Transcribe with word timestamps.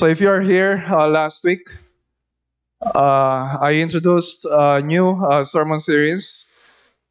So 0.00 0.08
if 0.08 0.16
you're 0.16 0.40
here 0.40 0.80
uh, 0.88 1.04
last 1.04 1.44
week, 1.44 1.60
uh, 2.80 3.60
I 3.60 3.84
introduced 3.84 4.48
a 4.48 4.80
new 4.80 5.12
uh, 5.20 5.44
sermon 5.44 5.76
series 5.76 6.48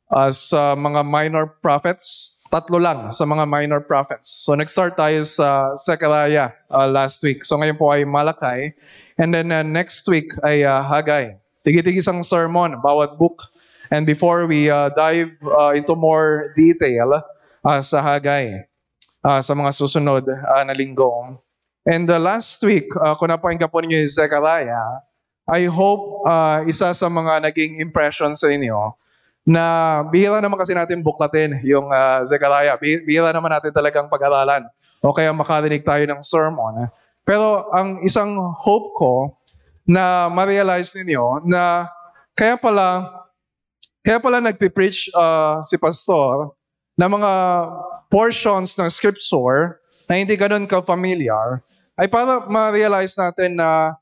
uh, 0.10 0.34
sa 0.34 0.74
mga 0.74 1.06
minor 1.06 1.54
prophets. 1.62 2.42
Tatlo 2.50 2.82
lang 2.82 3.14
sa 3.14 3.30
mga 3.30 3.46
minor 3.46 3.78
prophets. 3.78 4.42
So 4.42 4.58
nag-start 4.58 4.98
tayo 4.98 5.22
sa 5.30 5.78
Zechariah 5.78 6.58
uh, 6.66 6.90
last 6.90 7.22
week. 7.22 7.46
So 7.46 7.62
ngayon 7.62 7.78
po 7.78 7.94
ay 7.94 8.10
Malakay. 8.10 8.74
And 9.22 9.38
then 9.38 9.54
uh, 9.54 9.62
next 9.62 10.10
week 10.10 10.34
ay 10.42 10.66
uh, 10.66 10.82
Haggai. 10.82 11.38
Tigi-tigi 11.62 12.02
isang 12.02 12.26
sermon, 12.26 12.82
bawat 12.82 13.22
book. 13.22 13.54
And 13.94 14.10
before 14.10 14.50
we 14.50 14.66
uh, 14.66 14.90
dive 14.98 15.38
uh, 15.46 15.78
into 15.78 15.94
more 15.94 16.58
detail 16.58 17.22
uh, 17.62 17.82
sa 17.86 18.02
Haggai, 18.02 18.66
uh, 19.22 19.46
sa 19.46 19.54
mga 19.54 19.78
susunod 19.78 20.26
uh, 20.26 20.64
na 20.66 20.74
linggo. 20.74 21.38
And 21.90 22.06
uh, 22.06 22.22
last 22.22 22.62
week, 22.62 22.94
uh, 23.02 23.18
kung 23.18 23.34
napakinggan 23.34 23.66
po 23.66 23.82
ninyo 23.82 24.06
yung 24.06 24.14
Zechariah, 24.14 25.02
I 25.50 25.66
hope 25.66 26.22
uh, 26.22 26.62
isa 26.70 26.94
sa 26.94 27.08
mga 27.10 27.50
naging 27.50 27.82
impression 27.82 28.38
sa 28.38 28.46
inyo 28.54 28.94
na 29.42 29.66
bihira 30.06 30.38
naman 30.38 30.62
kasi 30.62 30.78
natin 30.78 31.02
buklatin 31.02 31.58
yung 31.66 31.90
uh, 31.90 32.22
Zechariah. 32.22 32.78
Bihira 32.78 33.34
naman 33.34 33.50
natin 33.50 33.74
talagang 33.74 34.06
pag-aralan 34.06 34.70
o 35.02 35.10
kaya 35.10 35.34
makarinig 35.34 35.82
tayo 35.82 36.06
ng 36.06 36.22
sermon. 36.22 36.94
Pero 37.26 37.74
ang 37.74 38.06
isang 38.06 38.38
hope 38.62 38.94
ko 38.94 39.14
na 39.90 40.30
ma-realize 40.30 40.94
ninyo 40.94 41.42
na 41.50 41.90
kaya 42.38 42.54
pala 42.54 43.10
kaya 44.06 44.22
pala 44.22 44.38
nagpipreach 44.38 45.10
uh, 45.18 45.58
si 45.66 45.74
pastor 45.82 46.54
na 46.94 47.10
mga 47.10 47.32
portions 48.14 48.78
ng 48.78 48.90
scripture 48.94 49.82
na 50.06 50.22
hindi 50.22 50.38
ganun 50.38 50.70
ka-familiar 50.70 51.66
ay 52.00 52.08
para 52.08 52.48
ma-realize 52.48 53.14
natin 53.20 53.60
na 53.60 54.00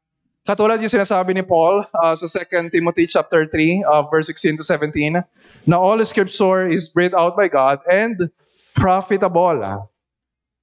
Katulad 0.47 0.79
yung 0.79 0.87
sinasabi 0.87 1.35
ni 1.35 1.43
Paul 1.43 1.83
uh, 1.91 2.15
sa 2.15 2.23
2 2.23 2.71
Timothy 2.71 3.03
chapter 3.03 3.43
3, 3.51 3.83
uh, 3.83 4.07
verse 4.07 4.31
16 4.31 4.55
to 4.55 4.63
17, 4.63 5.19
na 5.67 5.75
all 5.75 5.99
scripture 6.07 6.63
is 6.63 6.87
breathed 6.87 7.11
out 7.11 7.35
by 7.35 7.51
God 7.51 7.83
and 7.83 8.31
profitable. 8.71 9.59
Uh, 9.59 9.83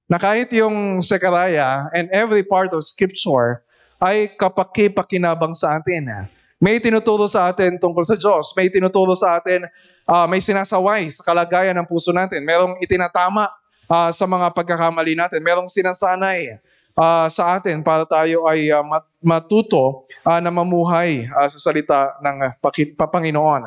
na 0.09 0.17
kahit 0.17 0.49
yung 0.57 1.05
Zechariah 1.05 1.85
and 1.93 2.09
every 2.09 2.41
part 2.41 2.73
of 2.73 2.81
scripture 2.81 3.61
ay 4.01 4.33
kapaki-pakinabang 4.33 5.53
sa 5.53 5.77
atin. 5.77 6.09
Uh. 6.09 6.25
May 6.57 6.81
tinuturo 6.81 7.29
sa 7.29 7.53
atin 7.53 7.77
tungkol 7.77 8.09
sa 8.09 8.17
Diyos. 8.17 8.57
May 8.57 8.73
tinuturo 8.73 9.13
sa 9.13 9.37
atin, 9.37 9.69
uh, 10.09 10.25
may 10.25 10.41
sinasaway 10.41 11.13
sa 11.13 11.21
kalagayan 11.21 11.77
ng 11.77 11.85
puso 11.85 12.09
natin. 12.09 12.41
Merong 12.41 12.81
itinatama 12.81 13.45
uh, 13.85 14.09
sa 14.09 14.25
mga 14.25 14.49
pagkakamali 14.49 15.13
natin. 15.13 15.45
Merong 15.45 15.69
sinasanay 15.69 16.57
uh, 16.95 17.27
sa 17.27 17.59
atin 17.59 17.83
para 17.83 18.07
tayo 18.07 18.47
ay 18.47 18.71
uh, 18.71 18.81
matuto 19.19 20.07
uh, 20.23 20.39
na 20.39 20.49
mamuhay 20.49 21.27
uh, 21.29 21.47
sa 21.47 21.59
salita 21.59 22.15
ng 22.23 22.55
uh, 22.55 23.05
Panginoon. 23.07 23.61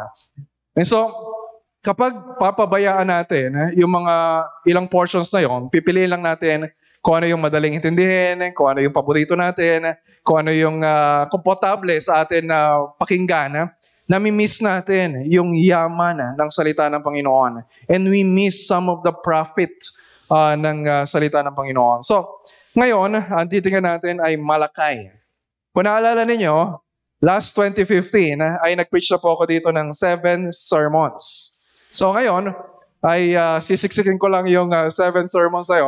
And 0.75 0.87
so, 0.89 1.13
kapag 1.85 2.13
papabayaan 2.41 3.07
natin 3.07 3.73
yung 3.77 3.93
mga 3.93 4.45
ilang 4.67 4.87
portions 4.89 5.31
na 5.31 5.45
yon, 5.45 5.69
pipiliin 5.69 6.11
lang 6.11 6.25
natin 6.25 6.69
kung 6.99 7.21
ano 7.23 7.27
yung 7.31 7.41
madaling 7.41 7.79
intindihin, 7.79 8.53
kung 8.53 8.75
ano 8.75 8.83
yung 8.83 8.93
paborito 8.93 9.39
natin, 9.39 9.95
kung 10.27 10.43
ano 10.45 10.53
yung 10.53 10.83
uh, 10.83 11.25
komportable 11.31 11.95
sa 12.03 12.27
atin 12.27 12.51
na 12.51 12.77
uh, 12.77 12.93
pakinggan, 12.99 13.71
nami-miss 14.09 14.65
natin 14.65 15.25
yung 15.29 15.53
yaman 15.53 16.37
ng 16.37 16.51
salita 16.53 16.89
ng 16.89 17.05
Panginoon. 17.05 17.65
And 17.89 18.09
we 18.09 18.25
miss 18.25 18.65
some 18.65 18.89
of 18.89 19.05
the 19.05 19.13
profit 19.13 19.73
uh, 20.33 20.57
ng 20.57 20.85
uh, 20.85 21.05
salita 21.05 21.45
ng 21.45 21.53
Panginoon. 21.53 22.01
So, 22.05 22.41
ngayon, 22.77 23.17
ang 23.17 23.47
titingnan 23.49 23.97
natin 23.97 24.17
ay 24.21 24.37
Malakay. 24.37 25.09
Kung 25.73 25.87
naalala 25.87 26.27
ninyo, 26.27 26.77
last 27.23 27.55
2015 27.57 28.39
ay 28.65 28.75
nag-preach 28.77 29.11
na 29.15 29.19
po 29.23 29.35
ako 29.35 29.49
dito 29.49 29.69
ng 29.71 29.95
seven 29.95 30.51
sermons. 30.53 31.55
So 31.89 32.13
ngayon, 32.13 32.53
ay 32.99 33.39
uh, 33.39 33.63
sisiksikin 33.63 34.19
ko 34.19 34.27
lang 34.27 34.51
yung 34.51 34.75
uh, 34.75 34.91
seven 34.91 35.31
sermons 35.31 35.71
na 35.71 35.79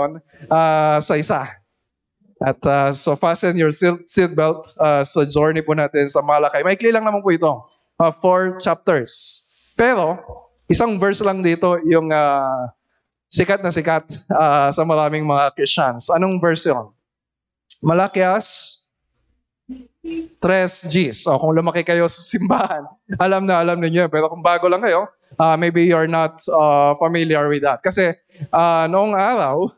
uh, 0.47 0.99
sa 1.03 1.15
isa. 1.19 1.43
At 2.41 2.61
uh, 2.65 2.89
so 2.97 3.13
fasten 3.19 3.59
your 3.59 3.75
seatbelt 4.09 4.73
uh, 4.81 5.05
sa 5.05 5.29
journey 5.29 5.61
po 5.61 5.77
natin 5.77 6.09
sa 6.09 6.25
Malakay. 6.25 6.65
Maikli 6.65 6.89
lang 6.89 7.05
naman 7.05 7.21
po 7.21 7.29
ito. 7.29 7.53
Uh, 8.01 8.09
four 8.09 8.57
chapters. 8.57 9.45
Pero, 9.77 10.17
isang 10.65 10.97
verse 10.97 11.21
lang 11.21 11.45
dito 11.45 11.77
yung 11.85 12.09
uh, 12.09 12.73
sikat 13.31 13.63
na 13.63 13.71
sikat 13.71 14.05
uh, 14.27 14.69
sa 14.75 14.83
maraming 14.83 15.23
mga 15.23 15.55
Christians. 15.55 16.11
Anong 16.11 16.43
verse 16.43 16.67
yun? 16.67 16.91
Malakias 17.81 18.77
3 20.03 20.91
Gs. 20.91 21.31
O 21.31 21.39
kung 21.39 21.55
lumaki 21.55 21.87
kayo 21.87 22.11
sa 22.11 22.21
simbahan, 22.21 22.85
alam 23.25 23.47
na 23.47 23.63
alam 23.63 23.79
niyo. 23.79 24.11
Pero 24.11 24.27
kung 24.27 24.43
bago 24.43 24.67
lang 24.67 24.83
kayo, 24.83 25.07
uh, 25.39 25.55
maybe 25.55 25.87
you're 25.87 26.11
not 26.11 26.43
uh, 26.51 26.93
familiar 26.99 27.47
with 27.47 27.63
that. 27.63 27.79
Kasi 27.79 28.13
uh, 28.51 28.85
noong 28.91 29.15
araw, 29.15 29.71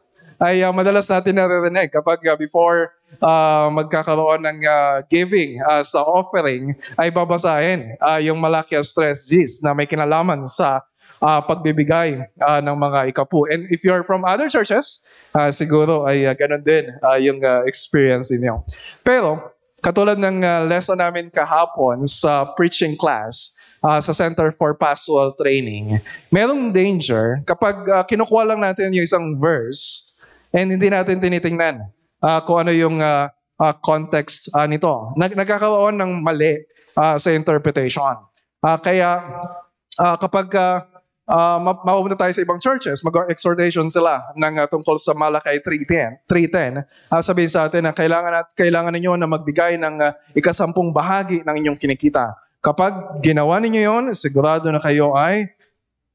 ay 0.43 0.65
uh, 0.67 0.75
madalas 0.75 1.07
natin 1.07 1.39
naririnig 1.39 1.93
kapag 1.93 2.19
uh, 2.27 2.35
before 2.35 2.91
uh, 3.23 3.71
magkakaroon 3.71 4.43
ng 4.43 4.59
uh, 4.67 4.97
giving 5.07 5.61
uh, 5.63 5.85
sa 5.87 6.03
offering, 6.03 6.75
ay 6.99 7.15
babasahin 7.15 7.95
uh, 8.01 8.19
yung 8.19 8.41
Malakias 8.43 8.91
3 8.97 9.13
Gs 9.13 9.53
na 9.63 9.77
may 9.77 9.87
kinalaman 9.87 10.43
sa 10.49 10.83
uh, 11.23 11.41
pagbibigay 11.47 12.27
uh, 12.43 12.59
ng 12.59 12.75
mga 12.75 13.15
ikapu. 13.15 13.47
And 13.47 13.71
if 13.71 13.87
you're 13.87 14.03
from 14.03 14.27
other 14.27 14.51
churches, 14.51 15.07
uh, 15.31 15.55
siguro 15.55 16.05
ay 16.05 16.27
uh, 16.27 16.35
ganun 16.35 16.67
din 16.67 16.91
uh, 16.99 17.17
yung 17.23 17.39
uh, 17.39 17.63
experience 17.65 18.35
niyo. 18.35 18.67
Pero, 19.07 19.55
katulad 19.79 20.19
ng 20.19 20.43
uh, 20.43 20.67
lesson 20.67 20.99
namin 20.99 21.31
kahapon 21.31 22.03
sa 22.05 22.51
preaching 22.59 22.99
class, 22.99 23.55
uh, 23.83 23.99
sa 23.99 24.15
Center 24.15 24.51
for 24.55 24.75
Pastoral 24.79 25.35
Training, 25.35 25.99
merong 26.31 26.71
danger 26.71 27.43
kapag 27.43 27.77
uh, 27.91 28.03
kinukuha 28.07 28.47
lang 28.47 28.61
natin 28.63 28.95
yung 28.95 29.05
isang 29.07 29.39
verse 29.39 30.15
and 30.55 30.71
hindi 30.71 30.87
natin 30.87 31.19
tinitingnan 31.19 31.91
uh, 32.23 32.41
kung 32.47 32.63
ano 32.63 32.71
yung 32.71 33.03
uh, 33.03 33.27
uh, 33.59 33.75
context 33.83 34.51
uh, 34.55 34.67
nito. 34.71 35.11
Nag- 35.19 35.35
nagkakaroon 35.35 35.99
ng 35.99 36.23
mali 36.23 36.63
uh, 36.95 37.19
sa 37.19 37.35
interpretation. 37.35 38.23
Uh, 38.63 38.79
kaya 38.79 39.19
uh, 39.99 40.17
kapag 40.17 40.47
uh, 40.55 40.87
uh, 41.29 41.59
mapupunta 41.61 42.19
tayo 42.19 42.33
sa 42.35 42.43
ibang 42.43 42.59
churches, 42.59 43.03
mag-exhortation 43.07 43.87
sila 43.87 44.33
ng 44.35 44.55
uh, 44.63 44.67
tungkol 44.67 44.99
sa 44.99 45.15
Malakay 45.15 45.63
3.10. 45.63 46.27
3.10 46.27 46.83
uh, 47.13 47.23
sabihin 47.23 47.51
sa 47.53 47.69
atin 47.69 47.87
na 47.87 47.93
kailangan, 47.95 48.33
at, 48.43 48.49
kailangan 48.57 48.93
ninyo 48.95 49.13
na 49.19 49.29
magbigay 49.31 49.79
ng 49.79 49.95
uh, 50.01 50.13
ikasampung 50.35 50.91
bahagi 50.91 51.43
ng 51.47 51.55
inyong 51.63 51.79
kinikita. 51.79 52.35
Kapag 52.63 53.19
ginawa 53.23 53.59
ninyo 53.59 53.83
yon, 53.83 54.05
sigurado 54.15 54.71
na 54.71 54.79
kayo 54.79 55.19
ay 55.19 55.51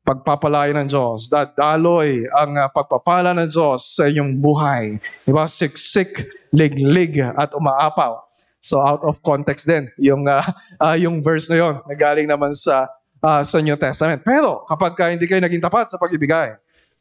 pagpapalay 0.08 0.72
ng 0.72 0.88
Diyos. 0.88 1.28
Dadaloy 1.28 2.24
ang 2.32 2.56
uh, 2.56 2.72
pagpapala 2.72 3.36
ng 3.36 3.52
Diyos 3.52 4.00
sa 4.00 4.08
inyong 4.08 4.40
buhay. 4.40 4.96
Diba? 5.28 5.44
Siksik, 5.44 6.24
liglig, 6.56 7.20
at 7.20 7.52
umaapaw. 7.52 8.24
So 8.64 8.80
out 8.84 9.04
of 9.04 9.20
context 9.24 9.68
din 9.70 9.88
yung 9.96 10.28
uh, 10.28 10.44
uh, 10.82 10.96
yung 10.98 11.20
verse 11.24 11.48
na 11.48 11.60
yon, 11.62 11.76
nagaling 11.88 12.28
naman 12.28 12.52
sa 12.52 12.90
uh, 13.22 13.42
sa 13.42 13.58
New 13.62 13.78
Testament. 13.80 14.22
Pero 14.22 14.66
kapag 14.66 14.94
ka 14.94 15.10
hindi 15.10 15.26
kayo 15.26 15.42
naging 15.42 15.64
tapat 15.64 15.90
sa 15.90 15.98
pagbibigay, 16.02 16.58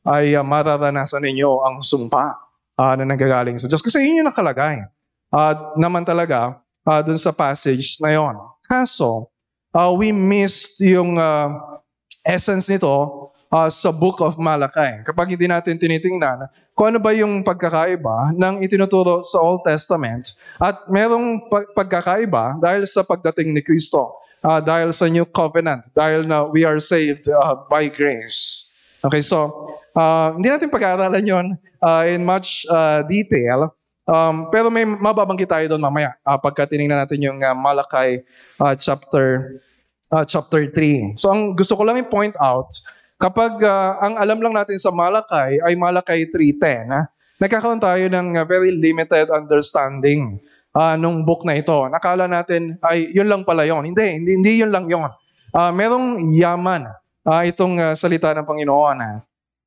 ay 0.06 0.38
uh, 0.38 0.44
mararanasan 0.46 1.22
ninyo 1.24 1.50
ang 1.66 1.76
sumpa 1.82 2.36
uh, 2.78 2.94
na 2.94 3.04
nanggagaling 3.04 3.58
sa 3.58 3.66
Diyos. 3.66 3.82
Kasi 3.82 4.04
yun 4.04 4.22
yung 4.22 4.30
nakalagay. 4.30 4.86
Uh, 5.32 5.74
naman 5.74 6.06
talaga 6.06 6.62
uh, 6.86 7.00
dun 7.02 7.18
sa 7.18 7.34
passage 7.34 7.98
na 7.98 8.14
yon. 8.14 8.38
Kaso, 8.64 9.28
uh, 9.74 9.90
we 9.92 10.14
missed 10.14 10.78
yung 10.86 11.18
uh, 11.18 11.50
essence 12.22 12.70
nito 12.70 13.26
uh, 13.50 13.68
sa 13.70 13.90
Book 13.90 14.22
of 14.22 14.38
Malachi. 14.38 15.02
Kapag 15.02 15.34
hindi 15.34 15.50
natin 15.50 15.78
tinitingnan 15.78 16.46
kung 16.76 16.92
ano 16.92 17.00
ba 17.00 17.16
yung 17.16 17.40
pagkakaiba 17.40 18.36
ng 18.36 18.60
itinuturo 18.60 19.24
sa 19.24 19.40
Old 19.40 19.64
Testament 19.64 20.36
at 20.60 20.76
merong 20.92 21.48
pagkakaiba 21.72 22.60
dahil 22.60 22.84
sa 22.84 23.00
pagdating 23.00 23.56
ni 23.56 23.64
Kristo 23.64 24.25
uh, 24.46 24.60
dahil 24.62 24.94
sa 24.94 25.10
new 25.10 25.26
covenant, 25.26 25.90
dahil 25.90 26.22
na 26.22 26.46
we 26.46 26.62
are 26.62 26.78
saved 26.78 27.26
uh, 27.26 27.58
by 27.66 27.90
grace. 27.90 28.70
Okay, 29.02 29.20
so 29.20 29.50
uh, 29.98 30.30
hindi 30.38 30.46
natin 30.46 30.70
pag-aaralan 30.70 31.26
yon 31.26 31.46
uh, 31.82 32.04
in 32.06 32.22
much 32.22 32.62
uh, 32.70 33.02
detail, 33.10 33.74
um, 34.06 34.46
pero 34.54 34.70
may 34.70 34.86
mababanggit 34.86 35.50
tayo 35.50 35.66
doon 35.74 35.82
mamaya 35.82 36.14
uh, 36.22 36.38
pagka 36.38 36.70
tinignan 36.70 37.02
natin 37.02 37.18
yung 37.18 37.38
uh, 37.42 37.54
Malakay 37.54 38.22
uh, 38.62 38.74
chapter 38.78 39.58
uh, 40.14 40.22
chapter 40.22 40.70
3. 40.70 41.18
So 41.18 41.34
ang 41.34 41.58
gusto 41.58 41.74
ko 41.74 41.82
lang 41.82 41.98
i-point 41.98 42.38
out, 42.38 42.70
kapag 43.18 43.58
uh, 43.66 43.98
ang 43.98 44.14
alam 44.16 44.38
lang 44.38 44.54
natin 44.54 44.78
sa 44.78 44.94
Malakay 44.94 45.58
ay 45.66 45.74
Malakay 45.74 46.30
3.10, 46.30 46.90
uh, 46.90 47.04
nagkakaroon 47.42 47.82
tayo 47.82 48.04
ng 48.06 48.38
uh, 48.38 48.44
very 48.46 48.70
limited 48.72 49.28
understanding 49.28 50.38
uh, 50.76 50.94
nung 51.00 51.24
book 51.24 51.48
na 51.48 51.56
ito. 51.56 51.88
Nakala 51.88 52.28
natin, 52.28 52.76
ay, 52.84 53.08
yun 53.16 53.24
lang 53.24 53.42
pala 53.48 53.64
yun. 53.64 53.80
Hindi, 53.80 54.20
hindi, 54.20 54.30
hindi 54.36 54.52
yun 54.60 54.68
lang 54.68 54.84
yun. 54.84 55.08
Uh, 55.56 55.72
merong 55.72 56.20
yaman 56.36 56.92
uh, 57.24 57.42
itong 57.48 57.80
uh, 57.80 57.96
salita 57.96 58.36
ng 58.36 58.44
Panginoon. 58.44 58.96
Uh. 59.00 59.18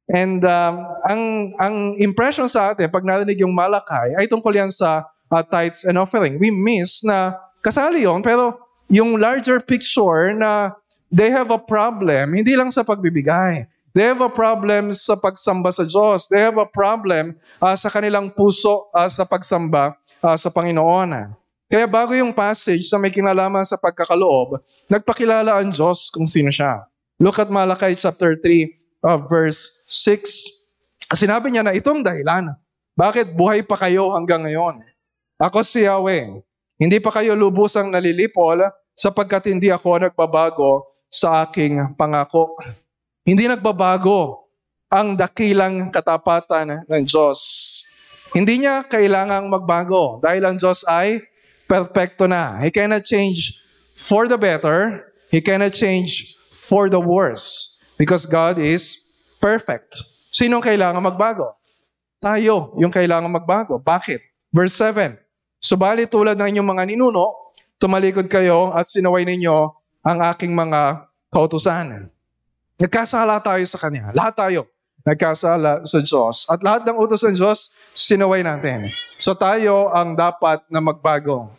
And 0.09 0.41
um, 0.45 0.73
ang, 1.05 1.21
ang 1.57 1.75
impression 1.97 2.45
sa 2.45 2.73
atin, 2.73 2.93
pag 2.93 3.01
narinig 3.01 3.41
yung 3.41 3.53
Malakay, 3.53 4.13
ay 4.21 4.29
tungkol 4.29 4.53
yan 4.53 4.69
sa 4.69 5.09
uh, 5.33 5.41
tithes 5.41 5.85
and 5.89 5.97
offering. 5.97 6.37
We 6.37 6.53
miss 6.53 7.01
na 7.01 7.33
kasali 7.65 8.05
yon 8.05 8.21
pero 8.21 8.57
yung 8.89 9.17
larger 9.21 9.61
picture 9.61 10.33
na 10.33 10.73
they 11.13 11.29
have 11.29 11.49
a 11.53 11.61
problem, 11.61 12.33
hindi 12.37 12.53
lang 12.53 12.69
sa 12.73 12.85
pagbibigay. 12.85 13.65
They 13.89 14.05
have 14.05 14.21
a 14.21 14.29
problem 14.29 14.93
sa 14.93 15.17
pagsamba 15.17 15.73
sa 15.73 15.81
Diyos. 15.81 16.29
They 16.29 16.37
have 16.37 16.61
a 16.61 16.69
problem 16.69 17.37
uh, 17.57 17.73
sa 17.73 17.89
kanilang 17.89 18.37
puso 18.37 18.89
uh, 18.93 19.09
sa 19.09 19.25
pagsamba 19.25 19.97
uh, 20.23 20.37
sa 20.37 20.49
Panginoon. 20.51 21.35
Kaya 21.69 21.85
bago 21.85 22.17
yung 22.17 22.33
passage 22.33 22.89
na 22.89 22.97
may 22.97 23.13
kinalaman 23.13 23.61
sa 23.61 23.77
pagkakaloob, 23.77 24.57
nagpakilala 24.89 25.61
ang 25.61 25.69
Diyos 25.69 26.09
kung 26.09 26.25
sino 26.25 26.49
siya. 26.49 26.81
Look 27.21 27.37
at 27.37 27.51
Malakay 27.51 27.93
chapter 27.93 28.33
3, 28.33 29.05
uh, 29.05 29.19
verse 29.29 29.85
6. 29.91 31.13
Sinabi 31.13 31.53
niya 31.53 31.61
na 31.61 31.75
itong 31.77 32.01
dahilan. 32.01 32.55
Bakit 32.97 33.37
buhay 33.37 33.63
pa 33.63 33.77
kayo 33.79 34.11
hanggang 34.17 34.43
ngayon? 34.43 34.81
Ako 35.39 35.63
si 35.63 35.87
Yahweh. 35.87 36.41
Hindi 36.79 36.97
pa 36.99 37.11
kayo 37.11 37.35
lubusang 37.35 37.91
nalilipol 37.91 38.59
sapagkat 38.95 39.51
hindi 39.51 39.71
ako 39.71 40.09
nagbabago 40.09 40.83
sa 41.07 41.47
aking 41.47 41.95
pangako. 41.95 42.59
Hindi 43.23 43.47
nagbabago 43.47 44.51
ang 44.89 45.15
dakilang 45.15 45.93
katapatan 45.93 46.83
ng 46.89 47.03
Diyos. 47.05 47.39
Hindi 48.29 48.65
niya 48.65 48.85
kailangang 48.85 49.49
magbago 49.49 50.21
dahil 50.21 50.45
ang 50.45 50.55
Diyos 50.57 50.85
ay 50.85 51.21
perfecto 51.65 52.29
na. 52.29 52.61
He 52.61 52.69
cannot 52.69 53.01
change 53.05 53.57
for 53.97 54.29
the 54.29 54.37
better. 54.37 55.09
He 55.33 55.41
cannot 55.41 55.73
change 55.73 56.37
for 56.53 56.89
the 56.89 57.01
worse 57.01 57.77
because 57.97 58.29
God 58.29 58.61
is 58.61 59.09
perfect. 59.41 59.97
Sino 60.29 60.61
kailangan 60.61 61.01
magbago? 61.01 61.57
Tayo 62.21 62.77
yung 62.77 62.93
kailangan 62.93 63.29
magbago. 63.29 63.81
Bakit? 63.81 64.21
Verse 64.53 64.77
7. 64.77 65.17
Subalit 65.57 66.09
tulad 66.09 66.37
ng 66.37 66.49
inyong 66.55 66.69
mga 66.69 66.83
ninuno, 66.93 67.53
tumalikod 67.81 68.29
kayo 68.29 68.71
at 68.73 68.85
sinaway 68.85 69.25
ninyo 69.25 69.57
ang 70.05 70.19
aking 70.29 70.53
mga 70.53 71.09
kautusan. 71.33 72.07
Nagkasala 72.79 73.41
tayo 73.41 73.65
sa 73.67 73.77
Kanya. 73.81 74.13
Lahat 74.15 74.37
tayo 74.37 74.69
nagkasala 75.09 75.83
sa 75.87 75.99
Diyos. 76.03 76.45
At 76.49 76.59
lahat 76.63 76.83
ng 76.87 76.97
utos 76.99 77.23
ng 77.23 77.35
Diyos, 77.35 77.73
sinaway 77.99 78.39
natin. 78.39 78.87
So 79.19 79.35
tayo 79.35 79.91
ang 79.91 80.15
dapat 80.15 80.63
na 80.71 80.79
magbago. 80.79 81.51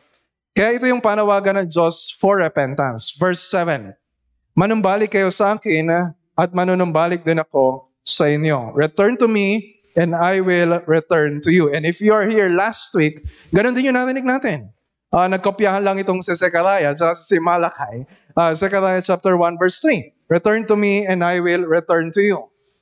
Kaya 0.56 0.80
ito 0.80 0.88
yung 0.88 1.04
panawagan 1.04 1.60
ng 1.62 1.68
Diyos 1.68 2.16
for 2.16 2.40
repentance. 2.40 3.12
Verse 3.20 3.44
7. 3.52 3.92
Manumbalik 4.56 5.12
kayo 5.12 5.28
sa 5.28 5.54
akin 5.54 6.16
at 6.34 6.50
manunumbalik 6.56 7.22
din 7.22 7.38
ako 7.38 7.92
sa 8.02 8.26
inyo. 8.26 8.72
Return 8.72 9.20
to 9.20 9.28
me 9.28 9.76
and 9.94 10.16
I 10.16 10.40
will 10.40 10.80
return 10.88 11.44
to 11.44 11.52
you. 11.52 11.68
And 11.70 11.84
if 11.84 12.00
you 12.00 12.16
are 12.16 12.26
here 12.26 12.48
last 12.48 12.96
week, 12.96 13.20
ganun 13.52 13.76
din 13.76 13.92
yung 13.92 14.00
narinig 14.00 14.24
natin. 14.24 14.72
Uh, 15.12 15.26
nagkopyahan 15.28 15.82
lang 15.84 16.00
itong 16.00 16.22
si 16.24 16.32
Zechariah 16.32 16.96
at 16.96 17.18
si 17.20 17.36
Malakay. 17.38 18.06
Uh, 18.32 18.54
Zechariah 18.56 19.02
chapter 19.04 19.36
1 19.36 19.60
verse 19.60 19.78
3. 19.84 20.32
Return 20.32 20.64
to 20.64 20.78
me 20.78 21.04
and 21.04 21.20
I 21.20 21.42
will 21.42 21.66
return 21.66 22.14
to 22.14 22.22
you. 22.22 22.38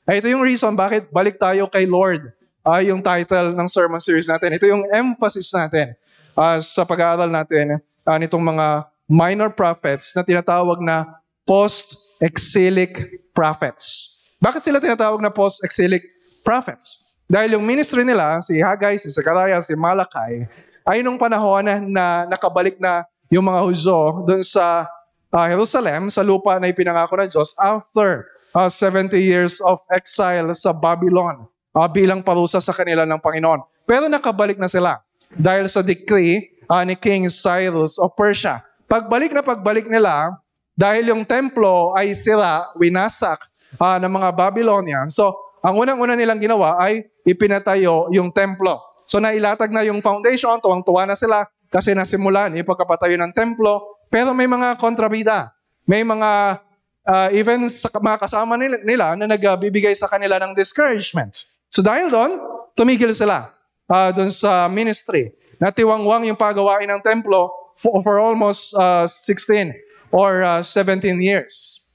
Ay, 0.09 0.25
ito 0.25 0.29
yung 0.33 0.45
reason 0.45 0.73
bakit 0.73 1.13
balik 1.13 1.37
tayo 1.37 1.69
kay 1.69 1.85
Lord. 1.85 2.33
Uh, 2.69 2.85
yung 2.85 3.01
title 3.01 3.57
ng 3.57 3.65
sermon 3.65 3.97
series 3.97 4.29
natin. 4.29 4.53
Ito 4.61 4.69
yung 4.69 4.85
emphasis 4.93 5.49
natin 5.57 5.97
uh, 6.37 6.61
sa 6.61 6.85
pag-aaral 6.85 7.33
natin 7.33 7.81
uh, 8.05 8.19
nitong 8.21 8.45
mga 8.45 8.85
minor 9.09 9.49
prophets 9.49 10.13
na 10.13 10.21
tinatawag 10.21 10.77
na 10.85 11.17
post-exilic 11.49 13.25
prophets. 13.33 14.13
Bakit 14.37 14.61
sila 14.61 14.85
tinatawag 14.85 15.17
na 15.25 15.33
post-exilic 15.33 16.05
prophets? 16.45 17.17
Dahil 17.25 17.57
yung 17.57 17.65
ministry 17.65 18.05
nila, 18.05 18.45
si 18.45 18.61
Haggai, 18.61 19.01
si 19.01 19.09
Zechariah, 19.09 19.65
si 19.65 19.73
Malachi, 19.73 20.45
ay 20.85 21.01
nung 21.01 21.17
panahon 21.17 21.65
na, 21.65 21.75
na 21.81 22.07
nakabalik 22.29 22.77
na 22.77 23.05
yung 23.33 23.49
mga 23.49 23.65
Hudyo 23.65 24.29
doon 24.29 24.45
sa 24.45 24.85
uh, 25.33 25.47
Jerusalem, 25.49 26.13
sa 26.13 26.21
lupa 26.21 26.61
na 26.61 26.69
ipinangako 26.69 27.17
ng 27.17 27.33
Diyos, 27.33 27.57
after 27.61 28.29
uh, 28.53 28.69
70 28.69 29.17
years 29.17 29.61
of 29.65 29.81
exile 29.89 30.53
sa 30.53 30.73
Babylon, 30.73 31.49
uh, 31.79 31.87
bilang 31.87 32.27
parusa 32.27 32.59
sa 32.59 32.75
kanila 32.75 33.07
ng 33.07 33.23
Panginoon. 33.23 33.63
Pero 33.87 34.11
nakabalik 34.11 34.59
na 34.59 34.67
sila 34.67 34.99
dahil 35.31 35.71
sa 35.71 35.87
decree 35.87 36.59
uh, 36.67 36.83
ni 36.83 36.99
King 36.99 37.31
Cyrus 37.31 38.03
of 38.03 38.19
Persia. 38.19 38.67
Pagbalik 38.91 39.31
na 39.31 39.45
pagbalik 39.45 39.87
nila, 39.87 40.35
dahil 40.79 41.11
yung 41.11 41.27
templo 41.27 41.91
ay 41.99 42.15
sila, 42.15 42.71
winasak 42.79 43.43
uh, 43.83 43.99
ng 43.99 44.13
mga 44.15 44.29
Babylonians. 44.31 45.19
So, 45.19 45.35
ang 45.59 45.75
unang-una 45.75 46.15
nilang 46.15 46.39
ginawa 46.39 46.79
ay 46.79 47.03
ipinatayo 47.27 48.07
yung 48.15 48.31
templo. 48.31 48.79
So, 49.11 49.19
nailatag 49.19 49.75
na 49.75 49.83
yung 49.83 49.99
foundation, 49.99 50.63
tuwang-tuwa 50.63 51.03
na 51.03 51.19
sila 51.19 51.43
kasi 51.67 51.99
nasimulan 51.99 52.55
yung 52.55 52.69
pagkapatayo 52.69 53.19
ng 53.19 53.35
templo. 53.35 53.99
Pero 54.07 54.31
may 54.31 54.47
mga 54.47 54.79
kontrabida. 54.79 55.51
May 55.83 56.07
mga, 56.07 56.63
uh, 57.05 57.29
even 57.35 57.67
sa 57.67 57.91
mga 57.91 58.23
kasama 58.23 58.55
nila, 58.55 58.79
nila 58.87 59.07
na 59.19 59.27
nagbibigay 59.27 59.99
sa 59.99 60.07
kanila 60.07 60.39
ng 60.39 60.55
discouragement. 60.55 61.58
So, 61.69 61.85
dahil 61.85 62.09
doon, 62.09 62.41
tumigil 62.79 63.11
sila 63.13 63.51
uh, 63.89 64.11
doon 64.13 64.31
sa 64.31 64.69
ministry. 64.69 65.33
Natiwangwang 65.59 66.29
yung 66.29 66.39
pagawain 66.39 66.87
ng 66.87 67.03
templo 67.03 67.51
for, 67.75 67.99
for 68.05 68.23
almost 68.23 68.77
uh, 68.79 69.07
16 69.07 69.75
or 70.13 70.45
uh, 70.45 70.63
17 70.63 71.19
years. 71.19 71.89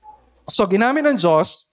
So 0.43 0.67
ginamit 0.67 1.07
ng 1.07 1.15
Diyos 1.15 1.71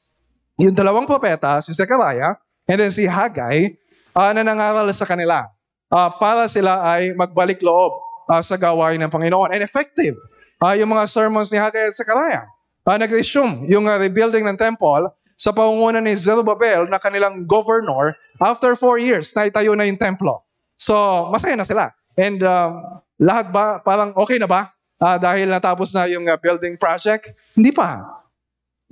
yung 0.60 0.76
dalawang 0.76 1.08
propeta, 1.08 1.58
si 1.64 1.74
Zechariah 1.74 2.38
and 2.68 2.78
then 2.78 2.92
si 2.92 3.08
Haggai, 3.08 3.74
uh, 4.14 4.30
na 4.30 4.46
nangaral 4.46 4.86
sa 4.94 5.08
kanila 5.08 5.48
uh, 5.90 6.10
para 6.20 6.46
sila 6.46 6.78
ay 6.86 7.16
magbalik 7.18 7.58
loob 7.64 7.98
uh, 8.30 8.38
sa 8.38 8.54
gawain 8.54 9.00
ng 9.02 9.10
Panginoon. 9.10 9.50
And 9.50 9.66
effective 9.66 10.14
uh, 10.62 10.76
yung 10.78 10.94
mga 10.94 11.10
sermons 11.10 11.50
ni 11.50 11.58
Haggai 11.58 11.90
at 11.90 11.96
Zechariah. 11.96 12.46
Uh, 12.86 12.96
nag-resume 12.96 13.66
yung 13.68 13.90
uh, 13.90 13.98
rebuilding 13.98 14.46
ng 14.46 14.56
temple 14.56 15.10
sa 15.40 15.56
pangunguna 15.56 16.04
ni 16.04 16.12
Zerubbabel 16.12 16.84
na 16.92 17.00
kanilang 17.00 17.48
governor 17.48 18.12
after 18.36 18.76
four 18.76 19.00
years 19.00 19.32
na 19.32 19.48
itayo 19.48 19.72
na 19.72 19.88
yung 19.88 19.96
templo. 19.96 20.44
So, 20.76 20.92
masaya 21.32 21.56
na 21.56 21.64
sila. 21.64 21.96
And 22.12 22.44
um, 22.44 23.00
lahat 23.16 23.48
ba, 23.48 23.80
parang 23.80 24.12
okay 24.20 24.36
na 24.36 24.44
ba? 24.44 24.68
uh, 25.00 25.16
dahil 25.16 25.48
natapos 25.48 25.90
na 25.96 26.06
yung 26.06 26.28
uh, 26.28 26.36
building 26.36 26.76
project? 26.76 27.32
Hindi 27.56 27.72
pa. 27.72 28.04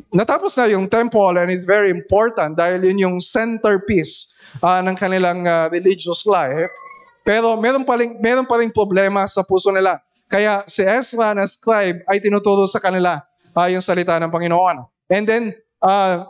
Natapos 0.08 0.56
na 0.56 0.72
yung 0.72 0.88
temple 0.88 1.36
and 1.36 1.52
it's 1.52 1.68
very 1.68 1.92
important 1.92 2.56
dahil 2.56 2.80
yun 2.88 2.98
yung 2.98 3.16
centerpiece 3.20 4.40
uh, 4.64 4.80
ng 4.80 4.96
kanilang 4.96 5.44
uh, 5.44 5.68
religious 5.68 6.24
life. 6.24 6.72
Pero 7.28 7.60
meron 7.60 7.84
pa, 7.84 8.00
rin, 8.00 8.16
meron 8.24 8.48
pa 8.48 8.56
rin 8.56 8.72
problema 8.72 9.28
sa 9.28 9.44
puso 9.44 9.68
nila. 9.68 10.00
Kaya 10.28 10.64
si 10.64 10.80
Ezra 10.80 11.36
na 11.36 11.44
scribe 11.44 12.00
ay 12.08 12.24
tinuturo 12.24 12.64
sa 12.64 12.80
kanila 12.80 13.20
uh, 13.52 13.68
yung 13.68 13.84
salita 13.84 14.16
ng 14.16 14.32
Panginoon. 14.32 14.88
And 15.12 15.24
then, 15.28 15.44
uh, 15.84 16.24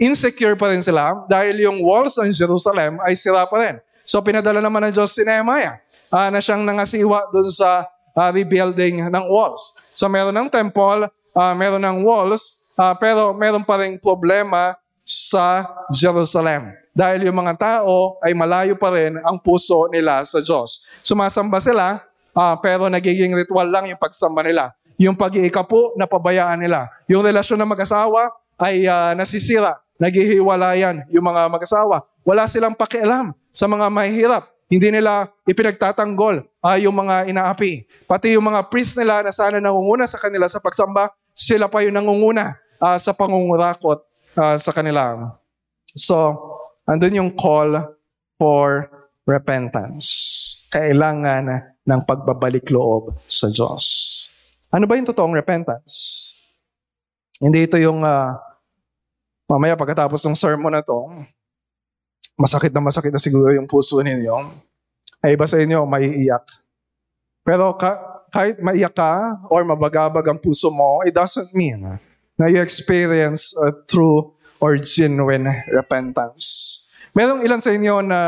insecure 0.00 0.56
pa 0.56 0.72
rin 0.72 0.80
sila 0.80 1.12
dahil 1.28 1.60
yung 1.60 1.84
walls 1.84 2.16
ng 2.16 2.32
Jerusalem 2.32 2.96
ay 3.04 3.12
sira 3.12 3.44
pa 3.44 3.56
rin. 3.60 3.76
So 4.08 4.24
pinadala 4.24 4.64
naman 4.64 4.88
ng 4.88 4.96
Diyos 4.96 5.12
si 5.12 5.20
Nehemiah 5.22 5.76
uh, 6.08 6.32
na 6.32 6.40
siyang 6.40 6.64
nangasiwa 6.64 7.28
doon 7.28 7.52
sa 7.52 7.84
uh, 8.16 8.30
rebuilding 8.32 9.12
ng 9.12 9.24
walls. 9.28 9.84
So 9.92 10.08
meron 10.08 10.32
ng 10.32 10.48
temple, 10.48 11.12
uh, 11.36 11.54
meron 11.54 11.84
ng 11.84 12.00
walls, 12.00 12.72
uh, 12.80 12.96
pero 12.96 13.36
meron 13.36 13.62
pa 13.62 13.76
rin 13.78 14.00
problema 14.00 14.74
sa 15.04 15.68
Jerusalem. 15.92 16.72
Dahil 16.90 17.30
yung 17.30 17.38
mga 17.38 17.54
tao 17.54 18.18
ay 18.24 18.34
malayo 18.34 18.74
pa 18.74 18.90
rin 18.90 19.14
ang 19.22 19.38
puso 19.38 19.86
nila 19.92 20.26
sa 20.26 20.42
Diyos. 20.42 20.90
Sumasamba 21.06 21.62
sila, 21.62 22.02
uh, 22.34 22.56
pero 22.58 22.90
nagiging 22.90 23.36
ritual 23.36 23.68
lang 23.70 23.86
yung 23.86 24.00
pagsamba 24.00 24.42
nila. 24.42 24.74
Yung 25.00 25.16
pag-iikapo, 25.16 25.96
napabayaan 25.96 26.60
nila. 26.60 26.90
Yung 27.08 27.24
relasyon 27.24 27.56
ng 27.62 27.70
mag-asawa 27.72 28.34
ay 28.60 28.84
uh, 28.84 29.16
nasisira. 29.16 29.80
Naghihiwalayan 30.00 31.04
yung 31.12 31.28
mga 31.28 31.52
mag-asawa. 31.52 32.08
Wala 32.24 32.48
silang 32.48 32.72
pakialam 32.72 33.36
sa 33.52 33.68
mga 33.68 33.92
mahihirap. 33.92 34.48
Hindi 34.70 34.88
nila 34.88 35.28
ipinagtatanggol 35.44 36.46
uh, 36.64 36.78
yung 36.80 36.96
mga 36.96 37.28
inaapi. 37.28 37.84
Pati 38.08 38.32
yung 38.38 38.48
mga 38.48 38.70
priest 38.72 38.96
nila 38.96 39.20
na 39.20 39.34
sana 39.34 39.60
nangunguna 39.60 40.08
sa 40.08 40.16
kanila 40.16 40.48
sa 40.48 40.62
pagsamba, 40.62 41.12
sila 41.36 41.68
pa 41.68 41.84
yung 41.84 42.00
nangunguna 42.00 42.56
uh, 42.80 42.96
sa 42.96 43.12
pangungurakot 43.12 44.00
uh, 44.40 44.56
sa 44.56 44.72
kanila. 44.72 45.36
So, 45.84 46.38
andun 46.88 47.20
yung 47.20 47.30
call 47.36 47.76
for 48.40 48.88
repentance. 49.28 50.06
Kailangan 50.72 51.76
ng 51.84 52.00
pagbabalik 52.06 52.70
loob 52.70 53.18
sa 53.26 53.50
Diyos. 53.50 53.84
Ano 54.70 54.86
ba 54.86 54.94
yung 54.94 55.10
totoong 55.10 55.34
repentance? 55.34 56.30
Hindi 57.42 57.66
ito 57.66 57.74
yung 57.74 58.06
uh, 58.06 58.38
mamaya 59.50 59.74
pagkatapos 59.74 60.22
ng 60.22 60.38
sermon 60.38 60.70
na 60.70 60.78
to, 60.78 61.10
masakit 62.38 62.70
na 62.70 62.78
masakit 62.78 63.10
na 63.10 63.18
siguro 63.18 63.50
yung 63.50 63.66
puso 63.66 63.98
ninyo, 63.98 64.46
ay 65.26 65.34
iba 65.34 65.42
sa 65.50 65.58
inyo, 65.58 65.82
maiiyak. 65.90 66.46
Pero 67.42 67.74
ka, 67.74 67.98
kahit 68.30 68.62
maiyak 68.62 68.94
ka 68.94 69.42
or 69.50 69.66
mabagabag 69.66 70.22
ang 70.30 70.38
puso 70.38 70.70
mo, 70.70 71.02
it 71.02 71.10
doesn't 71.10 71.50
mean 71.50 71.98
na 72.38 72.46
you 72.46 72.62
experience 72.62 73.50
a 73.58 73.74
true 73.90 74.30
or 74.62 74.78
genuine 74.78 75.50
repentance. 75.74 76.78
Merong 77.10 77.42
ilan 77.42 77.58
sa 77.58 77.74
inyo 77.74 78.06
na 78.06 78.20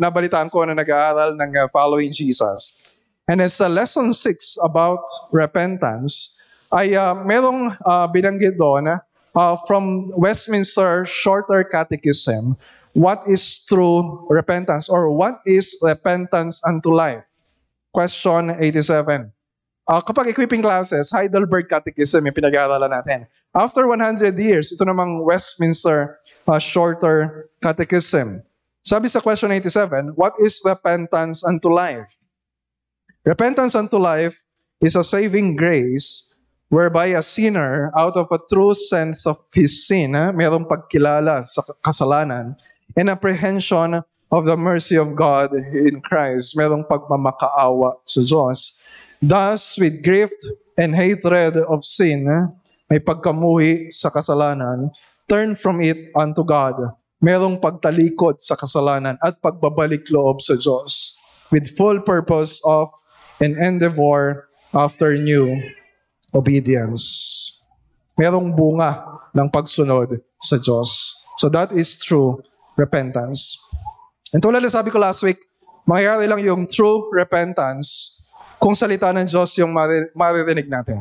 nabalitaan 0.00 0.48
ko 0.48 0.64
na 0.64 0.72
nag-aaral 0.72 1.36
ng 1.36 1.50
uh, 1.60 1.68
Following 1.68 2.08
Jesus. 2.08 2.80
And 3.28 3.44
as 3.44 3.60
uh, 3.60 3.68
lesson 3.68 4.16
6 4.16 4.64
about 4.64 5.04
repentance, 5.28 6.40
ay 6.72 6.96
uh, 6.96 7.12
merong 7.20 7.76
uh, 7.84 8.08
binanggit 8.08 8.56
doon 8.56 8.96
uh, 8.96 8.98
from 9.66 10.10
Westminster 10.16 11.06
Shorter 11.06 11.64
Catechism, 11.64 12.56
what 12.92 13.22
is 13.26 13.64
true 13.66 14.26
repentance 14.28 14.88
or 14.88 15.10
what 15.10 15.38
is 15.46 15.78
repentance 15.82 16.60
unto 16.66 16.92
life? 16.92 17.24
Question 17.92 18.54
87. 18.58 19.32
Uh, 19.90 20.00
kapag 20.02 20.30
equipping 20.30 20.62
classes, 20.62 21.10
Heidelberg 21.10 21.66
Catechism 21.66 22.22
yung 22.22 22.36
pinag-aaralan 22.36 22.94
natin. 22.94 23.26
After 23.50 23.90
100 23.90 24.38
years, 24.38 24.70
ito 24.70 24.86
namang 24.86 25.26
Westminster 25.26 26.22
uh, 26.46 26.62
Shorter 26.62 27.50
Catechism. 27.58 28.46
Sabi 28.86 29.10
sa 29.10 29.18
question 29.18 29.50
87, 29.50 30.14
what 30.14 30.38
is 30.38 30.62
repentance 30.62 31.42
unto 31.42 31.66
life? 31.66 32.22
Repentance 33.26 33.74
unto 33.74 33.98
life 33.98 34.46
is 34.80 34.94
a 34.94 35.02
saving 35.02 35.58
grace 35.58 36.29
whereby 36.70 37.12
a 37.12 37.20
sinner, 37.20 37.90
out 37.98 38.14
of 38.14 38.30
a 38.30 38.38
true 38.46 38.72
sense 38.72 39.26
of 39.26 39.36
his 39.50 39.84
sin, 39.84 40.14
eh, 40.14 40.30
mayroong 40.30 40.64
pagkilala 40.64 41.42
sa 41.42 41.66
kasalanan, 41.82 42.54
and 42.94 43.10
apprehension 43.10 44.00
of 44.30 44.46
the 44.46 44.54
mercy 44.54 44.94
of 44.94 45.18
God 45.18 45.50
in 45.74 45.98
Christ, 46.00 46.54
mayroong 46.54 46.86
pagmamakaawa 46.86 48.06
sa 48.06 48.22
Diyos, 48.22 48.86
Thus, 49.20 49.76
with 49.76 50.00
grief 50.00 50.32
and 50.78 50.96
hatred 50.96 51.58
of 51.60 51.84
sin, 51.84 52.24
may 52.88 53.02
pagkamuhi 53.02 53.92
sa 53.92 54.08
kasalanan, 54.08 54.94
turn 55.28 55.52
from 55.58 55.84
it 55.84 56.08
unto 56.16 56.40
God. 56.40 56.96
Merong 57.20 57.60
pagtalikod 57.60 58.40
sa 58.40 58.56
kasalanan 58.56 59.20
at 59.20 59.36
pagbabalik 59.44 60.08
loob 60.08 60.40
sa 60.40 60.56
Diyos 60.56 61.20
with 61.52 61.68
full 61.76 62.00
purpose 62.00 62.64
of 62.64 62.88
an 63.44 63.60
endeavor 63.60 64.48
after 64.72 65.12
new 65.18 65.60
obedience. 66.34 67.02
Merong 68.18 68.52
bunga 68.52 69.20
ng 69.34 69.48
pagsunod 69.50 70.18
sa 70.38 70.56
Diyos. 70.58 71.22
So 71.38 71.48
that 71.52 71.72
is 71.72 71.96
true 72.00 72.42
repentance. 72.76 73.58
And 74.30 74.42
tulad 74.42 74.62
na 74.62 74.70
sabi 74.70 74.92
ko 74.92 75.00
last 75.00 75.24
week, 75.24 75.40
mangyayari 75.88 76.28
lang 76.28 76.40
yung 76.44 76.68
true 76.70 77.10
repentance 77.10 78.18
kung 78.60 78.76
salita 78.76 79.10
ng 79.10 79.26
Diyos 79.26 79.56
yung 79.58 79.72
maririnig 80.12 80.68
natin. 80.68 81.00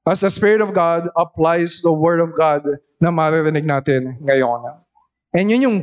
As 0.00 0.24
the 0.24 0.32
Spirit 0.32 0.64
of 0.64 0.74
God 0.74 1.06
applies 1.14 1.84
the 1.84 1.92
Word 1.92 2.18
of 2.18 2.34
God 2.34 2.66
na 2.98 3.12
maririnig 3.12 3.62
natin 3.62 4.18
ngayon. 4.18 4.80
And 5.30 5.46
yun 5.46 5.62
yung, 5.62 5.76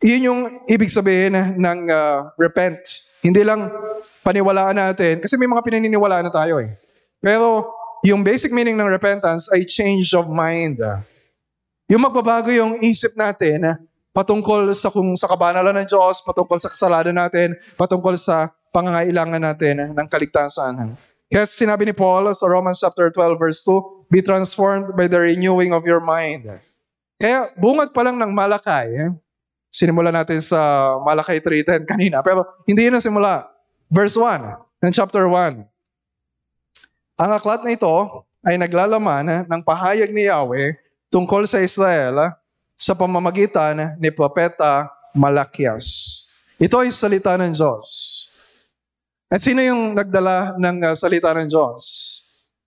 yun 0.00 0.22
yung 0.32 0.40
ibig 0.70 0.88
sabihin 0.88 1.36
ng 1.36 1.78
uh, 1.92 2.32
repent. 2.40 2.80
Hindi 3.20 3.44
lang 3.44 3.68
paniwalaan 4.24 4.78
natin, 4.78 5.22
kasi 5.22 5.38
may 5.38 5.50
mga 5.50 5.62
pinaniniwalaan 5.62 6.26
na 6.26 6.32
tayo 6.32 6.62
eh. 6.62 6.78
Pero 7.22 7.70
yung 8.02 8.26
basic 8.26 8.50
meaning 8.50 8.74
ng 8.74 8.90
repentance 8.90 9.46
ay 9.54 9.62
change 9.62 10.10
of 10.18 10.26
mind. 10.26 10.82
Yung 11.86 12.02
magbabago 12.02 12.50
yung 12.50 12.82
isip 12.82 13.14
natin 13.14 13.78
patungkol 14.10 14.74
sa 14.74 14.90
kung 14.90 15.14
sa 15.14 15.30
kabanalan 15.30 15.72
ng 15.82 15.86
Diyos, 15.88 16.20
patungkol 16.20 16.58
sa 16.60 16.68
kasalanan 16.68 17.16
natin, 17.16 17.56
patungkol 17.78 18.18
sa 18.18 18.50
pangangailangan 18.74 19.40
natin 19.40 19.94
ng 19.94 20.06
kaligtasan. 20.10 20.98
Kaya 21.32 21.48
sinabi 21.48 21.88
ni 21.88 21.94
Paul 21.96 22.28
sa 22.36 22.44
Romans 22.44 22.76
chapter 22.76 23.08
12 23.08 23.40
verse 23.40 23.64
2, 23.64 24.12
Be 24.12 24.20
transformed 24.20 24.92
by 24.92 25.08
the 25.08 25.16
renewing 25.16 25.72
of 25.72 25.88
your 25.88 26.02
mind. 26.02 26.44
Kaya 27.16 27.48
bungad 27.56 27.96
pa 27.96 28.04
lang 28.04 28.20
ng 28.20 28.28
Malakay, 28.28 28.88
eh, 28.92 29.08
sinimula 29.72 30.12
natin 30.12 30.44
sa 30.44 30.92
Malakay 31.00 31.40
3.10 31.40 31.88
kanina, 31.88 32.20
pero 32.20 32.44
hindi 32.68 32.84
yun 32.84 33.00
ang 33.00 33.04
simula. 33.04 33.48
Verse 33.88 34.12
1 34.20 34.84
ng 34.84 34.92
chapter 34.92 35.24
1. 35.24 35.71
Ang 37.22 37.38
aklat 37.38 37.62
na 37.62 37.70
ito 37.70 37.86
ay 38.42 38.58
naglalaman 38.58 39.46
ng 39.46 39.62
pahayag 39.62 40.10
ni 40.10 40.26
Yahweh 40.26 40.74
tungkol 41.06 41.46
sa 41.46 41.62
Israel 41.62 42.34
sa 42.74 42.98
pamamagitan 42.98 43.94
ni 44.02 44.10
Propeta 44.10 44.90
Malakias. 45.14 45.86
Ito 46.58 46.82
ay 46.82 46.90
salita 46.90 47.38
ng 47.38 47.54
Diyos. 47.54 47.86
At 49.30 49.38
sino 49.38 49.62
yung 49.62 49.94
nagdala 49.94 50.58
ng 50.58 50.76
uh, 50.82 50.98
salita 50.98 51.30
ng 51.30 51.46
Diyos? 51.46 51.86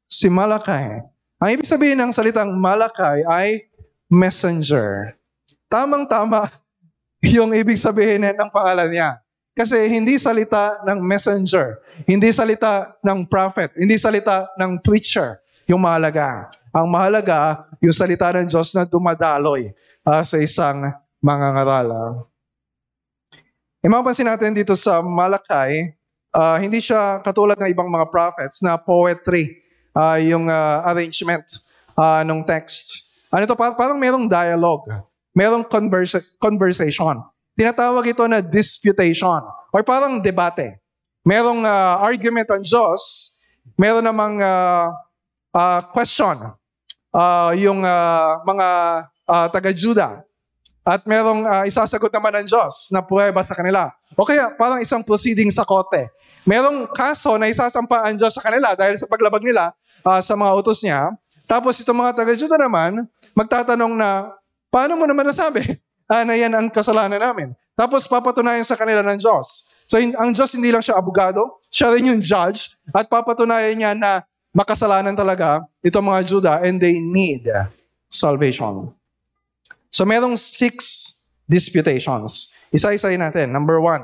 Si 0.07 0.31
Malakay. 0.31 1.03
Ang 1.35 1.49
ibig 1.51 1.67
sabihin 1.67 1.99
ng 1.99 2.15
salitang 2.15 2.55
Malakay 2.55 3.27
ay 3.27 3.67
messenger. 4.07 5.19
Tamang-tama 5.67 6.47
yung 7.35 7.51
ibig 7.51 7.75
sabihin 7.75 8.23
ng 8.23 8.49
pangalan 8.55 8.87
niya. 8.87 9.19
Kasi 9.55 9.87
hindi 9.87 10.19
salita 10.19 10.83
ng 10.83 10.99
messenger, 10.99 11.79
hindi 12.03 12.27
salita 12.35 12.91
ng 12.99 13.23
prophet, 13.23 13.71
hindi 13.79 13.95
salita 13.95 14.51
ng 14.59 14.83
preacher 14.83 15.39
yung 15.63 15.79
mahalaga. 15.79 16.51
Ang 16.75 16.91
mahalaga, 16.91 17.63
yung 17.79 17.95
salita 17.95 18.35
ng 18.35 18.51
Diyos 18.51 18.75
na 18.75 18.83
dumadaloy 18.83 19.71
uh, 20.03 20.19
sa 20.27 20.35
isang 20.43 20.91
mga 21.23 21.47
ngarala. 21.55 22.27
E 23.79 23.87
natin 24.27 24.51
dito 24.51 24.75
sa 24.75 24.99
Malakay, 24.99 25.95
uh, 26.35 26.59
hindi 26.59 26.83
siya 26.83 27.23
katulad 27.23 27.55
ng 27.55 27.71
ibang 27.71 27.87
mga 27.87 28.11
prophets 28.11 28.59
na 28.59 28.75
poetry 28.75 29.63
uh, 29.95 30.19
yung 30.19 30.51
uh, 30.51 30.83
arrangement 30.91 31.47
uh, 31.95 32.27
ng 32.27 32.43
text. 32.43 33.07
Ano? 33.31 33.47
Parang, 33.55 33.75
parang 33.79 33.97
merong 33.97 34.27
dialogue. 34.27 34.91
Merong 35.31 35.63
conversa- 35.63 36.23
conversation. 36.43 37.23
Tinatawag 37.55 38.03
ito 38.11 38.23
na 38.27 38.43
disputation 38.43 39.39
or 39.71 39.81
parang 39.81 40.19
debate. 40.19 40.79
Merong 41.25 41.65
uh, 41.65 42.03
argument 42.05 42.45
on 42.53 42.61
Diyos, 42.61 43.33
meron 43.79 44.05
namang 44.05 44.37
uh, 44.43 44.93
uh, 45.55 45.79
question 45.89 46.53
uh, 47.15 47.51
yung 47.57 47.81
uh, 47.81 48.43
mga 48.45 48.67
uh, 49.25 49.47
taga-Juda. 49.49 50.21
At 50.85 51.01
merong 51.09 51.41
uh, 51.49 51.63
isasagot 51.65 52.13
naman 52.13 52.43
ng 52.43 52.45
Diyos 52.45 52.93
na 52.93 53.01
pruweba 53.01 53.41
sa 53.41 53.57
kanila. 53.57 53.89
O 54.13 54.21
kaya 54.21 54.53
parang 54.53 54.77
isang 54.83 55.01
proceeding 55.01 55.49
sa 55.49 55.65
kote 55.65 56.13
merong 56.45 56.85
kaso 56.93 57.35
na 57.41 57.49
isasampa 57.49 58.05
ang 58.05 58.15
Diyos 58.15 58.37
sa 58.37 58.45
kanila 58.45 58.77
dahil 58.77 58.95
sa 58.95 59.09
paglabag 59.09 59.41
nila 59.41 59.73
uh, 60.05 60.21
sa 60.21 60.37
mga 60.37 60.51
utos 60.53 60.79
niya. 60.85 61.11
Tapos 61.49 61.77
itong 61.81 61.97
mga 61.97 62.13
taga-Juda 62.13 62.57
naman, 62.57 63.09
magtatanong 63.33 63.93
na, 63.97 64.33
paano 64.69 64.93
mo 64.97 65.05
naman 65.09 65.25
nasabi 65.25 65.81
uh, 66.09 66.23
na 66.23 66.33
yan 66.35 66.53
ang 66.53 66.67
kasalanan 66.69 67.21
namin? 67.21 67.53
Tapos 67.75 68.07
papatunayan 68.07 68.63
sa 68.63 68.79
kanila 68.79 69.03
ng 69.03 69.19
Diyos. 69.19 69.67
So 69.85 69.99
ang 69.99 70.31
Diyos 70.31 70.55
hindi 70.55 70.71
lang 70.71 70.81
siya 70.81 70.97
abogado, 70.97 71.61
siya 71.69 71.91
rin 71.93 72.09
yung 72.09 72.21
judge 72.23 72.79
at 72.95 73.05
papatunayan 73.05 73.75
niya 73.75 73.91
na 73.93 74.23
makasalanan 74.55 75.13
talaga 75.13 75.67
itong 75.83 76.07
mga 76.07 76.21
Juda 76.25 76.53
and 76.63 76.79
they 76.79 76.97
need 76.97 77.45
salvation. 78.07 78.95
So 79.91 80.07
merong 80.07 80.39
six 80.39 81.11
disputations. 81.45 82.55
Isa-isayin 82.73 83.21
natin. 83.21 83.51
Number 83.51 83.77
one, 83.79 84.03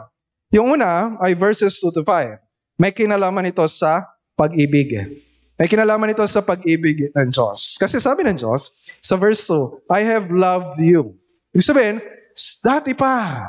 yung 0.52 0.76
una 0.76 1.16
ay 1.24 1.32
verses 1.32 1.80
2 1.80 1.96
to 1.96 2.04
5. 2.04 2.38
May 2.76 2.92
kinalaman 2.92 3.48
ito 3.48 3.64
sa 3.72 4.04
pag-ibig. 4.36 4.92
May 5.56 5.68
kinalaman 5.70 6.12
ito 6.12 6.24
sa 6.28 6.44
pag-ibig 6.44 7.14
ng 7.14 7.30
Diyos. 7.32 7.80
Kasi 7.80 8.02
sabi 8.02 8.26
ng 8.28 8.36
Diyos, 8.36 8.84
sa 9.00 9.16
verse 9.16 9.48
2, 9.48 9.88
I 9.88 10.02
have 10.04 10.28
loved 10.34 10.82
you. 10.82 11.21
Ibig 11.52 11.68
sabihin, 11.68 11.98
dati 12.64 12.96
pa. 12.96 13.44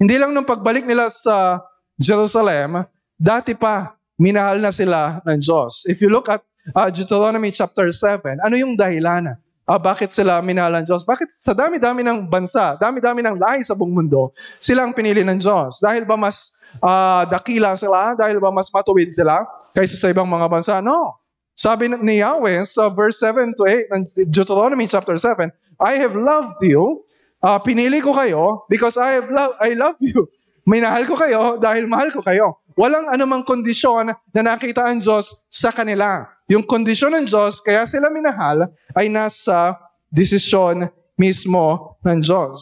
Hindi 0.00 0.16
lang 0.16 0.32
nung 0.32 0.48
pagbalik 0.48 0.88
nila 0.88 1.12
sa 1.12 1.60
Jerusalem, 2.00 2.88
dati 3.20 3.52
pa, 3.52 3.98
minahal 4.16 4.56
na 4.58 4.72
sila 4.72 5.20
ng 5.28 5.36
Diyos. 5.36 5.84
If 5.84 6.00
you 6.00 6.08
look 6.08 6.32
at 6.32 6.40
uh, 6.72 6.88
Deuteronomy 6.88 7.52
chapter 7.52 7.92
7, 7.92 8.40
ano 8.40 8.54
yung 8.56 8.74
dahilan? 8.80 9.36
Ah, 9.68 9.76
bakit 9.76 10.08
sila 10.08 10.40
minahal 10.40 10.80
ng 10.80 10.88
Diyos? 10.88 11.04
Bakit 11.04 11.28
sa 11.28 11.52
dami-dami 11.52 12.00
ng 12.00 12.24
bansa, 12.32 12.80
dami-dami 12.80 13.20
ng 13.20 13.36
lahi 13.36 13.60
sa 13.60 13.76
buong 13.76 13.92
mundo, 13.92 14.32
sila 14.56 14.88
ang 14.88 14.96
pinili 14.96 15.20
ng 15.20 15.36
Diyos? 15.36 15.84
Dahil 15.84 16.08
ba 16.08 16.16
mas 16.16 16.64
uh, 16.80 17.28
dakila 17.28 17.76
sila? 17.76 18.16
Dahil 18.16 18.40
ba 18.40 18.48
mas 18.48 18.72
matuwid 18.72 19.12
sila 19.12 19.44
kaysa 19.76 20.00
sa 20.00 20.08
ibang 20.08 20.24
mga 20.24 20.48
bansa? 20.48 20.80
No. 20.80 21.20
Sabi 21.52 21.92
ni 21.92 22.24
Yahweh 22.24 22.64
sa 22.64 22.88
verse 22.88 23.20
7 23.20 23.52
to 23.52 23.68
8 23.68 23.92
ng 23.92 24.02
Deuteronomy 24.32 24.88
chapter 24.88 25.20
7, 25.20 25.52
I 25.76 26.00
have 26.00 26.16
loved 26.16 26.56
you, 26.64 27.04
uh, 27.42 27.58
pinili 27.62 28.02
ko 28.02 28.14
kayo 28.14 28.66
because 28.70 28.98
I 28.98 29.18
have 29.22 29.28
lo- 29.30 29.56
I 29.58 29.74
love 29.74 29.98
you. 30.02 30.26
Minahal 30.68 31.08
ko 31.08 31.16
kayo 31.16 31.56
dahil 31.56 31.88
mahal 31.88 32.12
ko 32.12 32.20
kayo. 32.20 32.60
Walang 32.78 33.10
anumang 33.10 33.42
kondisyon 33.42 34.12
na 34.12 34.40
nakita 34.44 34.86
ang 34.86 35.02
Diyos 35.02 35.48
sa 35.50 35.74
kanila. 35.74 36.28
Yung 36.46 36.62
kondisyon 36.62 37.10
ng 37.18 37.26
Diyos, 37.26 37.58
kaya 37.64 37.82
sila 37.88 38.12
minahal, 38.12 38.70
ay 38.94 39.10
nasa 39.10 39.74
desisyon 40.12 40.86
mismo 41.18 41.96
ng 42.06 42.22
Diyos. 42.22 42.60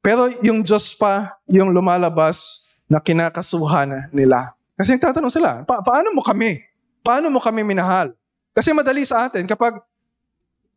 Pero 0.00 0.32
yung 0.40 0.64
Diyos 0.64 0.96
pa 0.96 1.36
yung 1.44 1.68
lumalabas 1.76 2.70
na 2.88 2.98
kinakasuhan 2.98 4.08
nila. 4.10 4.56
Kasi 4.74 4.96
nagtatanong 4.96 5.34
sila, 5.34 5.60
pa- 5.68 5.84
paano 5.84 6.16
mo 6.16 6.24
kami? 6.24 6.56
Paano 7.04 7.28
mo 7.28 7.36
kami 7.36 7.60
minahal? 7.60 8.16
Kasi 8.56 8.72
madali 8.72 9.04
sa 9.04 9.28
atin 9.28 9.44
kapag 9.44 9.76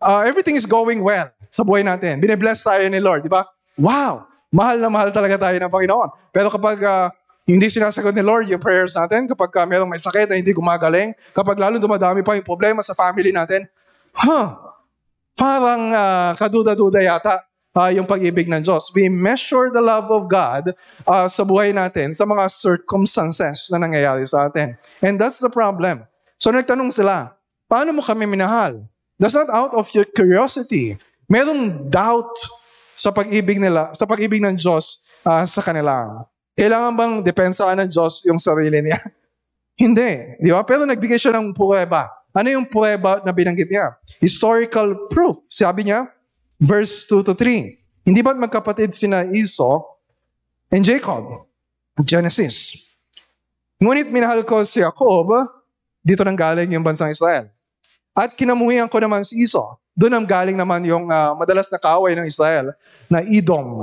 uh, 0.04 0.22
everything 0.28 0.60
is 0.60 0.68
going 0.68 1.00
well 1.00 1.32
sa 1.48 1.64
buhay 1.64 1.82
natin. 1.82 2.20
Bine-bless 2.20 2.68
tayo 2.68 2.84
ni 2.92 3.00
Lord, 3.00 3.24
di 3.24 3.32
ba? 3.32 3.48
Wow! 3.80 4.28
Mahal 4.54 4.78
na 4.78 4.92
mahal 4.92 5.10
talaga 5.10 5.50
tayo 5.50 5.58
ng 5.58 5.72
Panginoon. 5.72 6.10
Pero 6.30 6.52
kapag 6.54 6.78
uh, 6.84 7.10
hindi 7.48 7.68
sinasagot 7.72 8.14
ni 8.14 8.22
Lord 8.22 8.46
yung 8.52 8.62
prayers 8.62 8.94
natin, 8.94 9.26
kapag 9.26 9.50
uh, 9.58 9.66
merong 9.66 9.90
may 9.90 9.98
sakit 9.98 10.30
na 10.30 10.38
hindi 10.38 10.54
gumagaling, 10.54 11.16
kapag 11.34 11.58
lalo 11.58 11.82
dumadami 11.82 12.22
pa 12.22 12.38
yung 12.38 12.46
problema 12.46 12.86
sa 12.86 12.94
family 12.94 13.34
natin, 13.34 13.66
huh, 14.14 14.54
parang 15.34 15.90
uh, 15.90 16.32
kaduda-duda 16.38 17.02
yata 17.02 17.42
uh, 17.74 17.90
yung 17.90 18.06
pag-ibig 18.06 18.46
ng 18.46 18.62
Diyos. 18.62 18.94
We 18.94 19.10
measure 19.10 19.74
the 19.74 19.82
love 19.82 20.08
of 20.14 20.30
God 20.30 20.78
uh, 21.04 21.26
sa 21.26 21.42
buhay 21.42 21.74
natin, 21.74 22.14
sa 22.14 22.24
mga 22.24 22.46
circumstances 22.54 23.68
na 23.74 23.82
nangyayari 23.82 24.24
sa 24.30 24.48
atin. 24.48 24.78
And 25.02 25.18
that's 25.18 25.42
the 25.42 25.50
problem. 25.50 26.06
So 26.38 26.54
nagtanong 26.54 26.94
sila, 26.94 27.34
paano 27.66 27.92
mo 27.98 28.02
kami 28.06 28.30
minahal? 28.30 28.86
That's 29.24 29.39
not 29.39 29.48
out 29.56 29.72
of 29.72 29.88
your 29.96 30.03
curiosity. 30.03 31.00
Merong 31.32 31.88
doubt 31.88 32.36
sa 33.00 33.08
pag-ibig 33.15 33.56
nila, 33.56 33.96
sa 33.96 34.03
pag-ibig 34.03 34.44
ng 34.44 34.60
Diyos 34.60 35.08
uh, 35.24 35.48
sa 35.48 35.63
kanila. 35.63 36.27
Kailangan 36.60 36.92
bang 36.92 37.13
depensahan 37.24 37.80
ng 37.80 37.88
Diyos 37.88 38.27
yung 38.27 38.36
sarili 38.36 38.84
niya? 38.84 39.00
Hindi. 39.80 40.44
Di 40.44 40.51
ba? 40.51 40.68
Pero 40.68 40.84
nagbigay 40.84 41.15
siya 41.15 41.39
ng 41.39 41.56
prueba. 41.56 42.12
Ano 42.36 42.51
yung 42.51 42.68
prueba 42.68 43.24
na 43.24 43.32
binanggit 43.32 43.72
niya? 43.72 43.96
Historical 44.20 45.08
proof. 45.08 45.39
Sabi 45.48 45.88
niya, 45.88 46.03
verse 46.60 47.08
2 47.08 47.24
to 47.24 47.32
3. 47.32 47.80
Hindi 48.03 48.20
ba't 48.20 48.36
magkapatid 48.36 48.92
sina 48.92 49.24
Esau 49.32 49.88
and 50.68 50.84
Jacob? 50.84 51.48
Genesis. 52.03 52.75
Ngunit 53.80 54.12
minahal 54.12 54.44
ko 54.44 54.68
si 54.68 54.84
Jacob, 54.84 55.32
dito 56.03 56.27
nang 56.27 56.36
galing 56.36 56.75
yung 56.75 56.84
bansang 56.84 57.08
Israel. 57.08 57.48
At 58.13 58.38
kinamuhian 58.38 58.86
ko 58.86 59.01
naman 59.01 59.25
si 59.25 59.41
Esau. 59.41 59.77
Doon 59.93 60.22
ang 60.22 60.25
galing 60.25 60.58
naman 60.58 60.82
yung 60.86 61.10
uh, 61.10 61.34
madalas 61.38 61.70
na 61.70 61.82
kaaway 61.82 62.13
ng 62.17 62.25
Israel 62.25 62.74
na 63.10 63.22
Edom. 63.25 63.82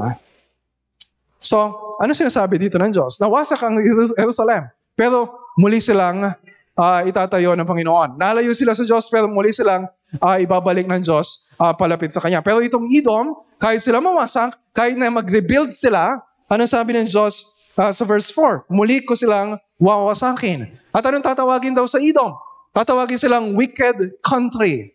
So, 1.39 1.59
ano 1.99 2.11
sinasabi 2.15 2.59
dito 2.59 2.79
ng 2.79 2.91
Diyos? 2.91 3.19
Nawasak 3.23 3.63
ang 3.63 3.79
Jerusalem. 4.15 4.71
Pero 4.99 5.31
muli 5.59 5.79
silang 5.79 6.35
uh, 6.75 7.01
itatayo 7.07 7.55
ng 7.55 7.67
Panginoon. 7.67 8.19
Nalayo 8.19 8.55
sila 8.55 8.75
sa 8.75 8.83
Diyos 8.83 9.07
pero 9.11 9.31
muli 9.31 9.55
silang 9.55 9.87
uh, 10.19 10.37
ibabalik 10.43 10.87
ng 10.91 11.03
Diyos 11.03 11.55
uh, 11.59 11.75
palapit 11.75 12.11
sa 12.11 12.23
Kanya. 12.23 12.43
Pero 12.43 12.59
itong 12.59 12.91
Edom, 12.91 13.35
kahit 13.61 13.83
sila 13.83 14.03
mawasak, 14.03 14.57
kahit 14.75 14.99
na 14.99 15.11
mag-rebuild 15.15 15.71
sila, 15.71 16.19
ano 16.51 16.63
sabi 16.67 16.99
ng 16.99 17.07
Diyos 17.07 17.47
uh, 17.79 17.95
sa 17.95 18.03
verse 18.03 18.35
4? 18.35 18.67
Muli 18.67 19.07
ko 19.07 19.15
silang 19.15 19.59
wawasakin. 19.79 20.67
At 20.91 21.07
anong 21.07 21.23
tatawagin 21.23 21.77
daw 21.77 21.87
sa 21.87 22.03
Edom? 22.03 22.35
Tatawagin 22.71 23.19
silang 23.19 23.59
wicked 23.59 24.23
country. 24.23 24.95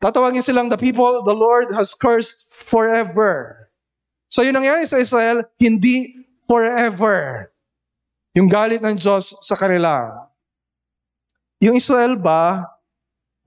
Tatawagin 0.00 0.44
silang 0.44 0.68
the 0.68 0.76
people 0.76 1.24
the 1.24 1.36
Lord 1.36 1.72
has 1.72 1.96
cursed 1.96 2.52
forever. 2.52 3.68
So 4.28 4.44
yun 4.44 4.56
nangyari 4.56 4.84
sa 4.84 5.00
Israel, 5.00 5.48
hindi 5.56 6.24
forever. 6.44 7.48
Yung 8.36 8.46
galit 8.46 8.84
ng 8.84 8.94
Diyos 8.94 9.40
sa 9.42 9.56
kanila. 9.56 10.08
Yung 11.60 11.76
Israel 11.76 12.16
ba 12.20 12.64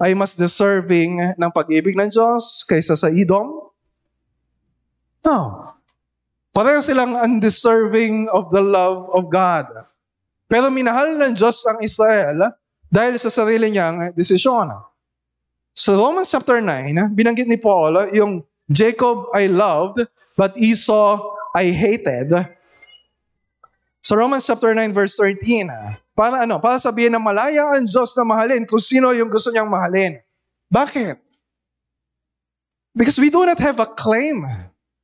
ay 0.02 0.18
mas 0.18 0.36
deserving 0.36 1.38
ng 1.38 1.52
pag-ibig 1.54 1.96
ng 1.96 2.10
Diyos 2.12 2.66
kaysa 2.68 2.98
sa 2.98 3.08
Edom? 3.14 3.72
No. 5.24 5.40
Pareho 6.54 6.84
silang 6.84 7.18
undeserving 7.18 8.30
of 8.30 8.54
the 8.54 8.62
love 8.62 9.10
of 9.16 9.32
God. 9.32 9.66
Pero 10.46 10.70
minahal 10.70 11.18
ng 11.18 11.34
Diyos 11.34 11.66
ang 11.66 11.82
Israel 11.82 12.54
dahil 12.94 13.18
sa 13.18 13.34
sarili 13.34 13.74
niyang 13.74 14.14
desisyon. 14.14 14.70
Sa 15.74 15.98
Romans 15.98 16.30
chapter 16.30 16.62
9, 16.62 17.18
binanggit 17.18 17.50
ni 17.50 17.58
Paul 17.58 18.14
yung 18.14 18.46
Jacob 18.70 19.34
I 19.34 19.50
loved, 19.50 20.06
but 20.38 20.54
Esau 20.62 21.18
I 21.58 21.74
hated. 21.74 22.30
Sa 23.98 24.14
Romans 24.14 24.46
chapter 24.46 24.78
9 24.78 24.94
verse 24.94 25.18
13, 25.18 25.74
para 26.14 26.46
ano? 26.46 26.62
Para 26.62 26.78
sabihin 26.78 27.10
na 27.10 27.18
malaya 27.18 27.74
ang 27.74 27.90
Diyos 27.90 28.14
na 28.14 28.22
mahalin 28.30 28.70
kung 28.70 28.78
sino 28.78 29.10
yung 29.18 29.34
gusto 29.34 29.50
niyang 29.50 29.74
mahalin. 29.74 30.22
Bakit? 30.70 31.18
Because 32.94 33.18
we 33.18 33.34
do 33.34 33.42
not 33.42 33.58
have 33.58 33.82
a 33.82 33.90
claim 33.90 34.46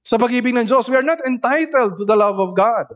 sa 0.06 0.21
pag-ibig 0.21 0.54
ng 0.54 0.69
Diyos. 0.69 0.86
We 0.86 0.97
are 1.02 1.06
not 1.06 1.25
entitled 1.25 1.97
to 1.97 2.06
the 2.06 2.13
love 2.13 2.38
of 2.38 2.54
God. 2.54 2.93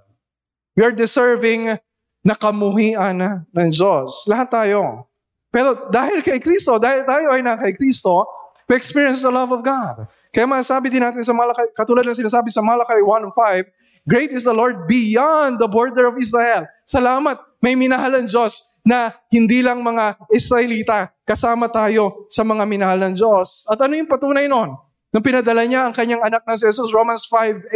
We 0.78 0.86
are 0.86 0.94
deserving 0.94 1.82
na 2.24 2.34
kamuhian 2.40 3.46
ng 3.52 3.70
Diyos. 3.70 4.24
Lahat 4.32 4.48
tayo. 4.48 5.12
Pero 5.54 5.92
dahil 5.92 6.24
kay 6.26 6.40
Kristo, 6.42 6.80
dahil 6.82 7.06
tayo 7.06 7.30
ay 7.30 7.44
na 7.46 7.60
kay 7.60 7.76
Kristo, 7.78 8.26
we 8.66 8.74
experience 8.74 9.22
the 9.22 9.30
love 9.30 9.52
of 9.52 9.62
God. 9.62 10.08
Kaya 10.34 10.50
masabi 10.50 10.90
din 10.90 11.04
natin 11.04 11.22
sa 11.22 11.36
Malakay, 11.36 11.70
katulad 11.78 12.02
ng 12.08 12.18
sinasabi 12.18 12.50
sa 12.50 12.64
Malakay 12.66 13.06
1.5, 13.06 13.70
Great 14.10 14.34
is 14.34 14.44
the 14.44 14.56
Lord 14.56 14.90
beyond 14.90 15.62
the 15.62 15.70
border 15.70 16.10
of 16.10 16.18
Israel. 16.18 16.66
Salamat, 16.90 17.38
may 17.62 17.78
minahal 17.78 18.18
ang 18.18 18.28
Diyos 18.28 18.74
na 18.84 19.16
hindi 19.32 19.64
lang 19.64 19.80
mga 19.80 20.28
Israelita, 20.34 21.14
kasama 21.24 21.72
tayo 21.72 22.28
sa 22.28 22.44
mga 22.44 22.68
minahal 22.68 23.00
ng 23.00 23.14
Diyos. 23.16 23.64
At 23.72 23.80
ano 23.80 23.96
yung 23.96 24.12
patunay 24.12 24.50
nun? 24.52 24.76
Nung 25.14 25.24
pinadala 25.24 25.64
niya 25.64 25.88
ang 25.88 25.94
kanyang 25.96 26.26
anak 26.26 26.44
na 26.44 26.58
si 26.58 26.66
Jesus, 26.66 26.90
Romans 26.92 27.24
5.8, 27.30 27.72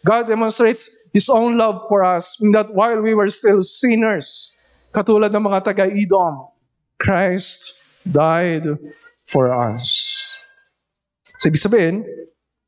God 0.00 0.28
demonstrates 0.28 1.08
His 1.12 1.28
own 1.28 1.60
love 1.60 1.84
for 1.88 2.00
us 2.00 2.40
in 2.40 2.52
that 2.56 2.72
while 2.72 3.00
we 3.04 3.12
were 3.12 3.28
still 3.28 3.60
sinners, 3.60 4.56
katulad 4.92 5.28
ng 5.28 5.44
mga 5.44 5.60
taga-Edom, 5.72 6.48
Christ 6.96 7.84
died 8.04 8.64
for 9.28 9.52
us. 9.52 9.88
So, 11.40 11.48
ibig 11.48 11.60
sabihin, 11.60 12.04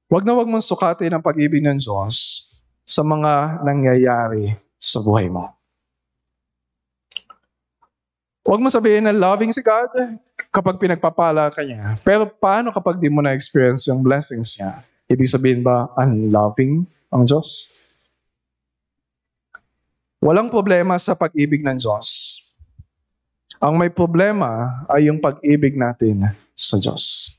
wag 0.08 0.24
na 0.24 0.36
wag 0.36 0.48
mong 0.48 0.64
sukatin 0.64 1.12
ang 1.12 1.24
pag-ibig 1.24 1.64
ng 1.64 1.80
Diyos 1.80 2.16
sa 2.84 3.00
mga 3.00 3.64
nangyayari 3.64 4.56
sa 4.76 5.00
buhay 5.00 5.28
mo. 5.32 5.48
Huwag 8.42 8.58
mo 8.58 8.68
sabihin 8.68 9.06
na 9.06 9.14
loving 9.14 9.54
si 9.54 9.62
God 9.62 10.18
kapag 10.50 10.76
pinagpapala 10.76 11.48
ka 11.54 11.62
niya. 11.62 11.96
Pero 12.02 12.26
paano 12.26 12.74
kapag 12.74 12.98
di 12.98 13.08
mo 13.08 13.22
na-experience 13.22 13.86
yung 13.88 14.02
blessings 14.02 14.58
niya? 14.58 14.82
Ibig 15.08 15.30
sabihin 15.30 15.62
ba 15.62 15.88
unloving 15.96 16.84
ang 17.12 17.29
Diyos? 17.29 17.70
Walang 20.22 20.48
problema 20.48 20.96
sa 20.96 21.12
pag-ibig 21.12 21.61
ng 21.61 21.77
Diyos. 21.77 22.38
Ang 23.62 23.79
may 23.79 23.92
problema 23.92 24.83
ay 24.90 25.12
yung 25.12 25.20
pag-ibig 25.22 25.77
natin 25.79 26.35
sa 26.57 26.81
Diyos. 26.81 27.37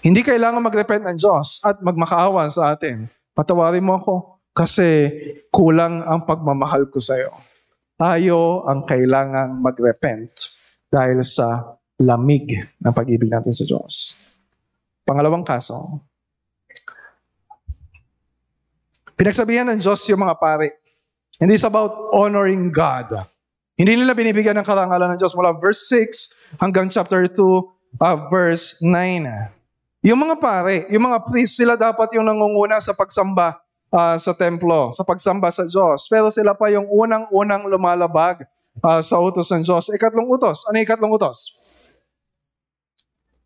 Hindi 0.00 0.24
kailangan 0.24 0.64
mag-repent 0.64 1.04
ng 1.06 1.18
Diyos 1.20 1.60
at 1.62 1.78
magmakaawa 1.84 2.48
sa 2.48 2.72
atin. 2.74 3.06
Patawarin 3.36 3.84
mo 3.84 4.00
ako 4.00 4.14
kasi 4.56 5.12
kulang 5.52 6.00
ang 6.02 6.24
pagmamahal 6.24 6.88
ko 6.88 6.98
sa 6.98 7.14
iyo. 7.20 7.32
Tayo 8.00 8.66
ang 8.66 8.88
kailangang 8.88 9.60
mag-repent 9.60 10.32
dahil 10.88 11.22
sa 11.22 11.78
lamig 12.00 12.48
ng 12.80 12.92
pag-ibig 12.92 13.30
natin 13.30 13.54
sa 13.54 13.62
Diyos. 13.62 14.18
Pangalawang 15.06 15.46
kaso, 15.46 16.02
pinagsabihan 19.22 19.70
ng 19.70 19.78
Diyos 19.78 20.02
yung 20.10 20.18
mga 20.18 20.34
pare. 20.34 20.82
And 21.38 21.46
it's 21.54 21.62
about 21.62 22.10
honoring 22.10 22.74
God. 22.74 23.22
Hindi 23.78 23.94
nila 23.94 24.18
binibigyan 24.18 24.58
ng 24.58 24.66
karangalan 24.66 25.14
ng 25.14 25.18
Diyos 25.22 25.30
mula 25.38 25.54
verse 25.54 25.86
6 25.94 26.58
hanggang 26.58 26.90
chapter 26.90 27.30
2, 27.30 28.02
uh, 28.02 28.18
verse 28.26 28.82
9. 28.82 28.90
Yung 30.02 30.18
mga 30.18 30.42
pare, 30.42 30.90
yung 30.90 31.06
mga 31.06 31.30
priest, 31.30 31.54
sila 31.54 31.78
dapat 31.78 32.10
yung 32.18 32.26
nangunguna 32.26 32.82
sa 32.82 32.98
pagsamba 32.98 33.62
uh, 33.94 34.18
sa 34.18 34.34
templo, 34.34 34.90
sa 34.90 35.06
pagsamba 35.06 35.54
sa 35.54 35.62
Diyos. 35.70 36.10
Pero 36.10 36.26
sila 36.26 36.58
pa 36.58 36.74
yung 36.74 36.90
unang-unang 36.90 37.70
lumalabag 37.70 38.42
uh, 38.82 38.98
sa 38.98 39.22
utos 39.22 39.46
ng 39.54 39.62
Diyos. 39.62 39.86
Ikatlong 39.94 40.26
utos. 40.26 40.66
Ano 40.66 40.82
yung 40.82 40.86
ikatlong 40.90 41.14
utos? 41.14 41.62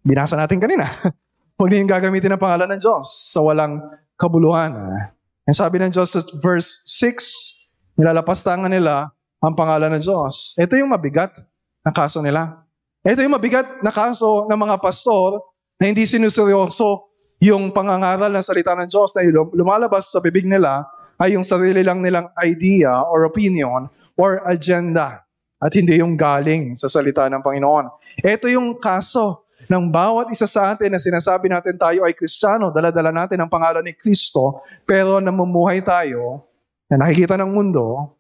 Binasa 0.01 0.41
natin 0.41 0.57
kanina. 0.57 0.89
Huwag 1.61 1.69
niyo 1.69 1.85
gagamitin 1.85 2.33
ang 2.33 2.41
pangalan 2.41 2.73
ng 2.73 2.81
Diyos 2.81 3.13
sa 3.29 3.45
walang 3.45 3.85
kabuluhan. 4.17 5.13
Ang 5.47 5.55
sabi 5.55 5.79
ng 5.79 5.95
Diyos 5.95 6.11
sa 6.11 6.27
verse 6.43 6.83
6, 6.91 8.03
nilalapastangan 8.03 8.67
nila 8.67 9.15
ang 9.39 9.55
pangalan 9.55 9.95
ng 9.95 10.03
Diyos. 10.03 10.59
Ito 10.59 10.75
yung 10.75 10.91
mabigat 10.91 11.39
na 11.87 11.95
kaso 11.95 12.19
nila. 12.19 12.67
Ito 13.07 13.23
yung 13.23 13.39
mabigat 13.39 13.79
na 13.79 13.95
kaso 13.95 14.51
ng 14.51 14.59
mga 14.59 14.83
pastor 14.83 15.39
na 15.79 15.87
hindi 15.87 16.03
sinuseryoso 16.03 17.07
yung 17.39 17.71
pangangaral 17.71 18.35
ng 18.35 18.43
salita 18.43 18.75
ng 18.75 18.91
Diyos 18.91 19.15
na 19.15 19.23
lumalabas 19.55 20.11
sa 20.11 20.19
bibig 20.19 20.51
nila 20.51 20.83
ay 21.15 21.39
yung 21.39 21.47
sarili 21.47 21.87
lang 21.87 22.03
nilang 22.03 22.27
idea 22.43 23.07
or 23.07 23.23
opinion 23.23 23.87
or 24.19 24.43
agenda 24.51 25.23
at 25.63 25.71
hindi 25.79 26.03
yung 26.03 26.19
galing 26.19 26.75
sa 26.75 26.91
salita 26.91 27.31
ng 27.31 27.39
Panginoon. 27.39 27.87
Ito 28.19 28.51
yung 28.51 28.83
kaso 28.83 29.46
ng 29.67 29.91
bawat 29.91 30.31
isa 30.31 30.47
sa 30.47 30.75
atin 30.75 30.95
na 30.95 31.01
sinasabi 31.03 31.51
natin 31.51 31.75
tayo 31.75 32.07
ay 32.07 32.15
Kristiyano, 32.15 32.71
daladala 32.71 33.11
natin 33.11 33.39
ang 33.43 33.51
pangalan 33.51 33.83
ni 33.83 33.95
Kristo, 33.95 34.63
pero 34.87 35.19
namumuhay 35.19 35.83
tayo 35.83 36.47
na 36.87 37.07
nakikita 37.07 37.35
ng 37.35 37.51
mundo 37.51 38.15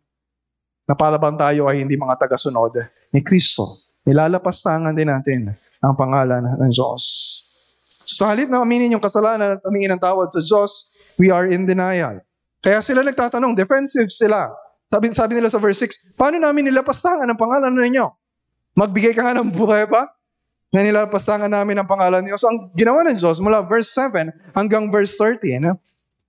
na 0.86 0.94
para 0.94 1.18
bang 1.18 1.38
tayo 1.38 1.70
ay 1.70 1.82
hindi 1.82 1.94
mga 1.94 2.18
tagasunod 2.18 2.90
ni 3.14 3.22
Kristo. 3.22 3.66
Ilalapastangan 4.06 4.94
din 4.94 5.10
natin 5.10 5.50
ang 5.82 5.94
pangalan 5.94 6.58
ng 6.58 6.70
Diyos. 6.70 7.02
Sa 8.06 8.30
halip 8.30 8.46
na 8.46 8.62
aminin 8.62 8.94
yung 8.94 9.02
kasalanan 9.02 9.58
at 9.58 9.60
aminin 9.66 9.94
ng 9.98 10.02
tawad 10.02 10.30
sa 10.30 10.38
Diyos, 10.38 10.94
we 11.18 11.30
are 11.30 11.46
in 11.50 11.66
denial. 11.66 12.22
Kaya 12.62 12.78
sila 12.82 13.02
nagtatanong, 13.02 13.54
defensive 13.54 14.10
sila. 14.10 14.50
Sabi, 14.86 15.10
sabi 15.10 15.32
nila 15.38 15.50
sa 15.50 15.58
verse 15.58 15.82
6, 15.82 16.14
paano 16.14 16.38
namin 16.38 16.70
nilapastangan 16.70 17.26
ang 17.26 17.38
pangalan 17.38 17.74
ninyo? 17.74 18.06
Magbigay 18.78 19.14
ka 19.14 19.26
nga 19.26 19.34
ng 19.34 19.50
buhay 19.50 19.90
pa 19.90 20.15
na 20.76 20.84
nilapastangan 20.84 21.48
namin 21.48 21.80
ang 21.80 21.88
pangalan 21.88 22.20
niyo. 22.20 22.36
So 22.36 22.52
ang 22.52 22.68
ginawa 22.76 23.00
ng 23.08 23.16
Diyos 23.16 23.40
mula 23.40 23.64
verse 23.64 23.88
7 23.96 24.28
hanggang 24.52 24.92
verse 24.92 25.16
13, 25.16 25.72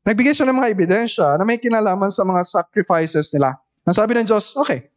nagbigay 0.08 0.32
siya 0.32 0.48
ng 0.48 0.56
mga 0.56 0.72
ebidensya 0.72 1.36
na 1.36 1.44
may 1.44 1.60
kinalaman 1.60 2.08
sa 2.08 2.24
mga 2.24 2.48
sacrifices 2.48 3.28
nila. 3.36 3.60
Ang 3.84 3.92
sabi 3.92 4.16
ng 4.16 4.24
Diyos, 4.24 4.56
okay, 4.56 4.88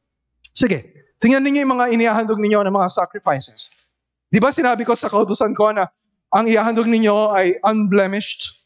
sige, 0.54 0.94
tingnan 1.18 1.42
ninyo 1.42 1.66
yung 1.66 1.74
mga 1.74 1.86
inihahandog 1.90 2.38
ninyo 2.38 2.62
ng 2.62 2.74
mga 2.78 2.94
sacrifices. 2.94 3.74
Di 4.30 4.38
ba 4.38 4.54
sinabi 4.54 4.86
ko 4.86 4.94
sa 4.94 5.10
kautusan 5.10 5.50
ko 5.50 5.74
na 5.74 5.90
ang 6.30 6.46
ihahandog 6.46 6.86
ninyo 6.86 7.34
ay 7.34 7.58
unblemished, 7.66 8.62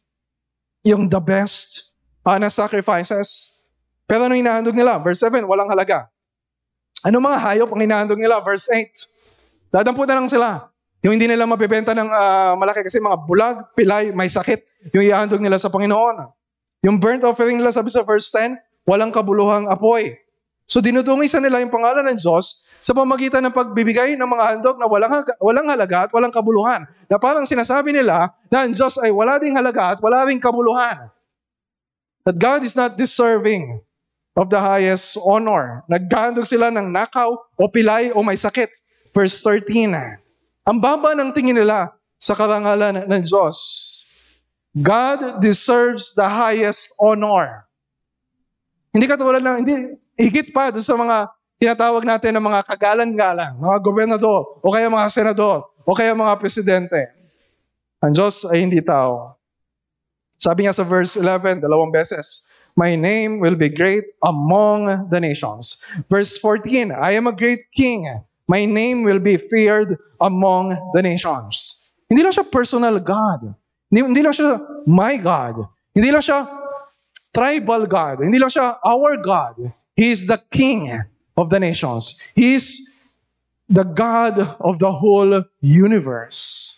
yung 0.85 1.09
the 1.09 1.16
best 1.16 1.97
uh, 2.29 2.37
na 2.37 2.53
sacrifices. 2.53 3.57
Pero 4.05 4.29
ano 4.29 4.37
hinahandog 4.37 4.77
nila? 4.77 5.01
Verse 5.01 5.25
7, 5.25 5.49
walang 5.49 5.73
halaga. 5.73 6.12
Ano 7.01 7.25
mga 7.25 7.40
hayop 7.40 7.73
ang 7.73 7.81
hinahandog 7.81 8.20
nila? 8.20 8.44
Verse 8.44 8.68
8, 8.68 9.73
dadampo 9.73 10.05
na 10.05 10.20
lang 10.20 10.29
sila. 10.29 10.73
Yung 11.05 11.21
hindi 11.21 11.29
nila 11.29 11.45
mabibenta 11.45 11.93
ng 11.93 12.09
uh, 12.09 12.57
malaki 12.57 12.81
kasi 12.81 12.97
mga 12.97 13.29
bulag, 13.29 13.57
pilay, 13.77 14.09
may 14.17 14.25
sakit, 14.25 14.88
yung 14.97 15.05
ihahandog 15.05 15.45
nila 15.45 15.61
sa 15.61 15.69
Panginoon. 15.69 16.33
Yung 16.81 16.97
burnt 16.97 17.21
offering 17.29 17.61
nila, 17.61 17.69
sabi 17.77 17.93
sa 17.93 18.01
verse 18.01 18.33
10, 18.33 18.57
walang 18.88 19.12
kabuluhang 19.12 19.69
apoy. 19.69 20.17
So 20.64 20.81
dinudungisan 20.81 21.45
nila 21.45 21.61
yung 21.61 21.69
pangalan 21.69 22.09
ng 22.09 22.17
Diyos 22.17 22.64
sa 22.81 22.97
pamagitan 22.97 23.45
ng 23.45 23.53
pagbibigay 23.53 24.17
ng 24.17 24.29
mga 24.29 24.45
handog 24.57 24.81
na 24.81 24.88
walang, 24.88 25.12
walang 25.40 25.69
halaga 25.69 26.09
at 26.09 26.11
walang 26.17 26.33
kabuluhan. 26.33 26.88
Na 27.05 27.21
parang 27.21 27.45
sinasabi 27.45 27.93
nila 27.93 28.33
na 28.49 28.64
ang 28.64 28.73
Diyos 28.73 28.97
ay 28.97 29.12
wala 29.12 29.37
ding 29.37 29.53
halaga 29.53 29.97
at 29.97 30.01
wala 30.01 30.25
ding 30.25 30.40
kabuluhan. 30.40 31.12
That 32.25 32.40
God 32.40 32.64
is 32.64 32.73
not 32.73 32.97
deserving 32.97 33.85
of 34.33 34.49
the 34.49 34.57
highest 34.57 35.21
honor. 35.21 35.85
Naghandog 35.85 36.49
sila 36.49 36.73
ng 36.73 36.88
nakaw 36.88 37.37
o 37.61 37.69
pilay 37.69 38.09
o 38.17 38.25
may 38.25 38.40
sakit. 38.40 38.73
Verse 39.12 39.45
13. 39.45 40.23
Ang 40.64 40.81
baba 40.81 41.12
ng 41.12 41.29
tingin 41.37 41.61
nila 41.61 41.92
sa 42.16 42.33
karangalan 42.33 43.05
ng 43.05 43.22
Diyos. 43.24 43.57
God 44.72 45.38
deserves 45.38 46.16
the 46.16 46.24
highest 46.24 46.96
honor. 46.96 47.68
Hindi 48.90 49.05
katulad 49.05 49.44
ng, 49.44 49.57
hindi, 49.61 49.74
higit 50.16 50.50
pa 50.57 50.72
doon 50.72 50.83
sa 50.83 50.96
mga 50.96 51.16
tinatawag 51.61 52.03
natin 52.03 52.33
ng 52.35 52.44
mga 52.48 52.61
kagalang-galang, 52.64 53.61
mga 53.61 53.79
gobernador, 53.85 54.59
o 54.64 54.72
kaya 54.72 54.88
mga 54.88 55.09
senador, 55.12 55.68
o 55.85 55.94
kaya 55.94 56.16
mga 56.16 56.35
presidente. 56.40 57.12
Ang 58.00 58.16
Diyos 58.16 58.48
ay 58.48 58.64
hindi 58.64 58.81
tao. 58.81 59.37
Sabi 60.40 60.66
nga 60.66 60.74
sa 60.74 60.83
verse 60.83 61.20
11, 61.20 61.61
dalawang 61.62 61.92
beses, 61.92 62.50
My 62.74 62.98
name 62.98 63.38
will 63.38 63.55
be 63.55 63.70
great 63.70 64.03
among 64.18 65.07
the 65.07 65.22
nations. 65.22 65.87
Verse 66.11 66.35
14, 66.42 66.90
I 66.90 67.14
am 67.14 67.31
a 67.31 67.37
great 67.37 67.70
king. 67.70 68.11
My 68.44 68.64
name 68.68 69.04
will 69.04 69.20
be 69.20 69.40
feared 69.40 69.96
among 70.20 70.76
the 70.92 71.00
nations. 71.00 71.88
Hindi 72.09 72.22
lang 72.22 72.33
siya 72.37 72.44
personal 72.44 73.00
God. 73.00 73.57
Hindi, 73.88 74.20
lang 74.20 74.35
siya 74.35 74.61
my 74.85 75.16
God. 75.16 75.64
Hindi 75.94 76.11
lang 76.12 76.20
siya 76.20 76.44
tribal 77.33 77.88
God. 77.88 78.26
Hindi 78.26 78.37
lang 78.37 78.52
siya 78.52 78.78
our 78.85 79.16
God. 79.16 79.72
He 79.96 80.12
is 80.12 80.26
the 80.28 80.38
King 80.50 80.90
of 81.38 81.48
the 81.48 81.59
nations. 81.62 82.20
He 82.35 82.59
is 82.59 82.94
the 83.70 83.87
God 83.87 84.38
of 84.61 84.76
the 84.78 84.92
whole 84.92 85.46
universe. 85.62 86.70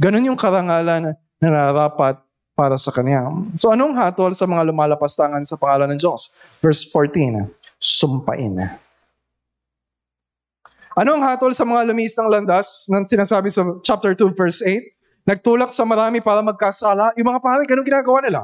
Ganon 0.00 0.26
yung 0.26 0.40
karangalan 0.40 1.14
na 1.38 1.48
narapat 1.48 2.18
para 2.52 2.76
sa 2.76 2.90
Kanya. 2.90 3.30
So 3.56 3.70
anong 3.70 3.94
hatol 3.96 4.34
sa 4.34 4.44
mga 4.44 4.68
lumalapastangan 4.68 5.40
sa 5.46 5.56
pangalan 5.56 5.94
ng 5.94 6.00
Diyos? 6.00 6.34
Verse 6.58 6.84
14, 6.90 7.48
sumpain. 7.78 8.58
Ano 10.92 11.16
ang 11.16 11.24
hatol 11.24 11.56
sa 11.56 11.64
mga 11.64 11.88
lumis 11.88 12.12
ng 12.20 12.28
landas 12.28 12.84
na 12.92 13.00
sinasabi 13.00 13.48
sa 13.48 13.64
chapter 13.80 14.12
2 14.12 14.36
verse 14.36 14.60
8? 14.60 14.76
Nagtulak 15.24 15.72
sa 15.72 15.88
marami 15.88 16.20
para 16.20 16.44
magkasala. 16.44 17.16
Yung 17.16 17.32
mga 17.32 17.40
pare, 17.40 17.62
ganun 17.64 17.86
ginagawa 17.86 18.18
nila. 18.20 18.42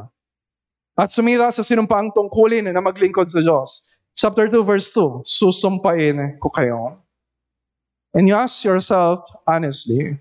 At 0.97 1.13
sumira 1.13 1.51
sa 1.53 1.61
sinumpaang 1.61 2.11
tungkulin 2.11 2.71
na 2.73 2.81
maglingkod 2.81 3.29
sa 3.29 3.43
Diyos. 3.43 3.93
Chapter 4.19 4.51
2, 4.51 4.67
verse 4.67 4.91
2, 4.91 5.23
susumpain 5.23 6.43
ko 6.43 6.51
kayo. 6.51 6.99
And 8.11 8.27
you 8.27 8.35
ask 8.35 8.67
yourself 8.67 9.23
honestly, 9.47 10.19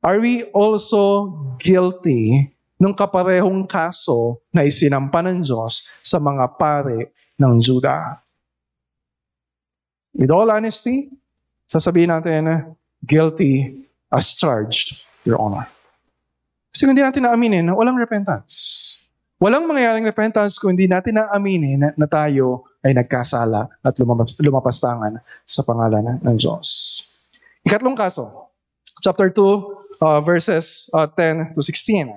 are 0.00 0.16
we 0.16 0.48
also 0.56 1.28
guilty 1.60 2.48
ng 2.80 2.96
kaparehong 2.96 3.68
kaso 3.68 4.40
na 4.48 4.64
isinampa 4.64 5.20
ng 5.20 5.44
Diyos 5.44 5.84
sa 6.00 6.16
mga 6.16 6.56
pare 6.56 7.12
ng 7.36 7.60
Juda? 7.60 8.24
With 10.16 10.32
all 10.32 10.48
honesty, 10.48 11.12
sasabihin 11.70 12.10
natin, 12.10 12.74
guilty 12.98 13.86
as 14.10 14.34
charged, 14.34 15.06
Your 15.22 15.38
Honor. 15.38 15.70
Kasi 16.74 16.90
hindi 16.90 17.06
natin 17.06 17.30
naaminin 17.30 17.70
na 17.70 17.78
walang 17.78 17.94
repentance. 17.94 18.88
Walang 19.38 19.70
mangyayaring 19.70 20.04
repentance 20.04 20.58
kung 20.58 20.74
hindi 20.74 20.90
natin 20.90 21.22
naaminin 21.22 21.78
na, 21.78 21.88
na 21.94 22.06
tayo 22.10 22.66
ay 22.82 22.90
nagkasala 22.90 23.70
at 23.80 23.94
lumapas, 24.02 24.34
lumapastangan 24.42 25.22
sa 25.46 25.62
pangalan 25.62 26.18
ng 26.18 26.36
Diyos. 26.36 27.00
Ikatlong 27.62 27.94
kaso, 27.94 28.50
chapter 28.98 29.30
2, 29.30 30.02
uh, 30.02 30.20
verses 30.20 30.90
uh, 30.92 31.06
10 31.06 31.54
to 31.54 31.62
16. 31.62 32.10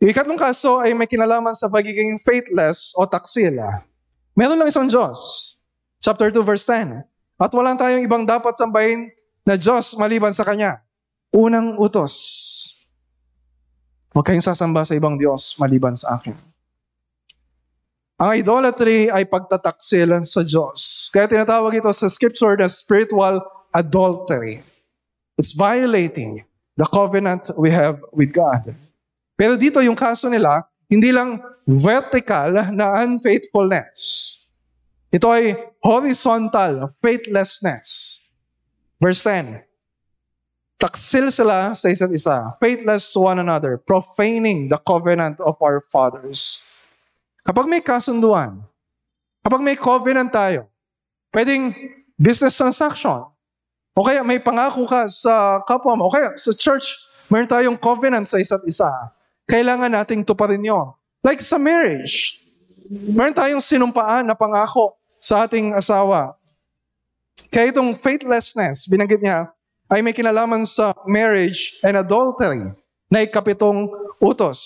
Yung 0.00 0.10
ikatlong 0.10 0.40
kaso 0.40 0.80
ay 0.80 0.96
may 0.96 1.04
kinalaman 1.04 1.52
sa 1.52 1.68
pagiging 1.68 2.16
faithless 2.16 2.96
o 2.96 3.04
taksila. 3.04 3.84
Meron 4.32 4.56
lang 4.56 4.72
isang 4.72 4.88
Diyos. 4.88 5.56
Chapter 6.00 6.32
2, 6.32 6.40
verse 6.40 6.64
10. 6.64 7.04
At 7.40 7.56
walang 7.56 7.80
tayong 7.80 8.04
ibang 8.04 8.28
dapat 8.28 8.52
sambahin 8.52 9.08
na 9.48 9.56
Diyos 9.56 9.96
maliban 9.96 10.36
sa 10.36 10.44
Kanya. 10.44 10.84
Unang 11.32 11.80
utos. 11.80 12.12
Huwag 14.12 14.28
kayong 14.28 14.44
sasamba 14.44 14.84
sa 14.84 14.92
ibang 14.92 15.16
Diyos 15.16 15.56
maliban 15.56 15.96
sa 15.96 16.20
akin. 16.20 16.36
Ang 18.20 18.36
idolatry 18.36 19.08
ay 19.08 19.24
pagtataksil 19.24 20.28
sa 20.28 20.44
Diyos. 20.44 21.08
Kaya 21.08 21.24
tinatawag 21.24 21.80
ito 21.80 21.88
sa 21.96 22.12
scripture 22.12 22.52
na 22.60 22.68
spiritual 22.68 23.40
adultery. 23.72 24.60
It's 25.40 25.56
violating 25.56 26.44
the 26.76 26.84
covenant 26.84 27.48
we 27.56 27.72
have 27.72 28.04
with 28.12 28.36
God. 28.36 28.76
Pero 29.40 29.56
dito 29.56 29.80
yung 29.80 29.96
kaso 29.96 30.28
nila, 30.28 30.68
hindi 30.84 31.08
lang 31.08 31.40
vertical 31.64 32.76
na 32.76 33.00
unfaithfulness. 33.00 34.39
Ito 35.10 35.26
ay 35.26 35.58
horizontal 35.82 36.86
faithlessness. 37.02 38.22
Verse 39.02 39.26
10. 39.26 39.66
Taksil 40.80 41.28
sila 41.34 41.74
sa 41.74 41.90
isa't 41.90 42.14
isa, 42.14 42.56
faithless 42.56 43.10
to 43.12 43.26
one 43.26 43.36
another, 43.36 43.76
profaning 43.76 44.70
the 44.70 44.78
covenant 44.80 45.36
of 45.42 45.58
our 45.60 45.82
fathers. 45.90 46.70
Kapag 47.44 47.68
may 47.68 47.82
kasunduan, 47.84 48.64
kapag 49.44 49.60
may 49.60 49.76
covenant 49.76 50.32
tayo, 50.32 50.70
pwedeng 51.34 51.74
business 52.16 52.56
transaction, 52.56 53.28
o 53.92 54.00
kaya 54.00 54.24
may 54.24 54.40
pangako 54.40 54.86
ka 54.86 55.04
sa 55.10 55.60
kapwa 55.66 55.98
mo, 55.98 56.08
o 56.08 56.12
kaya 56.14 56.32
sa 56.38 56.54
church, 56.54 56.96
mayroon 57.28 57.50
tayong 57.50 57.76
covenant 57.76 58.30
sa 58.30 58.40
isa't 58.40 58.62
isa. 58.64 58.88
Kailangan 59.50 59.90
nating 59.90 60.22
tuparin 60.22 60.62
yon. 60.62 60.94
Like 61.20 61.42
sa 61.42 61.58
marriage, 61.60 62.40
meron 62.88 63.36
tayong 63.36 63.60
sinumpaan 63.60 64.24
na 64.24 64.38
pangako 64.38 64.99
sa 65.20 65.44
ating 65.44 65.76
asawa. 65.76 66.34
Kaya 67.52 67.70
itong 67.70 67.92
faithlessness, 67.92 68.88
binanggit 68.88 69.20
niya, 69.20 69.52
ay 69.92 70.00
may 70.00 70.16
kinalaman 70.16 70.64
sa 70.64 70.96
marriage 71.04 71.76
and 71.84 72.00
adultery 72.00 72.72
na 73.10 73.26
ikapitong 73.26 73.90
utos. 74.22 74.58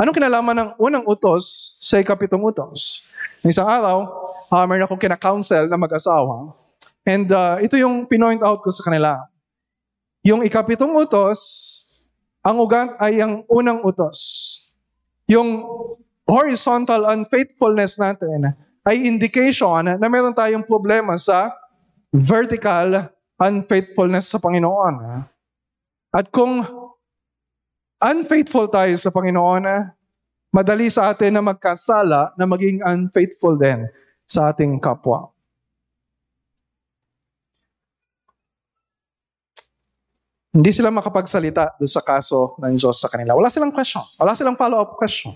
Anong 0.00 0.16
kinalaman 0.16 0.56
ng 0.56 0.70
unang 0.80 1.04
utos 1.04 1.78
sa 1.84 2.00
ikapitong 2.00 2.40
utos? 2.40 3.06
Isang 3.44 3.68
araw, 3.68 4.08
uh, 4.48 4.64
meron 4.64 4.86
akong 4.86 4.98
kina-counsel 4.98 5.68
na 5.68 5.76
mag-asawa. 5.76 6.54
And 7.02 7.26
uh, 7.28 7.58
ito 7.58 7.74
yung 7.74 8.06
pinoint 8.06 8.40
out 8.46 8.62
ko 8.62 8.70
sa 8.70 8.86
kanila. 8.86 9.18
Yung 10.22 10.46
ikapitong 10.46 10.94
utos, 10.94 11.38
ang 12.46 12.62
ugat 12.62 12.94
ay 13.02 13.18
ang 13.18 13.42
unang 13.50 13.82
utos. 13.82 14.18
Yung 15.26 15.66
horizontal 16.26 17.10
unfaithfulness 17.10 17.98
natin 17.98 18.54
ay 18.82 19.06
indication 19.06 19.94
na 19.94 20.06
meron 20.10 20.34
tayong 20.34 20.66
problema 20.66 21.14
sa 21.14 21.54
vertical 22.10 23.08
unfaithfulness 23.38 24.30
sa 24.30 24.38
Panginoon. 24.42 25.24
At 26.12 26.28
kung 26.28 26.62
unfaithful 28.02 28.66
tayo 28.68 28.94
sa 28.98 29.14
Panginoon, 29.14 29.64
madali 30.52 30.90
sa 30.90 31.14
atin 31.14 31.38
na 31.38 31.42
magkasala 31.42 32.34
na 32.36 32.44
maging 32.44 32.82
unfaithful 32.82 33.56
din 33.56 33.86
sa 34.26 34.52
ating 34.52 34.76
kapwa. 34.82 35.32
Hindi 40.52 40.68
sila 40.68 40.92
makapagsalita 40.92 41.80
doon 41.80 41.88
sa 41.88 42.04
kaso 42.04 42.60
ng 42.60 42.76
Diyos 42.76 43.00
sa 43.00 43.08
kanila. 43.08 43.32
Wala 43.32 43.48
silang 43.48 43.72
question. 43.72 44.04
Wala 44.20 44.36
silang 44.36 44.52
follow-up 44.52 45.00
question. 45.00 45.32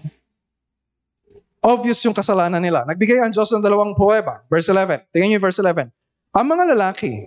Obvious 1.67 1.99
yung 2.07 2.15
kasalanan 2.15 2.63
nila. 2.63 2.87
Nagbigay 2.87 3.19
ang 3.19 3.35
Diyos 3.35 3.51
ng 3.51 3.59
dalawang 3.59 3.91
pruweba. 3.99 4.47
Verse 4.47 4.71
11. 4.71 5.11
Tingnan 5.11 5.35
niyo 5.35 5.41
verse 5.43 5.59
11. 5.59 5.91
Ang 6.31 6.47
mga 6.47 6.65
lalaki, 6.71 7.27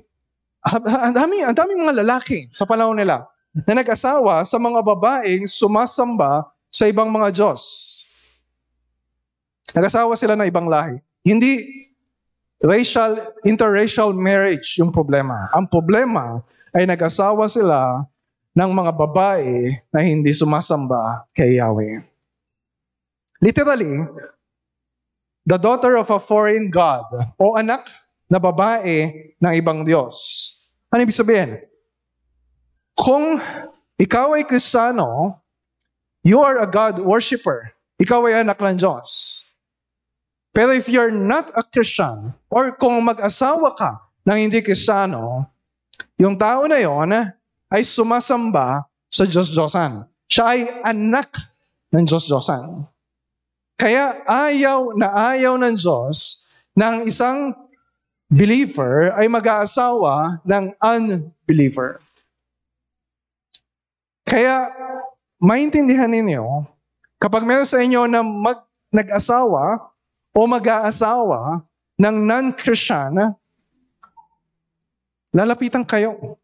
ang 1.04 1.12
dami, 1.12 1.44
ang 1.44 1.52
daming 1.52 1.84
mga 1.84 2.00
lalaki 2.00 2.48
sa 2.56 2.64
panahon 2.64 2.96
nila 2.96 3.28
na 3.68 3.84
nag-asawa 3.84 4.48
sa 4.48 4.56
mga 4.56 4.80
babaeng 4.80 5.44
sumasamba 5.44 6.48
sa 6.72 6.88
ibang 6.88 7.12
mga 7.12 7.36
Diyos. 7.36 7.62
Nag-asawa 9.76 10.16
sila 10.16 10.40
ng 10.40 10.48
ibang 10.48 10.72
lahi. 10.72 11.04
Hindi 11.20 11.60
racial, 12.64 13.20
interracial 13.44 14.16
marriage 14.16 14.80
yung 14.80 14.96
problema. 14.96 15.52
Ang 15.52 15.68
problema 15.68 16.40
ay 16.72 16.88
nag-asawa 16.88 17.44
sila 17.52 18.08
ng 18.56 18.72
mga 18.72 18.92
babae 18.96 19.84
na 19.92 20.00
hindi 20.00 20.32
sumasamba 20.32 21.28
kay 21.36 21.60
Yahweh. 21.60 22.09
Literally, 23.40 24.04
the 25.48 25.58
daughter 25.58 25.96
of 25.96 26.12
a 26.12 26.20
foreign 26.20 26.68
god 26.70 27.08
o 27.40 27.56
anak 27.56 27.88
na 28.30 28.38
babae 28.38 29.34
ng 29.40 29.54
ibang 29.58 29.88
Diyos. 29.88 30.16
Ano 30.92 31.02
ibig 31.02 31.16
sabihin? 31.16 31.58
Kung 32.94 33.40
ikaw 33.96 34.36
ay 34.36 34.44
Kristiyano, 34.44 35.40
you 36.22 36.44
are 36.44 36.60
a 36.60 36.68
God 36.68 37.00
worshiper. 37.00 37.72
Ikaw 37.96 38.28
ay 38.28 38.44
anak 38.44 38.60
ng 38.60 38.78
Diyos. 38.78 39.10
Pero 40.52 40.76
if 40.76 40.92
you're 40.92 41.14
not 41.14 41.48
a 41.56 41.64
Christian, 41.64 42.36
or 42.52 42.76
kung 42.76 43.00
mag-asawa 43.02 43.72
ka 43.80 44.04
ng 44.28 44.38
hindi 44.50 44.60
Kristiyano, 44.60 45.48
yung 46.20 46.36
tao 46.36 46.68
na 46.68 46.80
yon 46.84 47.16
ay 47.72 47.82
sumasamba 47.88 48.84
sa 49.08 49.24
Diyos-Diyosan. 49.24 50.04
Siya 50.30 50.44
ay 50.54 50.62
anak 50.84 51.32
ng 51.96 52.04
Diyos-Diyosan. 52.04 52.84
Kaya 53.80 54.12
ayaw 54.28 54.92
na 55.00 55.08
ayaw 55.32 55.56
ng 55.56 55.72
Diyos 55.80 56.52
ng 56.76 57.08
isang 57.08 57.56
believer 58.28 59.16
ay 59.16 59.32
mag-aasawa 59.32 60.44
ng 60.44 60.76
unbeliever. 60.84 62.04
Kaya 64.28 64.68
maintindihan 65.40 66.12
ninyo, 66.12 66.68
kapag 67.24 67.48
meron 67.48 67.64
sa 67.64 67.80
inyo 67.80 68.04
na 68.06 68.20
mag, 68.20 68.68
nag-asawa 68.92 69.90
o 70.36 70.40
mag-aasawa 70.44 71.64
ng 71.96 72.16
non-Christian, 72.28 73.16
lalapitan 75.32 75.88
kayo. 75.88 76.36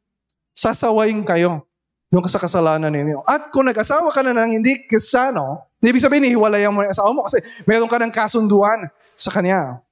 Sasawayin 0.55 1.19
kayo 1.27 1.67
doon 2.15 2.31
sa 2.31 2.39
kasalanan 2.39 2.87
ninyo. 2.87 3.27
At 3.27 3.51
kung 3.51 3.67
nag-asawa 3.67 4.07
ka 4.07 4.23
na 4.23 4.31
ng 4.31 4.55
hindi 4.55 4.87
Kristiyano, 4.87 5.67
ibig 5.83 5.99
sabihin, 5.99 6.31
hiwalayan 6.31 6.71
mo 6.71 6.79
yung 6.79 6.95
asawa 6.95 7.11
mo 7.11 7.27
kasi 7.27 7.43
meron 7.67 7.91
ka 7.91 7.99
ng 7.99 8.13
kasunduan 8.15 8.87
sa 9.19 9.35
kanya. 9.35 9.83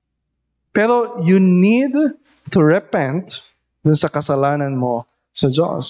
Pero 0.71 1.19
you 1.19 1.35
need 1.43 1.91
to 2.47 2.59
repent 2.63 3.51
dun 3.83 3.93
sa 3.93 4.07
kasalanan 4.07 4.71
mo 4.71 5.03
sa 5.35 5.51
Diyos. 5.51 5.85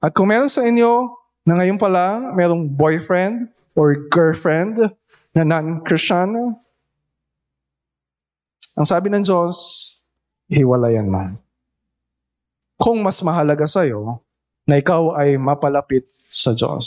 At 0.00 0.16
kung 0.16 0.32
meron 0.32 0.48
sa 0.48 0.64
inyo 0.64 1.12
na 1.44 1.60
ngayon 1.60 1.76
pa 1.76 1.92
lang, 1.92 2.32
merong 2.32 2.64
boyfriend 2.72 3.52
or 3.76 3.92
girlfriend 4.08 4.80
na 5.36 5.44
non-Christian, 5.44 6.56
ang 8.72 8.86
sabi 8.88 9.12
ng 9.12 9.20
Diyos, 9.20 9.60
hiwalayan 10.48 11.06
mo 11.06 11.36
kung 12.80 13.04
mas 13.04 13.20
mahalaga 13.20 13.68
sa 13.68 13.84
iyo 13.84 14.24
na 14.70 14.78
ikaw 14.78 15.18
ay 15.18 15.34
mapalapit 15.34 16.06
sa 16.30 16.54
Diyos. 16.54 16.86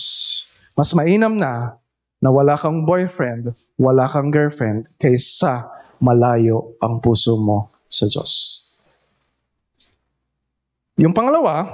Mas 0.71 0.95
mainam 0.95 1.35
na 1.35 1.75
na 2.23 2.31
wala 2.31 2.55
kang 2.55 2.87
boyfriend, 2.87 3.51
wala 3.75 4.07
kang 4.07 4.31
girlfriend, 4.31 4.87
kaysa 4.95 5.67
malayo 5.99 6.79
ang 6.79 7.03
puso 7.03 7.35
mo 7.35 7.67
sa 7.91 8.07
Diyos. 8.07 8.63
Yung 10.95 11.11
pangalawa, 11.11 11.67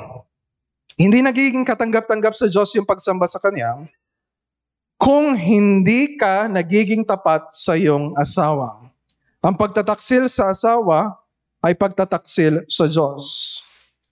hindi 0.97 1.21
nagiging 1.21 1.61
katanggap-tanggap 1.61 2.33
sa 2.33 2.49
Diyos 2.49 2.73
yung 2.73 2.89
pagsamba 2.89 3.29
sa 3.29 3.37
Kanya 3.37 3.85
kung 4.97 5.37
hindi 5.37 6.17
ka 6.17 6.49
nagiging 6.49 7.05
tapat 7.05 7.53
sa 7.53 7.77
iyong 7.77 8.17
asawa. 8.17 8.89
Ang 9.39 9.55
pagtataksil 9.55 10.25
sa 10.27 10.49
asawa 10.49 11.15
ay 11.61 11.77
pagtataksil 11.77 12.65
sa 12.65 12.89
Diyos. 12.89 13.61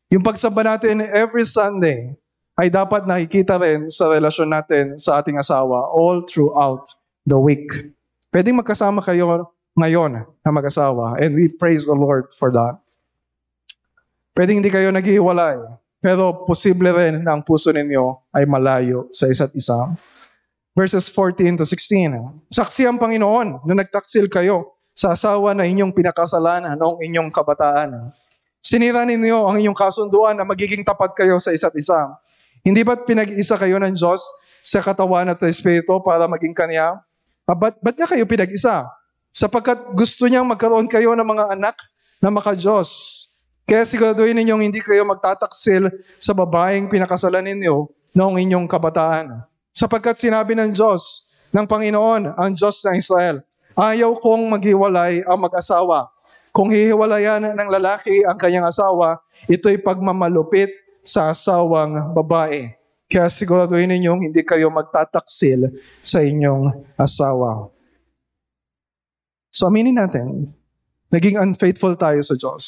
Yung 0.08 0.24
pagsamba 0.24 0.63
natin 0.63 1.04
every 1.04 1.43
Sunday 1.43 2.15
ay 2.56 2.72
dapat 2.72 3.04
nakikita 3.04 3.60
rin 3.60 3.91
sa 3.91 4.08
relasyon 4.08 4.48
natin 4.48 4.96
sa 4.96 5.20
ating 5.20 5.36
asawa 5.36 5.91
all 5.91 6.24
throughout 6.24 6.96
the 7.28 7.36
week. 7.36 7.67
Pwedeng 8.32 8.56
magkasama 8.56 9.04
kayo 9.04 9.52
ngayon 9.76 10.24
na 10.24 10.50
mag-asawa 10.50 11.20
and 11.20 11.36
we 11.36 11.52
praise 11.52 11.84
the 11.84 11.93
Lord 11.93 12.32
for 12.32 12.56
that. 12.56 12.80
Pwedeng 14.32 14.63
hindi 14.63 14.72
kayo 14.72 14.96
naghihiwalay, 14.96 15.60
pero 16.00 16.48
posible 16.48 16.88
rin 16.96 17.28
na 17.28 17.36
ang 17.36 17.43
puso 17.43 17.76
ninyo 17.76 18.32
ay 18.32 18.48
malayo 18.48 19.12
sa 19.12 19.28
isa't 19.28 19.52
isa. 19.60 19.91
Verses 20.72 21.12
14 21.12 21.60
to 21.60 21.65
16. 21.67 22.48
Saksi 22.48 22.88
ang 22.88 22.96
Panginoon 22.96 23.67
na 23.67 23.74
nagtaksil 23.84 24.32
kayo 24.32 24.78
sa 24.96 25.12
asawa 25.12 25.52
na 25.52 25.67
inyong 25.67 25.91
pinakasalanan 25.91 26.80
noong 26.80 27.04
inyong 27.04 27.28
kabataan 27.28 28.13
Sinira 28.67 29.08
ninyo 29.08 29.47
ang 29.47 29.56
inyong 29.63 29.80
kasunduan 29.80 30.36
na 30.36 30.43
magiging 30.43 30.84
tapat 30.84 31.15
kayo 31.15 31.39
sa 31.39 31.56
isa't 31.56 31.71
isa. 31.80 31.95
Hindi 32.67 32.84
ba't 32.84 33.08
pinag-isa 33.08 33.56
kayo 33.56 33.80
ng 33.80 33.95
Diyos 33.95 34.19
sa 34.60 34.84
katawan 34.84 35.32
at 35.32 35.39
sa 35.39 35.47
Espiritu 35.47 36.03
para 36.03 36.27
maging 36.27 36.51
Kanya? 36.51 36.99
Ah, 37.47 37.56
ba't, 37.56 37.80
ba't 37.80 37.95
niya 37.95 38.12
kayo 38.12 38.27
pinag-isa? 38.27 38.84
Sapagkat 39.32 39.95
gusto 39.95 40.27
niyang 40.27 40.43
magkaroon 40.43 40.91
kayo 40.91 41.15
ng 41.15 41.23
mga 41.23 41.56
anak 41.56 41.80
na 42.19 42.27
maka-Diyos. 42.27 42.91
Kaya 43.63 43.88
siguraduhin 43.88 44.36
ninyong 44.36 44.60
hindi 44.60 44.84
kayo 44.84 45.08
magtataksil 45.08 45.88
sa 46.19 46.36
babaeng 46.36 46.91
pinakasalan 46.91 47.47
ninyo 47.47 47.88
noong 48.19 48.36
inyong 48.36 48.67
kabataan. 48.67 49.47
Sapagkat 49.71 50.19
sinabi 50.19 50.60
ng 50.60 50.75
Diyos, 50.75 51.32
ng 51.56 51.63
Panginoon, 51.63 52.36
ang 52.36 52.51
Diyos 52.51 52.84
ng 52.84 52.99
Israel, 52.99 53.47
ayaw 53.80 54.12
kong 54.19 54.60
maghiwalay 54.60 55.23
ang 55.23 55.39
mag-asawa 55.39 56.16
kung 56.58 56.74
hihiwalayan 56.74 57.54
ng 57.54 57.70
lalaki 57.70 58.26
ang 58.26 58.34
kanyang 58.34 58.65
asawa, 58.65 59.22
ito'y 59.46 59.78
pagmamalupit 59.78 60.74
sa 61.06 61.30
asawang 61.30 62.17
babae. 62.17 62.74
Kaya 63.06 63.30
siguraduhin 63.30 63.93
ninyong 63.93 64.26
hindi 64.26 64.41
kayo 64.41 64.74
magtataksil 64.74 65.70
sa 66.02 66.26
inyong 66.26 66.98
asawa. 66.98 67.70
So 69.54 69.70
aminin 69.70 70.02
natin, 70.02 70.50
naging 71.13 71.38
unfaithful 71.38 71.93
tayo 71.93 72.26
sa 72.26 72.34
Diyos. 72.34 72.65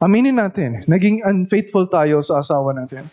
Aminin 0.00 0.40
natin, 0.40 0.80
naging 0.88 1.20
unfaithful 1.20 1.84
tayo 1.92 2.24
sa 2.24 2.40
asawa 2.40 2.72
natin. 2.72 3.12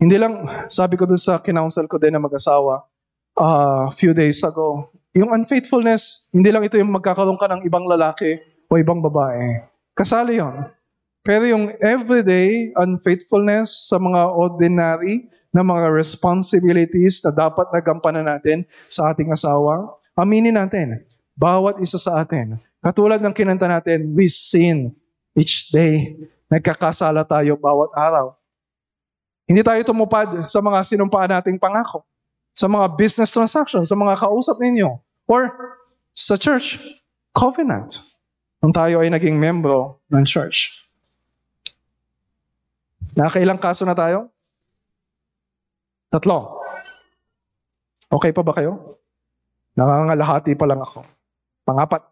Hindi 0.00 0.16
lang, 0.16 0.48
sabi 0.72 0.96
ko 0.96 1.04
doon 1.04 1.20
sa 1.20 1.44
kinounsel 1.44 1.92
ko 1.92 2.00
din 2.00 2.16
na 2.16 2.24
mag-asawa, 2.24 2.88
a 3.36 3.44
uh, 3.44 3.84
few 3.92 4.16
days 4.16 4.40
ago, 4.40 4.88
yung 5.12 5.28
unfaithfulness, 5.28 6.32
hindi 6.32 6.48
lang 6.48 6.64
ito 6.64 6.80
yung 6.80 6.90
magkakaroon 6.90 7.36
ka 7.36 7.46
ng 7.52 7.68
ibang 7.68 7.84
lalaki, 7.84 8.53
o 8.68 8.72
ibang 8.78 9.00
babae. 9.00 9.64
Kasali 9.94 10.42
yon. 10.42 10.68
Pero 11.24 11.48
yung 11.48 11.72
everyday 11.80 12.68
unfaithfulness 12.76 13.88
sa 13.88 13.96
mga 13.96 14.28
ordinary 14.36 15.24
na 15.48 15.64
mga 15.64 15.88
responsibilities 15.88 17.24
na 17.24 17.32
dapat 17.32 17.70
nagampanan 17.72 18.28
natin 18.28 18.68
sa 18.92 19.08
ating 19.08 19.32
asawa, 19.32 19.88
aminin 20.12 20.52
natin, 20.52 21.00
bawat 21.32 21.80
isa 21.80 21.96
sa 21.96 22.20
atin, 22.20 22.60
katulad 22.84 23.22
ng 23.24 23.32
kinanta 23.32 23.64
natin, 23.64 24.12
we 24.12 24.28
sin 24.28 24.92
each 25.32 25.72
day. 25.72 26.12
Nagkakasala 26.52 27.24
tayo 27.24 27.56
bawat 27.56 27.88
araw. 27.96 28.36
Hindi 29.48 29.64
tayo 29.64 29.80
tumupad 29.80 30.44
sa 30.44 30.60
mga 30.60 30.84
sinumpaan 30.84 31.32
nating 31.40 31.56
pangako, 31.56 32.04
sa 32.52 32.68
mga 32.68 33.00
business 33.00 33.32
transactions, 33.32 33.88
sa 33.88 33.96
mga 33.96 34.20
kausap 34.20 34.60
ninyo, 34.60 35.00
or 35.24 35.48
sa 36.12 36.36
church 36.36 36.78
covenant 37.32 38.13
nung 38.64 38.72
tayo 38.72 39.04
ay 39.04 39.12
naging 39.12 39.36
membro 39.36 40.00
ng 40.08 40.24
church. 40.24 40.88
Nakailang 43.12 43.60
kaso 43.60 43.84
na 43.84 43.92
tayo? 43.92 44.32
Tatlo. 46.08 46.64
Okay 48.08 48.32
pa 48.32 48.40
ba 48.40 48.56
kayo? 48.56 48.96
Nakangalahati 49.76 50.56
pa 50.56 50.64
lang 50.64 50.80
ako. 50.80 51.04
Pangapat. 51.68 52.08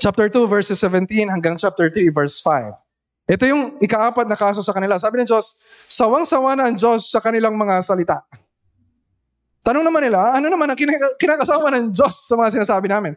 Chapter 0.00 0.32
2 0.32 0.48
verses 0.48 0.80
17 0.80 1.28
hanggang 1.28 1.60
chapter 1.60 1.92
3 1.92 2.08
verse 2.08 2.40
5. 2.40 2.72
Ito 3.28 3.44
yung 3.44 3.76
ikaapat 3.84 4.24
na 4.24 4.40
kaso 4.40 4.64
sa 4.64 4.72
kanila. 4.72 4.96
Sabi 4.96 5.20
ng 5.20 5.28
Diyos, 5.28 5.60
sawang-sawa 5.84 6.56
na 6.56 6.72
ang 6.72 6.80
Diyos 6.80 7.12
sa 7.12 7.20
kanilang 7.20 7.52
mga 7.60 7.84
salita. 7.84 8.24
Tanong 9.60 9.84
naman 9.84 10.00
nila, 10.00 10.32
ano 10.32 10.48
naman 10.48 10.72
ang 10.72 10.78
kinakasawa 11.20 11.68
ng 11.76 11.92
Diyos 11.92 12.24
sa 12.24 12.40
mga 12.40 12.56
sinasabi 12.56 12.88
namin? 12.88 13.12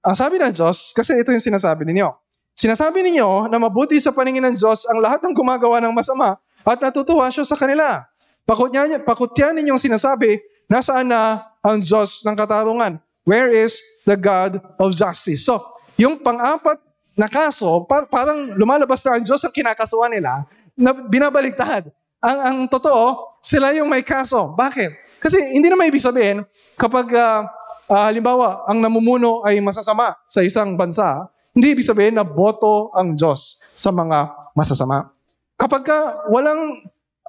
Ang 0.00 0.16
sabi 0.16 0.40
ng 0.40 0.52
Diyos, 0.56 0.96
kasi 0.96 1.12
ito 1.20 1.28
yung 1.28 1.44
sinasabi 1.44 1.84
ninyo. 1.84 2.08
Sinasabi 2.56 3.04
ninyo 3.04 3.52
na 3.52 3.60
mabuti 3.60 4.00
sa 4.00 4.12
paningin 4.16 4.40
ng 4.48 4.56
Diyos 4.56 4.88
ang 4.88 4.96
lahat 5.00 5.20
ng 5.20 5.36
gumagawa 5.36 5.76
ng 5.84 5.92
masama 5.92 6.40
at 6.64 6.78
natutuwa 6.80 7.28
siya 7.28 7.44
sa 7.44 7.56
kanila. 7.56 8.04
Pakutyan, 8.48 9.04
pakutyan 9.04 9.52
ninyong 9.60 9.80
sinasabi, 9.80 10.40
nasaan 10.72 11.12
na 11.12 11.44
ang 11.60 11.80
Diyos 11.84 12.24
ng 12.24 12.32
katarungan? 12.32 12.96
Where 13.28 13.52
is 13.52 13.76
the 14.08 14.16
God 14.16 14.56
of 14.80 14.96
justice? 14.96 15.44
So, 15.44 15.60
yung 16.00 16.24
pang-apat 16.24 16.80
na 17.12 17.28
kaso, 17.28 17.84
par- 17.84 18.08
parang 18.08 18.56
lumalabas 18.56 19.04
na 19.04 19.20
ang 19.20 19.24
Diyos 19.24 19.44
ang 19.44 19.52
kinakasuhan 19.52 20.16
nila, 20.16 20.48
na 20.72 20.96
binabaliktad. 20.96 21.92
Ang, 22.24 22.38
ang 22.40 22.58
totoo, 22.72 23.36
sila 23.44 23.76
yung 23.76 23.92
may 23.92 24.00
kaso. 24.00 24.56
Bakit? 24.56 25.20
Kasi 25.20 25.36
hindi 25.52 25.68
na 25.68 25.76
may 25.76 25.92
ibig 25.92 26.00
sabihin, 26.00 26.40
kapag 26.80 27.12
uh, 27.12 27.44
uh, 27.90 28.06
halimbawa, 28.06 28.62
ang 28.70 28.78
namumuno 28.78 29.42
ay 29.42 29.58
masasama 29.58 30.14
sa 30.30 30.40
isang 30.46 30.78
bansa, 30.78 31.26
hindi 31.50 31.74
ibig 31.74 31.84
sabihin 31.84 32.14
na 32.14 32.22
boto 32.22 32.94
ang 32.94 33.18
Diyos 33.18 33.66
sa 33.74 33.90
mga 33.90 34.30
masasama. 34.54 35.10
Kapag 35.58 35.82
ka 35.82 35.98
walang 36.30 36.78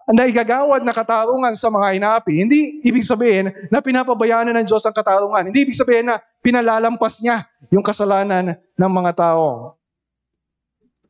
naigagawad 0.07 0.85
na 0.85 0.93
katarungan 0.93 1.53
sa 1.57 1.73
mga 1.73 1.97
inaapi, 1.97 2.33
hindi 2.45 2.81
ibig 2.85 3.01
sabihin 3.01 3.49
na 3.73 3.81
pinapabayaan 3.81 4.53
ng 4.53 4.65
Diyos 4.67 4.85
ang 4.85 4.93
katarungan. 4.93 5.49
Hindi 5.49 5.65
ibig 5.65 5.77
sabihin 5.77 6.13
na 6.13 6.21
pinalalampas 6.39 7.19
niya 7.19 7.49
yung 7.73 7.81
kasalanan 7.81 8.55
ng 8.55 8.91
mga 8.91 9.11
tao. 9.17 9.75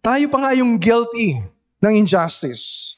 Tayo 0.01 0.25
pa 0.33 0.37
nga 0.41 0.51
yung 0.57 0.81
guilty 0.81 1.37
ng 1.77 1.93
injustice. 1.93 2.97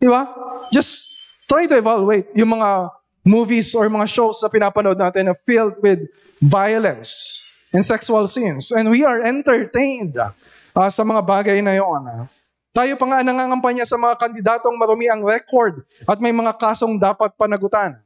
Di 0.00 0.08
ba? 0.08 0.24
Just 0.72 1.20
try 1.44 1.68
to 1.68 1.76
evaluate 1.76 2.32
yung 2.32 2.56
mga 2.56 2.99
movies 3.24 3.72
or 3.76 3.88
mga 3.88 4.08
shows 4.08 4.40
na 4.40 4.48
pinapanood 4.48 4.96
natin 4.96 5.28
na 5.28 5.36
filled 5.36 5.76
with 5.84 6.00
violence 6.40 7.42
and 7.70 7.84
sexual 7.84 8.24
sins. 8.26 8.72
And 8.72 8.88
we 8.88 9.04
are 9.04 9.20
entertained 9.22 10.16
uh, 10.16 10.90
sa 10.90 11.02
mga 11.04 11.22
bagay 11.22 11.58
na 11.60 11.76
yon. 11.78 12.28
Tayo 12.70 12.94
pa 12.94 13.06
nga 13.10 13.18
nangangampanya 13.26 13.82
sa 13.82 13.98
mga 13.98 14.14
kandidatong 14.14 14.78
marumi 14.78 15.10
ang 15.10 15.26
record 15.26 15.82
at 16.06 16.22
may 16.22 16.30
mga 16.30 16.54
kasong 16.54 16.96
dapat 16.96 17.34
panagutan. 17.34 17.98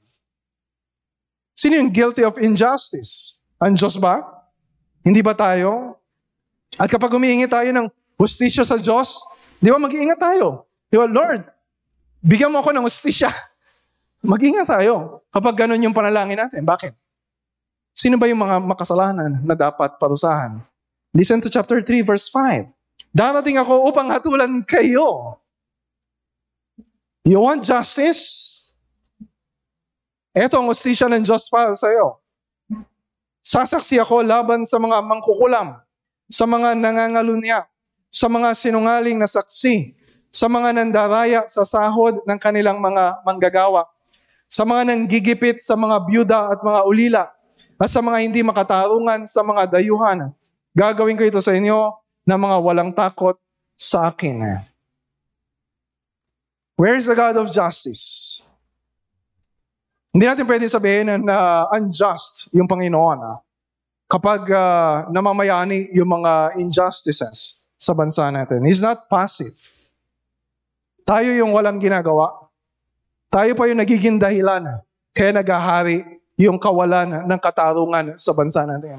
Sino 1.55 1.79
yung 1.79 1.93
guilty 1.93 2.27
of 2.27 2.35
injustice? 2.41 3.45
Ang 3.61 3.79
Diyos 3.79 3.95
ba? 4.01 4.25
Hindi 5.05 5.23
ba 5.23 5.37
tayo? 5.37 6.01
At 6.75 6.91
kapag 6.91 7.13
humihingi 7.13 7.47
tayo 7.47 7.71
ng 7.71 7.87
hustisya 8.19 8.67
sa 8.67 8.81
Diyos, 8.81 9.23
di 9.63 9.71
ba 9.71 9.79
mag-iingat 9.79 10.19
tayo? 10.19 10.67
Di 10.91 10.99
ba, 10.99 11.07
Lord, 11.07 11.47
bigyan 12.25 12.51
mo 12.51 12.59
ako 12.59 12.75
ng 12.75 12.85
hustisya. 12.89 13.31
Mag-ingat 14.25 14.65
tayo 14.65 15.21
kapag 15.29 15.53
ganun 15.53 15.85
yung 15.85 15.93
panalangin 15.93 16.41
natin. 16.41 16.65
Bakit? 16.65 16.97
Sino 17.93 18.17
ba 18.17 18.25
yung 18.25 18.41
mga 18.41 18.57
makasalanan 18.65 19.45
na 19.45 19.53
dapat 19.53 20.01
parusahan? 20.01 20.65
Listen 21.13 21.45
to 21.45 21.53
chapter 21.53 21.85
3 21.85 22.01
verse 22.01 22.33
5. 22.33 22.73
Darating 23.13 23.61
ako 23.61 23.85
upang 23.87 24.09
hatulan 24.09 24.65
kayo. 24.65 25.37
You 27.23 27.45
want 27.45 27.69
justice? 27.69 28.51
Ito 30.35 30.59
ang 30.59 30.73
ustisya 30.73 31.07
ng 31.13 31.23
Diyos 31.23 31.47
para 31.47 31.77
sa 31.77 31.93
iyo. 31.93 32.19
Sasaksi 33.45 34.01
ako 34.01 34.25
laban 34.25 34.65
sa 34.65 34.81
mga 34.81 35.05
mangkukulam, 35.05 35.79
sa 36.33 36.49
mga 36.49 36.75
nangangalunya, 36.75 37.69
sa 38.09 38.27
mga 38.27 38.57
sinungaling 38.57 39.21
na 39.21 39.29
saksi, 39.29 39.95
sa 40.35 40.51
mga 40.51 40.75
nandaraya 40.75 41.47
sa 41.47 41.63
sahod 41.63 42.25
ng 42.27 42.39
kanilang 42.41 42.83
mga 42.83 43.23
manggagawa, 43.23 43.87
sa 44.55 44.63
mga 44.63 44.95
nanggigipit 44.95 45.59
sa 45.59 45.75
mga 45.75 45.97
byuda 46.07 46.41
at 46.55 46.63
mga 46.63 46.81
ulila, 46.87 47.23
at 47.75 47.91
sa 47.91 47.99
mga 47.99 48.23
hindi 48.23 48.39
makatarungan 48.47 49.27
sa 49.27 49.43
mga 49.43 49.67
dayuhan. 49.67 50.31
Gagawin 50.71 51.19
ko 51.19 51.27
ito 51.27 51.43
sa 51.43 51.59
inyo 51.59 51.91
na 52.23 52.39
mga 52.39 52.63
walang 52.63 52.95
takot 52.95 53.35
sa 53.75 54.15
akin. 54.15 54.63
Where 56.79 56.95
is 56.95 57.11
the 57.11 57.19
God 57.19 57.35
of 57.35 57.51
justice? 57.51 58.39
Hindi 60.15 60.31
natin 60.31 60.47
pwede 60.47 60.71
sabihin 60.71 61.27
na 61.27 61.67
unjust 61.75 62.55
yung 62.55 62.71
Panginoon 62.71 63.43
kapag 64.07 64.47
uh, 64.55 65.11
namamayani 65.11 65.91
yung 65.99 66.15
mga 66.23 66.63
injustices 66.63 67.67
sa 67.75 67.91
bansa 67.91 68.31
natin. 68.31 68.63
He's 68.63 68.79
not 68.79 69.11
passive. 69.11 69.59
Tayo 71.03 71.35
yung 71.35 71.51
walang 71.51 71.83
ginagawa. 71.83 72.44
Tayo 73.35 73.51
pa 73.59 73.67
yung 73.67 73.83
nagiging 73.83 74.15
dahilan. 74.23 74.79
Kaya 75.11 75.35
naghahari 75.35 76.07
yung 76.39 76.55
kawalan 76.55 77.27
ng 77.27 77.41
katarungan 77.43 78.15
sa 78.15 78.31
bansa 78.31 78.63
natin. 78.63 78.95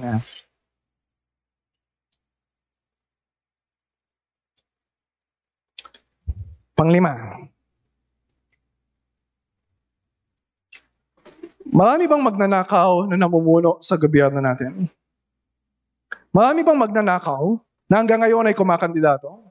Panglima. 6.76 7.15
Marami 11.71 12.04
bang 12.04 12.24
magnanakaw 12.24 13.08
na 13.08 13.15
namumuno 13.15 13.80
sa 13.80 13.95
gobyerno 13.95 14.43
natin? 14.43 14.91
Marami 16.36 16.60
bang 16.67 16.76
magnanakaw 16.76 17.56
na 17.88 18.04
hanggang 18.04 18.19
ngayon 18.19 18.52
ay 18.52 18.56
kumakandidato? 18.56 19.48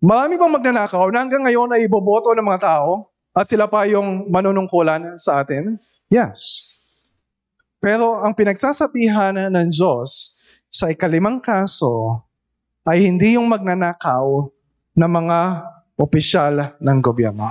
Marami 0.00 0.40
bang 0.40 0.52
magnanakaw 0.56 1.04
na 1.12 1.20
hanggang 1.20 1.44
ngayon 1.44 1.76
ay 1.76 1.84
iboboto 1.84 2.32
ng 2.32 2.48
mga 2.48 2.64
tao 2.64 3.13
at 3.34 3.50
sila 3.50 3.66
pa 3.66 3.82
yung 3.90 4.30
manunungkulan 4.30 5.18
sa 5.18 5.42
atin? 5.42 5.74
Yes. 6.06 6.70
Pero 7.82 8.22
ang 8.22 8.32
pinagsasabihan 8.32 9.50
ng 9.50 9.68
Diyos 9.74 10.40
sa 10.70 10.88
ikalimang 10.88 11.42
kaso 11.42 12.22
ay 12.86 13.10
hindi 13.10 13.34
yung 13.34 13.50
magnanakaw 13.50 14.48
ng 14.94 15.10
mga 15.10 15.38
opisyal 15.98 16.78
ng 16.78 16.98
gobyerno. 17.02 17.50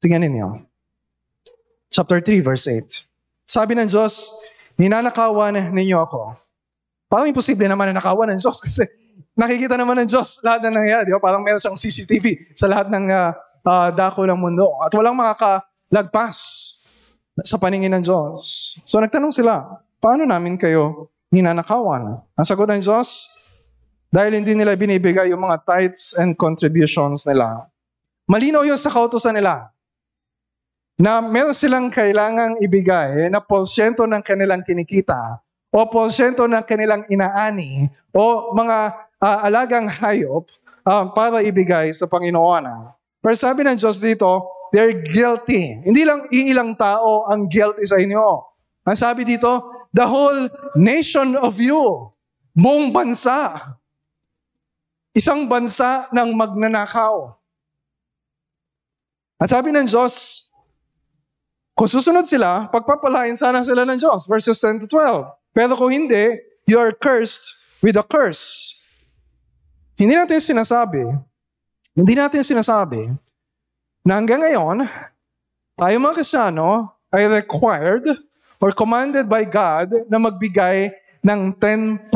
Tingnan 0.00 0.24
ninyo. 0.24 0.48
Chapter 1.92 2.24
3, 2.24 2.40
verse 2.40 2.66
8. 2.66 3.04
Sabi 3.44 3.76
ng 3.76 3.86
Diyos, 3.86 4.32
ninanakawan 4.80 5.70
ninyo 5.70 5.98
ako. 6.00 6.32
Parang 7.12 7.28
imposible 7.28 7.68
naman 7.68 7.92
na 7.92 8.00
nakawan 8.00 8.32
ng 8.32 8.40
Diyos 8.40 8.56
kasi 8.64 8.88
nakikita 9.36 9.76
naman 9.76 10.00
ng 10.00 10.08
Diyos 10.08 10.40
lahat 10.40 10.64
na 10.64 10.80
nangyayari. 10.80 11.12
Di 11.12 11.14
ba? 11.14 11.20
Parang 11.20 11.44
meron 11.44 11.60
siyang 11.60 11.76
CCTV 11.76 12.56
sa 12.56 12.66
lahat 12.72 12.88
ng 12.88 13.04
uh, 13.12 13.36
uh, 13.64 13.88
dako 13.94 14.26
ng 14.26 14.38
mundo. 14.38 14.68
At 14.82 14.92
walang 14.94 15.18
makakalagpas 15.18 16.36
sa 17.40 17.56
paningin 17.56 17.94
ng 17.96 18.04
Diyos. 18.04 18.76
So 18.84 19.00
nagtanong 19.00 19.32
sila, 19.32 19.82
paano 20.02 20.28
namin 20.28 20.60
kayo 20.60 21.08
ninanakawan? 21.32 22.20
Ang 22.36 22.46
sagot 22.46 22.68
ng 22.68 22.82
Diyos, 22.84 23.40
dahil 24.12 24.36
hindi 24.36 24.52
nila 24.52 24.76
binibigay 24.76 25.32
yung 25.32 25.40
mga 25.40 25.64
tithes 25.64 26.12
and 26.20 26.36
contributions 26.36 27.24
nila. 27.24 27.64
Malinaw 28.28 28.60
yun 28.68 28.76
sa 28.76 28.92
kautosan 28.92 29.40
nila 29.40 29.72
na 31.00 31.24
meron 31.24 31.56
silang 31.56 31.88
kailangang 31.88 32.60
ibigay 32.60 33.32
na 33.32 33.40
porsyento 33.40 34.04
ng 34.04 34.20
kanilang 34.20 34.60
kinikita 34.60 35.40
o 35.72 35.88
porsyento 35.88 36.44
ng 36.44 36.60
kanilang 36.68 37.02
inaani 37.08 37.88
o 38.12 38.52
mga 38.52 38.78
uh, 39.16 39.38
alagang 39.48 39.88
hayop 39.88 40.44
uh, 40.84 41.08
para 41.16 41.40
ibigay 41.40 41.88
sa 41.96 42.04
Panginoon. 42.04 42.92
Pero 43.22 43.34
sabi 43.38 43.62
ng 43.62 43.78
Diyos 43.78 44.02
dito, 44.02 44.50
they're 44.74 44.98
guilty. 44.98 45.78
Hindi 45.86 46.02
lang 46.02 46.26
iilang 46.34 46.74
tao 46.74 47.30
ang 47.30 47.46
guilty 47.46 47.86
sa 47.86 48.02
inyo. 48.02 48.26
Ang 48.82 48.98
sabi 48.98 49.22
dito, 49.22 49.62
the 49.94 50.02
whole 50.02 50.50
nation 50.74 51.38
of 51.38 51.54
you, 51.62 52.10
buong 52.50 52.90
bansa. 52.90 53.78
Isang 55.14 55.46
bansa 55.46 56.10
ng 56.10 56.34
magnanakaw. 56.34 57.30
Ang 59.38 59.48
sabi 59.50 59.70
ng 59.70 59.86
Diyos, 59.86 60.48
kung 61.78 61.86
susunod 61.86 62.26
sila, 62.26 62.66
pagpapalain 62.74 63.38
sana 63.38 63.62
sila 63.62 63.86
ng 63.86 63.98
Diyos. 64.02 64.26
Verses 64.26 64.58
10 64.58 64.82
to 64.82 64.86
12. 64.90 65.30
Pero 65.54 65.78
kung 65.78 65.94
hindi, 65.94 66.42
you 66.66 66.80
are 66.80 66.90
cursed 66.90 67.62
with 67.84 67.94
a 67.94 68.02
curse. 68.02 68.82
Hindi 69.94 70.18
natin 70.18 70.42
sinasabi 70.42 71.06
hindi 71.92 72.16
natin 72.16 72.40
sinasabi 72.40 73.12
na 74.02 74.16
hanggang 74.16 74.40
ngayon, 74.40 74.88
tayo 75.76 75.94
mga 76.00 76.16
Krisyano 76.16 76.88
ay 77.12 77.28
required 77.28 78.08
or 78.56 78.72
commanded 78.72 79.28
by 79.28 79.44
God 79.44 79.92
na 80.08 80.16
magbigay 80.16 80.88
ng 81.20 81.52
10% 81.54 82.08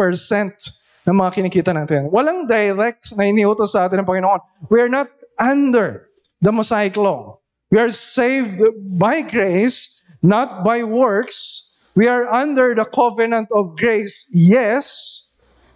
ng 1.06 1.14
mga 1.14 1.30
kinikita 1.30 1.70
natin. 1.76 2.08
Walang 2.10 2.48
direct 2.48 3.14
na 3.14 3.28
iniutos 3.28 3.76
sa 3.76 3.86
atin 3.86 4.02
ng 4.02 4.08
Panginoon. 4.08 4.40
We 4.72 4.80
are 4.82 4.90
not 4.90 5.06
under 5.38 6.08
the 6.40 6.50
Mosaic 6.50 6.96
law. 6.96 7.38
We 7.70 7.78
are 7.78 7.92
saved 7.92 8.62
by 8.98 9.22
grace, 9.22 10.02
not 10.24 10.64
by 10.64 10.82
works. 10.82 11.62
We 11.94 12.08
are 12.08 12.28
under 12.28 12.76
the 12.76 12.84
covenant 12.88 13.48
of 13.52 13.76
grace, 13.76 14.28
yes, 14.32 15.16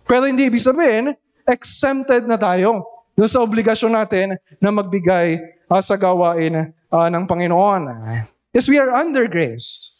pero 0.04 0.28
hindi 0.28 0.50
ibig 0.50 0.60
sabihin, 0.60 1.16
exempted 1.48 2.28
na 2.28 2.36
tayo 2.36 2.84
doon 3.14 3.30
sa 3.30 3.42
obligasyon 3.42 3.92
natin 3.92 4.26
na 4.58 4.70
magbigay 4.74 5.40
uh, 5.70 5.82
sa 5.82 5.94
gawain 5.94 6.72
uh, 6.90 7.08
ng 7.10 7.24
Panginoon. 7.26 7.82
Yes, 8.50 8.66
we 8.66 8.76
are 8.76 8.90
under 8.90 9.30
grace. 9.30 9.98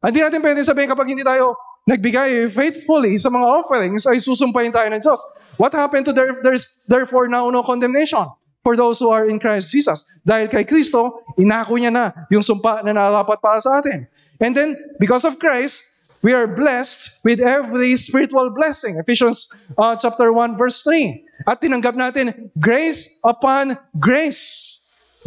Hindi 0.00 0.22
natin 0.22 0.40
pwede 0.40 0.62
sabihin 0.62 0.88
kapag 0.88 1.10
hindi 1.10 1.26
tayo 1.26 1.58
nagbigay 1.88 2.46
faithfully 2.52 3.16
sa 3.16 3.32
mga 3.32 3.46
offerings, 3.48 4.04
ay 4.04 4.20
susumpahin 4.20 4.70
tayo 4.70 4.86
ng 4.92 5.00
Diyos. 5.00 5.20
What 5.56 5.72
happened 5.74 6.06
to 6.06 6.12
there, 6.12 6.38
there's 6.44 6.84
therefore 6.86 7.26
now 7.26 7.48
no 7.48 7.64
condemnation? 7.64 8.28
for 8.62 8.76
those 8.76 8.98
who 8.98 9.08
are 9.10 9.26
in 9.26 9.38
Christ 9.38 9.70
Jesus. 9.70 10.04
Dahil 10.26 10.50
kay 10.50 10.66
Kristo, 10.66 11.24
inako 11.38 11.78
niya 11.78 11.88
na 11.88 12.12
yung 12.28 12.44
sumpa 12.44 12.82
na 12.82 12.92
narapat 12.92 13.40
para 13.40 13.56
sa 13.62 13.80
atin. 13.80 14.04
And 14.38 14.54
then, 14.54 14.76
because 15.00 15.24
of 15.24 15.38
Christ, 15.40 16.04
we 16.22 16.34
are 16.34 16.46
blessed 16.46 17.22
with 17.24 17.40
every 17.40 17.94
spiritual 17.96 18.50
blessing. 18.50 18.98
Ephesians 18.98 19.50
uh, 19.78 19.96
chapter 19.96 20.28
1 20.34 20.58
verse 20.58 20.82
3. 20.84 21.24
At 21.46 21.62
tinanggap 21.62 21.94
natin 21.94 22.50
grace 22.58 23.22
upon 23.22 23.78
grace. 23.94 24.74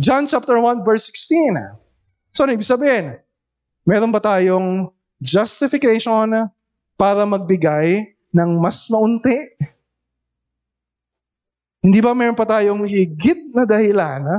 John 0.01 0.27
chapter 0.27 0.59
1 0.59 0.83
verse 0.83 1.07
16. 1.13 1.77
So, 2.31 2.47
ibig 2.47 2.67
sabihin, 2.67 3.19
meron 3.83 4.11
ba 4.11 4.23
tayong 4.23 4.91
justification 5.19 6.47
para 6.95 7.23
magbigay 7.27 8.15
ng 8.31 8.49
mas 8.59 8.87
maunti? 8.87 9.51
Hindi 11.83 11.99
ba 11.99 12.15
meron 12.15 12.37
pa 12.37 12.47
tayong 12.47 12.87
higit 12.87 13.51
na 13.51 13.67
dahilan 13.67 14.21
ha, 14.23 14.37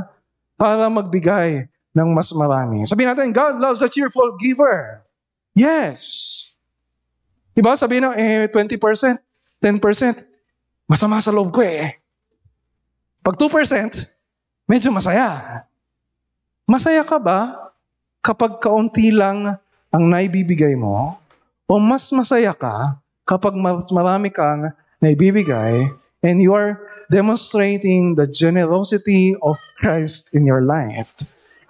para 0.56 0.88
magbigay 0.88 1.68
ng 1.92 2.08
mas 2.16 2.32
marami? 2.32 2.88
Sabihin 2.88 3.12
natin, 3.12 3.28
God 3.34 3.60
loves 3.60 3.84
a 3.84 3.88
cheerful 3.92 4.38
giver. 4.40 5.04
Yes. 5.52 6.00
Diba? 7.52 7.76
Sabihin 7.76 8.08
na, 8.08 8.16
eh, 8.16 8.48
20%, 8.48 9.20
10%. 9.60 10.31
Masama 10.92 11.24
sa 11.24 11.32
loob 11.32 11.56
ko 11.56 11.64
eh. 11.64 11.96
Pag 13.24 13.40
2%, 13.40 13.48
medyo 14.68 14.92
masaya. 14.92 15.64
Masaya 16.68 17.00
ka 17.00 17.16
ba 17.16 17.72
kapag 18.20 18.60
kaunti 18.60 19.08
lang 19.08 19.56
ang 19.88 20.04
naibibigay 20.04 20.76
mo? 20.76 21.16
O 21.64 21.80
mas 21.80 22.12
masaya 22.12 22.52
ka 22.52 23.00
kapag 23.24 23.56
mas 23.56 23.88
marami 23.88 24.28
kang 24.28 24.68
naibibigay 25.00 25.88
and 26.20 26.44
you 26.44 26.52
are 26.52 26.76
demonstrating 27.08 28.12
the 28.12 28.28
generosity 28.28 29.32
of 29.40 29.56
Christ 29.80 30.36
in 30.36 30.44
your 30.44 30.60
life. 30.60 31.16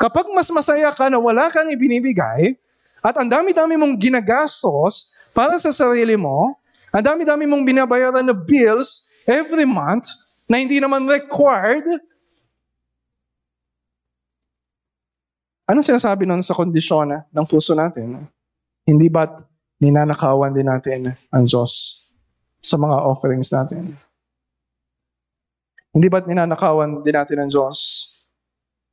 Kapag 0.02 0.34
mas 0.34 0.50
masaya 0.50 0.90
ka 0.90 1.06
na 1.06 1.22
wala 1.22 1.46
kang 1.46 1.70
ibinibigay, 1.70 2.58
at 2.98 3.14
ang 3.14 3.30
dami-dami 3.30 3.78
mong 3.78 3.94
ginagastos 4.02 5.14
para 5.30 5.54
sa 5.62 5.70
sarili 5.70 6.18
mo, 6.18 6.58
ang 6.90 7.06
dami-dami 7.06 7.46
mong 7.46 7.62
binabayaran 7.62 8.26
na 8.26 8.34
bills 8.34 9.11
every 9.26 9.66
month 9.66 10.08
na 10.48 10.60
hindi 10.60 10.78
naman 10.78 11.06
required, 11.06 11.86
anong 15.68 15.86
sinasabi 15.86 16.28
nun 16.28 16.44
sa 16.44 16.52
kondisyon 16.52 17.24
ng 17.32 17.46
puso 17.46 17.72
natin? 17.72 18.26
Hindi 18.82 19.06
ba't 19.08 19.46
ninanakawan 19.78 20.52
din 20.54 20.68
natin 20.68 21.14
ang 21.30 21.44
Diyos 21.46 21.72
sa 22.62 22.78
mga 22.78 22.96
offerings 23.02 23.50
natin? 23.50 23.94
Hindi 25.92 26.08
ba't 26.08 26.24
ninanakawan 26.24 27.04
din 27.04 27.14
natin 27.14 27.38
ang 27.42 27.50
Diyos 27.50 27.78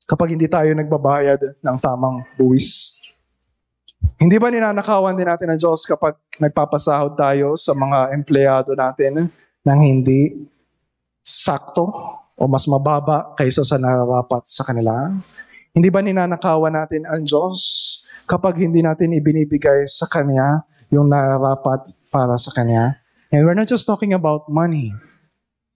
kapag 0.09 0.33
hindi 0.33 0.49
tayo 0.49 0.73
nagbabayad 0.73 1.61
ng 1.61 1.77
tamang 1.77 2.25
buwis? 2.35 2.99
Hindi 4.19 4.35
ba 4.35 4.51
ninanakawan 4.51 5.15
din 5.15 5.27
natin 5.27 5.47
ang 5.51 5.59
Diyos 5.59 5.83
kapag 5.87 6.15
nagpapasahod 6.39 7.15
tayo 7.15 7.55
sa 7.55 7.71
mga 7.75 8.15
empleyado 8.15 8.75
natin 8.75 9.31
ng 9.65 9.79
hindi 9.79 10.47
sakto 11.19 11.85
o 12.39 12.47
mas 12.47 12.63
mababa 12.71 13.35
kaysa 13.35 13.67
sa 13.67 13.75
nararapat 13.75 14.47
sa 14.47 14.63
kanila? 14.63 15.11
Hindi 15.75 15.89
ba 15.91 15.99
ninanakawan 15.99 16.73
natin 16.73 17.05
ang 17.05 17.21
Diyos 17.23 17.59
kapag 18.25 18.63
hindi 18.63 18.81
natin 18.81 19.13
ibinibigay 19.13 19.85
sa 19.85 20.07
Kanya 20.07 20.65
yung 20.89 21.11
nararapat 21.11 21.93
para 22.09 22.33
sa 22.39 22.49
Kanya? 22.55 22.97
And 23.29 23.45
we're 23.45 23.57
not 23.57 23.69
just 23.69 23.85
talking 23.85 24.15
about 24.15 24.49
money. 24.49 24.95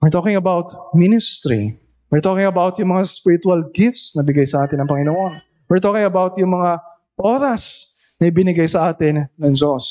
We're 0.02 0.12
talking 0.12 0.36
about 0.36 0.74
ministry. 0.98 1.78
We're 2.10 2.22
talking 2.22 2.46
about 2.50 2.78
yung 2.82 2.94
mga 2.98 3.06
spiritual 3.08 3.70
gifts 3.74 4.18
na 4.18 4.26
bigay 4.26 4.46
sa 4.46 4.66
atin 4.66 4.82
ng 4.82 4.90
Panginoon. 4.90 5.34
We're 5.70 5.82
talking 5.82 6.06
about 6.06 6.36
yung 6.42 6.54
mga 6.54 6.82
oras 7.18 7.94
na 8.18 8.30
ibinigay 8.30 8.66
sa 8.66 8.90
atin 8.90 9.30
ng 9.38 9.54
Diyos. 9.54 9.86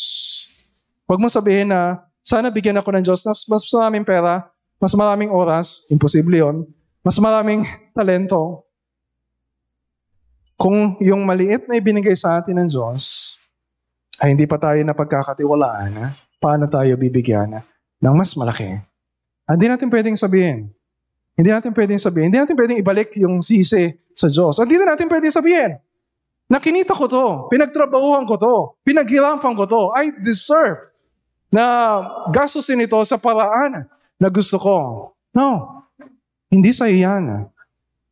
Huwag 1.07 1.19
mo 1.19 1.27
sabihin 1.31 1.71
na, 1.71 2.03
sana 2.23 2.55
bigyan 2.55 2.79
ako 2.79 2.89
ng 2.95 3.05
Diyos 3.05 3.27
na 3.27 3.35
mas 3.35 3.67
maraming 3.67 4.07
pera, 4.07 4.47
mas 4.79 4.95
maraming 4.95 5.31
oras, 5.35 5.87
imposible 5.91 6.39
yon, 6.39 6.57
mas 7.03 7.19
maraming 7.19 7.67
talento. 7.99 8.63
Kung 10.55 10.95
yung 11.03 11.27
maliit 11.27 11.67
na 11.67 11.75
ibinigay 11.75 12.15
sa 12.15 12.39
atin 12.39 12.63
ng 12.63 12.69
Diyos, 12.71 13.03
ay 14.23 14.39
hindi 14.39 14.47
pa 14.47 14.55
tayo 14.63 14.79
napagkakatiwalaan, 14.87 16.15
paano 16.39 16.71
tayo 16.71 16.95
bibigyan 16.95 17.59
ng 17.99 18.15
mas 18.15 18.39
malaki? 18.39 18.79
Hindi 19.51 19.67
natin 19.67 19.91
pwedeng 19.91 20.15
sabihin. 20.15 20.71
Hindi 21.35 21.51
natin 21.51 21.75
pwedeng 21.75 21.99
sabihin. 21.99 22.31
Hindi 22.31 22.39
natin 22.39 22.55
pwedeng 22.55 22.79
ibalik 22.79 23.19
yung 23.19 23.43
sisi 23.43 23.91
sa 24.15 24.31
Diyos. 24.31 24.63
Hindi 24.63 24.79
na 24.79 24.95
natin 24.95 25.11
pwedeng 25.11 25.35
sabihin. 25.35 25.83
Nakinita 26.47 26.93
ko 26.95 27.09
to. 27.09 27.27
Pinagtrabahuhan 27.49 28.29
ko 28.29 28.37
to. 28.39 28.55
Pinaghirapan 28.87 29.53
ko 29.57 29.65
to. 29.65 29.83
I 29.97 30.15
deserve 30.23 30.92
na 31.53 31.65
gastusin 32.33 32.81
ito 32.81 32.97
sa 33.05 33.21
paraan 33.21 33.85
na 34.17 34.29
gusto 34.33 34.57
ko. 34.57 34.77
No. 35.37 35.49
Hindi 36.49 36.73
sa 36.73 36.89
yan. 36.89 37.47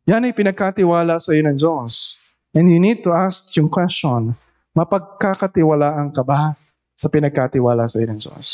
Yan 0.04 0.26
ay 0.28 0.36
pinagkatiwala 0.36 1.16
sa 1.16 1.32
iyo 1.32 1.44
ng 1.48 1.56
Diyos. 1.56 2.20
And 2.52 2.68
you 2.68 2.76
need 2.76 3.00
to 3.06 3.16
ask 3.16 3.48
yung 3.56 3.72
question, 3.72 4.36
mapagkakatiwalaan 4.76 6.12
ka 6.12 6.20
ba 6.20 6.56
sa 6.92 7.08
pinagkatiwala 7.08 7.88
sa 7.88 8.00
iyo 8.00 8.12
ng 8.12 8.20
Diyos? 8.20 8.48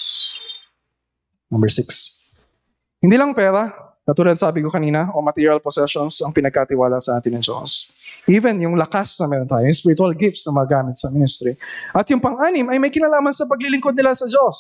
Number 1.51 1.71
six. 1.71 2.15
Hindi 3.03 3.19
lang 3.19 3.35
pera, 3.35 3.71
katulad 4.07 4.39
sabi 4.39 4.63
ko 4.63 4.71
kanina, 4.71 5.11
o 5.13 5.21
material 5.21 5.59
possessions 5.59 6.23
ang 6.23 6.31
pinagkatiwala 6.31 7.03
sa 7.03 7.19
atin 7.19 7.37
ng 7.37 7.43
Diyos. 7.43 7.91
Even 8.31 8.55
yung 8.63 8.79
lakas 8.79 9.19
na 9.19 9.27
meron 9.27 9.51
tayo, 9.51 9.67
yung 9.67 9.75
spiritual 9.75 10.15
gifts 10.15 10.47
na 10.47 10.55
magamit 10.55 10.95
sa 10.95 11.11
ministry. 11.11 11.59
At 11.91 12.07
yung 12.07 12.23
pang-anim 12.23 12.71
ay 12.71 12.79
may 12.79 12.95
kinalaman 12.95 13.35
sa 13.35 13.51
paglilingkod 13.51 13.99
nila 13.99 14.15
sa 14.15 14.31
Diyos. 14.31 14.57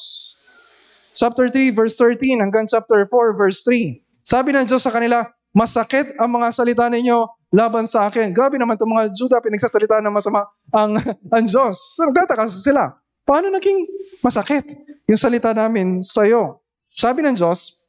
Chapter 1.14 1.48
3, 1.48 1.72
verse 1.72 1.94
13 1.96 2.42
hanggang 2.42 2.66
chapter 2.66 3.06
4, 3.08 3.38
verse 3.38 3.64
3. 3.64 4.02
Sabi 4.26 4.50
ng 4.52 4.66
Diyos 4.66 4.82
sa 4.82 4.90
kanila, 4.90 5.24
masakit 5.54 6.12
ang 6.20 6.28
mga 6.28 6.52
salita 6.52 6.84
ninyo 6.90 7.24
laban 7.54 7.88
sa 7.88 8.10
akin. 8.10 8.34
Grabe 8.36 8.60
naman 8.60 8.76
itong 8.76 8.92
mga 8.92 9.04
Juda, 9.16 9.40
pinagsasalita 9.40 10.02
ng 10.02 10.12
masama 10.12 10.44
ang, 10.74 10.98
ang 11.34 11.44
Diyos. 11.46 11.96
So 11.96 12.04
nagtataka 12.10 12.50
sila, 12.50 12.98
paano 13.24 13.48
naging 13.48 13.86
masakit 14.20 14.76
yung 15.08 15.16
salita 15.16 15.56
namin 15.56 16.04
sa 16.04 16.26
iyo? 16.26 16.60
Sabi 16.92 17.24
ng 17.24 17.38
Diyos, 17.38 17.85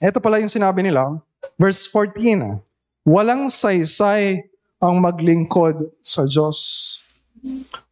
ito 0.00 0.16
pala 0.16 0.40
yung 0.40 0.48
sinabi 0.48 0.80
nila, 0.80 1.20
verse 1.60 1.84
14, 1.92 2.56
walang 3.04 3.52
saysay 3.52 4.48
ang 4.80 4.96
maglingkod 4.96 5.92
sa 6.00 6.24
Diyos. 6.24 6.58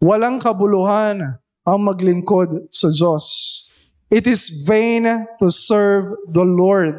Walang 0.00 0.40
kabuluhan 0.40 1.36
ang 1.68 1.78
maglingkod 1.84 2.72
sa 2.72 2.88
Diyos. 2.88 3.24
It 4.08 4.24
is 4.24 4.64
vain 4.64 5.04
to 5.36 5.52
serve 5.52 6.16
the 6.24 6.44
Lord. 6.44 6.96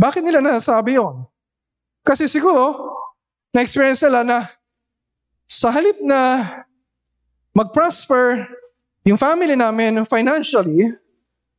Bakit 0.00 0.24
nila 0.24 0.40
nasabi 0.40 0.96
yon? 0.96 1.28
Kasi 2.00 2.24
siguro, 2.32 2.96
na-experience 3.52 4.00
nila 4.08 4.24
na 4.24 4.38
sa 5.44 5.68
halip 5.68 6.00
na 6.00 6.48
mag-prosper 7.52 8.48
yung 9.04 9.20
family 9.20 9.52
namin 9.52 10.00
financially, 10.08 10.96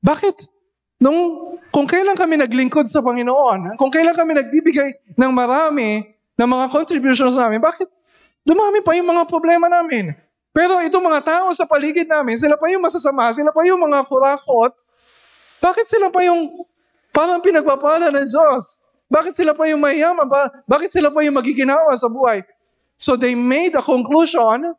bakit 0.01 0.49
nung 0.97 1.50
kung 1.71 1.87
kailan 1.87 2.19
kami 2.19 2.35
naglingkod 2.35 2.85
sa 2.91 2.99
Panginoon, 2.99 3.79
kung 3.79 3.87
kailan 3.87 4.11
kami 4.11 4.35
nagbibigay 4.35 5.15
ng 5.15 5.31
marami 5.31 6.03
ng 6.35 6.49
mga 6.51 6.65
contributions 6.67 7.39
namin, 7.39 7.63
bakit 7.63 7.87
dumami 8.43 8.83
pa 8.83 8.91
yung 8.93 9.07
mga 9.07 9.23
problema 9.23 9.71
namin? 9.71 10.11
Pero 10.51 10.83
itong 10.83 11.07
mga 11.07 11.23
tao 11.23 11.47
sa 11.55 11.63
paligid 11.63 12.11
namin, 12.11 12.35
sila 12.35 12.59
pa 12.59 12.67
yung 12.67 12.83
masasama, 12.83 13.31
sila 13.31 13.55
pa 13.55 13.63
yung 13.63 13.79
mga 13.87 14.03
kurakot, 14.03 14.75
bakit 15.63 15.87
sila 15.87 16.11
pa 16.11 16.19
yung 16.27 16.67
parang 17.15 17.39
pinagpapala 17.39 18.11
ng 18.11 18.27
Diyos? 18.27 18.83
Bakit 19.07 19.31
sila 19.31 19.55
pa 19.55 19.63
yung 19.71 19.79
mayaman? 19.79 20.27
Ba- 20.27 20.51
bakit 20.67 20.91
sila 20.91 21.07
pa 21.07 21.23
yung 21.23 21.39
magiginawa 21.39 21.91
sa 21.95 22.11
buhay? 22.11 22.43
So 22.99 23.15
they 23.15 23.31
made 23.31 23.71
a 23.79 23.83
conclusion, 23.83 24.75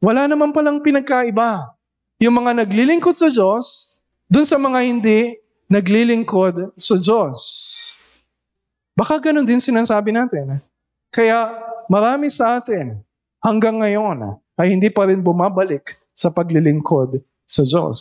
wala 0.00 0.22
naman 0.24 0.56
palang 0.56 0.80
pinagkaiba. 0.80 1.76
Yung 2.24 2.40
mga 2.40 2.64
naglilingkod 2.64 3.16
sa 3.16 3.28
Diyos, 3.28 3.96
dun 4.28 4.48
sa 4.48 4.56
mga 4.56 4.80
hindi, 4.80 5.36
naglilingkod 5.70 6.74
sa 6.74 6.94
Diyos. 6.98 7.40
Baka 8.98 9.22
ganun 9.22 9.46
din 9.46 9.62
sinasabi 9.62 10.10
natin. 10.10 10.58
Kaya 11.14 11.54
marami 11.86 12.26
sa 12.26 12.58
atin 12.58 12.98
hanggang 13.38 13.78
ngayon 13.78 14.42
ay 14.58 14.74
hindi 14.74 14.90
pa 14.90 15.06
rin 15.06 15.22
bumabalik 15.22 16.02
sa 16.10 16.28
paglilingkod 16.28 17.22
sa 17.46 17.62
Diyos. 17.62 17.98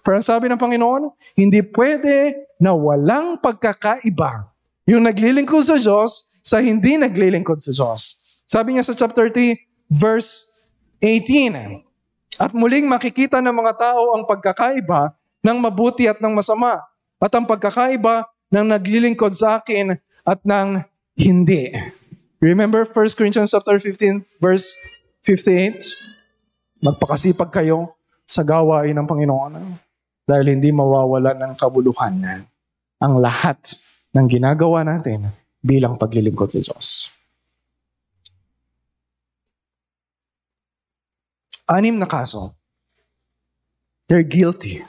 Pero 0.00 0.16
sabi 0.22 0.48
ng 0.48 0.56
Panginoon, 0.56 1.12
hindi 1.36 1.60
pwede 1.60 2.48
na 2.56 2.72
walang 2.72 3.36
pagkakaiba 3.42 4.48
yung 4.88 5.04
naglilingkod 5.04 5.60
sa 5.66 5.76
Diyos 5.76 6.40
sa 6.40 6.62
hindi 6.64 6.96
naglilingkod 6.96 7.60
sa 7.60 7.74
Diyos. 7.74 8.00
Sabi 8.48 8.74
niya 8.74 8.88
sa 8.88 8.96
chapter 8.96 9.28
3, 9.28 9.92
verse 9.92 10.64
18, 11.04 12.40
At 12.40 12.56
muling 12.56 12.88
makikita 12.88 13.44
ng 13.44 13.52
mga 13.52 13.72
tao 13.76 14.16
ang 14.16 14.24
pagkakaiba 14.24 15.19
ng 15.40 15.56
mabuti 15.60 16.08
at 16.08 16.20
ng 16.20 16.32
masama. 16.32 16.80
At 17.20 17.32
ang 17.36 17.44
pagkakaiba 17.44 18.28
ng 18.48 18.66
naglilingkod 18.72 19.32
sa 19.36 19.60
akin 19.60 19.96
at 20.24 20.40
ng 20.44 20.80
hindi. 21.16 21.68
Remember 22.40 22.88
1 22.88 23.16
Corinthians 23.16 23.52
chapter 23.52 23.76
15 23.76 24.40
verse 24.40 24.72
58? 25.24 26.80
Magpakasipag 26.80 27.52
kayo 27.52 27.92
sa 28.24 28.40
gawain 28.40 28.96
ng 28.96 29.04
Panginoon 29.04 29.52
dahil 30.24 30.46
hindi 30.56 30.72
mawawalan 30.72 31.36
ng 31.36 31.52
kabuluhan 31.60 32.46
ang 33.00 33.14
lahat 33.20 33.60
ng 34.16 34.26
ginagawa 34.28 34.84
natin 34.84 35.28
bilang 35.60 36.00
paglilingkod 36.00 36.48
sa 36.48 36.60
Diyos. 36.64 37.12
Anim 41.70 42.00
na 42.00 42.08
kaso. 42.08 42.56
They're 44.10 44.26
guilty. 44.26 44.82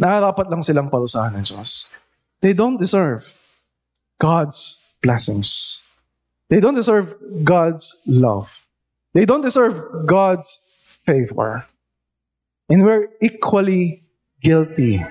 Nakarapat 0.00 0.48
lang 0.48 0.64
silang 0.64 0.88
parusahan 0.88 1.36
ng 1.36 1.44
Diyos. 1.44 1.92
They 2.40 2.56
don't 2.56 2.80
deserve 2.80 3.20
God's 4.16 4.88
blessings. 5.04 5.84
They 6.48 6.56
don't 6.56 6.74
deserve 6.74 7.12
God's 7.44 8.08
love. 8.08 8.64
They 9.12 9.28
don't 9.28 9.44
deserve 9.44 9.76
God's 10.08 10.72
favor. 10.88 11.68
And 12.72 12.80
we're 12.80 13.12
equally 13.20 14.08
guilty 14.40 15.04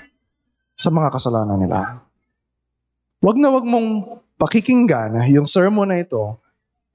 sa 0.74 0.90
mga 0.90 1.14
kasalanan 1.14 1.62
nila. 1.62 2.02
Wag 3.22 3.38
na 3.38 3.54
wag 3.54 3.68
mong 3.70 4.20
pakikinggan 4.42 5.22
yung 5.30 5.46
sermon 5.46 5.94
na 5.94 6.02
ito 6.02 6.42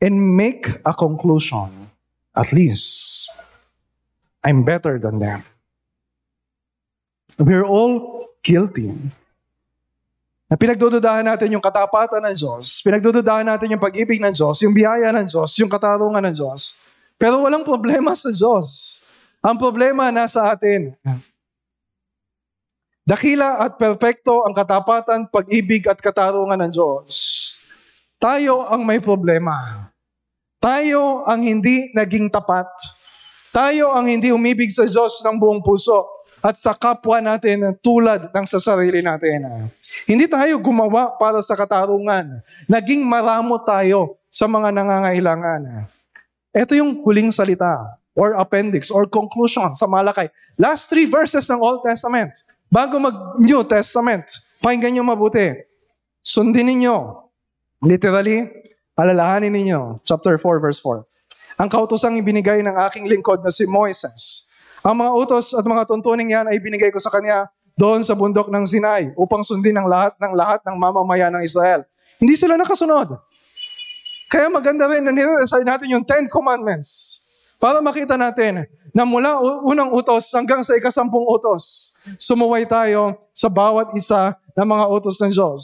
and 0.02 0.18
make 0.34 0.66
a 0.82 0.90
conclusion. 0.90 1.94
At 2.34 2.50
least, 2.50 3.30
I'm 4.42 4.66
better 4.66 4.98
than 4.98 5.22
them. 5.22 5.46
We're 7.38 7.66
all 7.66 8.30
guilty. 8.46 8.94
Na 10.46 10.54
pinagdududahan 10.54 11.26
natin 11.26 11.50
yung 11.50 11.64
katapatan 11.64 12.22
ng 12.30 12.36
Diyos, 12.36 12.78
pinagdududahan 12.84 13.48
natin 13.48 13.74
yung 13.74 13.82
pag-ibig 13.82 14.22
ng 14.22 14.30
Diyos, 14.30 14.62
yung 14.62 14.76
biyaya 14.76 15.10
ng 15.10 15.26
Diyos, 15.26 15.50
yung 15.58 15.72
katarungan 15.72 16.22
ng 16.30 16.36
Diyos. 16.36 16.78
Pero 17.18 17.42
walang 17.42 17.66
problema 17.66 18.14
sa 18.14 18.30
Diyos. 18.30 19.00
Ang 19.42 19.58
problema 19.58 20.14
nasa 20.14 20.46
atin. 20.52 20.94
Dakila 23.04 23.66
at 23.66 23.76
perpekto 23.76 24.46
ang 24.46 24.54
katapatan, 24.54 25.26
pag-ibig 25.28 25.84
at 25.90 25.98
katarungan 25.98 26.56
ng 26.64 26.70
Diyos. 26.70 27.12
Tayo 28.16 28.64
ang 28.64 28.86
may 28.86 29.02
problema. 29.02 29.90
Tayo 30.62 31.26
ang 31.26 31.42
hindi 31.42 31.92
naging 31.92 32.30
tapat. 32.30 32.70
Tayo 33.52 33.92
ang 33.92 34.06
hindi 34.08 34.30
umibig 34.30 34.70
sa 34.72 34.86
Diyos 34.86 35.20
ng 35.20 35.36
buong 35.36 35.60
puso 35.60 36.13
at 36.44 36.60
sa 36.60 36.76
kapwa 36.76 37.24
natin 37.24 37.72
tulad 37.80 38.28
ng 38.28 38.44
sa 38.44 38.60
sarili 38.60 39.00
natin. 39.00 39.72
Hindi 40.04 40.28
tayo 40.28 40.60
gumawa 40.60 41.16
para 41.16 41.40
sa 41.40 41.56
katarungan. 41.56 42.44
Naging 42.68 43.00
maramo 43.00 43.56
tayo 43.64 44.20
sa 44.28 44.44
mga 44.44 44.68
nangangailangan. 44.76 45.88
Ito 46.52 46.76
yung 46.76 47.00
huling 47.00 47.32
salita 47.32 47.96
or 48.12 48.36
appendix 48.36 48.92
or 48.92 49.08
conclusion 49.08 49.72
sa 49.72 49.88
Malakay. 49.88 50.28
Last 50.60 50.92
three 50.92 51.08
verses 51.08 51.48
ng 51.48 51.64
Old 51.64 51.80
Testament. 51.80 52.44
Bago 52.68 53.00
mag-New 53.00 53.64
Testament, 53.64 54.28
pakinggan 54.60 55.00
nyo 55.00 55.16
mabuti. 55.16 55.48
Sundin 56.20 56.68
ninyo. 56.68 57.24
Literally, 57.80 58.44
alalahanin 58.92 59.48
ninyo. 59.48 60.04
Chapter 60.04 60.36
4, 60.36 60.60
verse 60.60 60.80
4. 60.84 61.08
Ang 61.56 61.68
kautosang 61.72 62.18
ibinigay 62.20 62.60
ng 62.60 62.76
aking 62.84 63.08
lingkod 63.08 63.40
na 63.40 63.48
si 63.48 63.64
Moises 63.64 64.52
ang 64.84 65.00
mga 65.00 65.12
utos 65.16 65.56
at 65.56 65.64
mga 65.64 65.88
tuntuning 65.88 66.28
yan 66.28 66.44
ay 66.44 66.60
binigay 66.60 66.92
ko 66.92 67.00
sa 67.00 67.08
kanya 67.08 67.48
doon 67.72 68.04
sa 68.04 68.12
bundok 68.12 68.52
ng 68.52 68.68
Sinai 68.68 69.16
upang 69.16 69.40
sundin 69.40 69.80
ang 69.80 69.88
lahat 69.88 70.12
ng 70.20 70.32
lahat 70.36 70.60
ng 70.60 70.76
mamamayan 70.76 71.32
ng 71.32 71.42
Israel. 71.42 71.88
Hindi 72.20 72.36
sila 72.36 72.60
nakasunod. 72.60 73.16
Kaya 74.28 74.52
maganda 74.52 74.84
rin 74.84 75.00
na 75.00 75.10
nire-recite 75.10 75.64
natin 75.64 75.88
yung 75.88 76.04
Ten 76.04 76.28
Commandments 76.28 77.22
para 77.56 77.80
makita 77.80 78.20
natin 78.20 78.68
na 78.92 79.08
mula 79.08 79.40
unang 79.64 79.88
utos 79.90 80.28
hanggang 80.36 80.60
sa 80.60 80.76
ikasampung 80.76 81.24
utos, 81.32 81.96
sumuway 82.20 82.68
tayo 82.68 83.16
sa 83.32 83.48
bawat 83.48 83.90
isa 83.96 84.36
ng 84.52 84.68
mga 84.68 84.84
utos 84.92 85.16
ng 85.18 85.32
Diyos. 85.32 85.62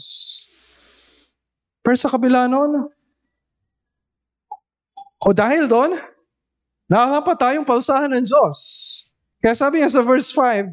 Pero 1.85 1.95
sa 1.95 2.09
kabila 2.09 2.49
nun, 2.49 2.89
o 5.21 5.29
dahil 5.29 5.69
doon, 5.69 5.93
nakakapa 6.89 7.33
tayong 7.37 7.63
palsahan 7.69 8.09
ng 8.09 8.25
Diyos. 8.25 8.57
Kaya 9.41 9.57
sabi 9.57 9.81
niya 9.81 9.89
sa 9.89 10.05
verse 10.05 10.29
5, 10.37 10.69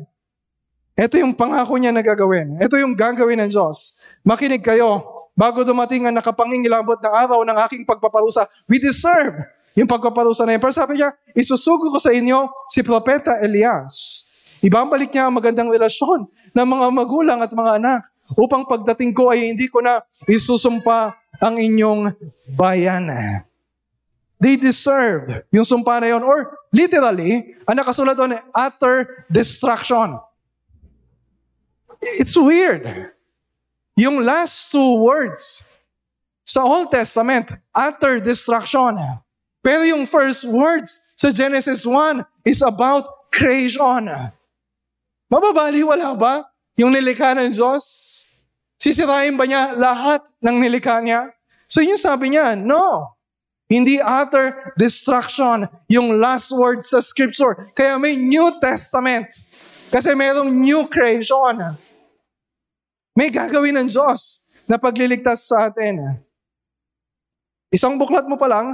ito 0.99 1.15
yung 1.17 1.33
pangako 1.33 1.81
niya 1.81 1.89
na 1.89 2.05
gagawin. 2.05 2.61
Ito 2.61 2.77
yung 2.77 2.93
gagawin 2.93 3.41
ng 3.41 3.51
Diyos. 3.51 3.97
Makinig 4.21 4.61
kayo, 4.61 5.01
bago 5.33 5.65
dumating 5.65 6.05
ang 6.05 6.15
nakapangingilabot 6.21 7.01
na 7.01 7.11
araw 7.25 7.41
ng 7.49 7.57
aking 7.65 7.89
pagpaparusa, 7.89 8.45
we 8.69 8.77
deserve 8.77 9.41
yung 9.79 9.89
pagpaparusa 9.89 10.45
na 10.45 10.59
yun. 10.59 10.61
Pero 10.61 10.75
sabi 10.75 11.01
niya, 11.01 11.15
isusugo 11.33 11.89
ko 11.89 12.03
sa 12.03 12.13
inyo 12.13 12.51
si 12.69 12.85
Propeta 12.85 13.41
Elias. 13.41 14.27
Ibabalik 14.59 15.15
niya 15.15 15.31
ang 15.31 15.39
magandang 15.39 15.71
relasyon 15.71 16.27
ng 16.51 16.67
mga 16.67 16.87
magulang 16.91 17.39
at 17.39 17.55
mga 17.55 17.79
anak 17.79 18.03
upang 18.35 18.67
pagdating 18.67 19.15
ko 19.15 19.31
ay 19.31 19.55
hindi 19.55 19.71
ko 19.71 19.81
na 19.81 20.03
isusumpa 20.27 21.15
ang 21.39 21.57
inyong 21.57 22.11
bayan. 22.59 23.07
They 24.39 24.55
deserved 24.55 25.35
yung 25.51 25.67
sumpa 25.67 25.99
na 25.99 26.15
yun. 26.15 26.23
Or 26.23 26.55
literally, 26.71 27.59
ang 27.67 27.77
nakasulat 27.83 28.15
doon, 28.15 28.39
utter 28.55 29.27
destruction. 29.27 30.23
It's 32.23 32.39
weird. 32.39 32.87
Yung 33.99 34.23
last 34.23 34.71
two 34.71 35.03
words 35.03 35.67
sa 36.47 36.63
Old 36.63 36.95
Testament, 36.95 37.51
utter 37.75 38.23
destruction. 38.23 38.95
Pero 39.59 39.83
yung 39.83 40.07
first 40.07 40.47
words 40.47 41.11
sa 41.19 41.35
Genesis 41.35 41.83
1 41.83 42.23
is 42.47 42.63
about 42.63 43.05
creation. 43.35 44.07
Mababaliwala 45.27 46.15
ba 46.15 46.47
yung 46.79 46.95
nilikha 46.95 47.35
ng 47.35 47.51
Diyos? 47.51 47.85
Sisirain 48.79 49.35
ba 49.35 49.45
niya 49.45 49.75
lahat 49.75 50.23
ng 50.39 50.57
nilikha 50.63 51.03
niya? 51.03 51.35
So 51.67 51.83
yun 51.83 51.99
sabi 51.99 52.33
niya, 52.33 52.55
no. 52.55 53.18
Hindi 53.69 54.01
utter 54.01 54.73
destruction 54.81 55.69
yung 55.93 56.17
last 56.17 56.49
word 56.57 56.81
sa 56.81 57.05
scripture. 57.05 57.69
Kaya 57.77 58.01
may 58.01 58.17
New 58.17 58.57
Testament. 58.57 59.29
Kasi 59.93 60.17
mayroong 60.17 60.49
new 60.49 60.89
creation. 60.89 61.77
May 63.13 63.29
gagawin 63.29 63.77
ng 63.77 63.89
Diyos 63.93 64.49
na 64.65 64.81
pagliligtas 64.81 65.49
sa 65.49 65.69
atin. 65.69 66.17
Isang 67.69 68.01
buklat 68.01 68.25
mo 68.25 68.41
pa 68.41 68.49
lang, 68.49 68.73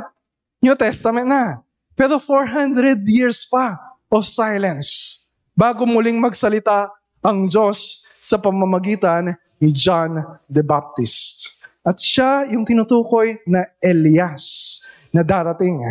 New 0.63 0.79
Testament 0.79 1.27
na. 1.27 1.59
Pero 1.99 2.23
400 2.23 3.03
years 3.07 3.43
pa 3.47 3.75
of 4.11 4.23
silence 4.23 5.25
bago 5.55 5.87
muling 5.87 6.19
magsalita 6.23 6.91
ang 7.19 7.51
Diyos 7.51 8.11
sa 8.23 8.39
pamamagitan 8.39 9.35
ni 9.59 9.75
John 9.75 10.23
the 10.47 10.63
Baptist. 10.63 11.64
At 11.85 12.01
siya 12.01 12.49
yung 12.49 12.65
tinutukoy 12.65 13.45
na 13.45 13.69
Elias 13.85 14.81
na 15.13 15.21
darating. 15.21 15.85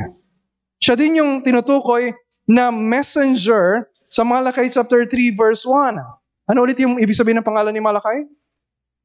Siya 0.81 0.97
din 0.97 1.21
yung 1.21 1.45
tinutukoy 1.45 2.11
na 2.49 2.73
messenger 2.73 3.87
sa 4.09 4.25
Malakay 4.25 4.73
chapter 4.73 5.05
3 5.05 5.37
verse 5.37 5.61
1. 5.63 6.01
Ano 6.49 6.59
ulit 6.65 6.81
yung 6.81 6.97
ibig 6.97 7.15
sabihin 7.15 7.39
ng 7.39 7.47
pangalan 7.47 7.71
ni 7.71 7.79
Malakay? 7.79 8.25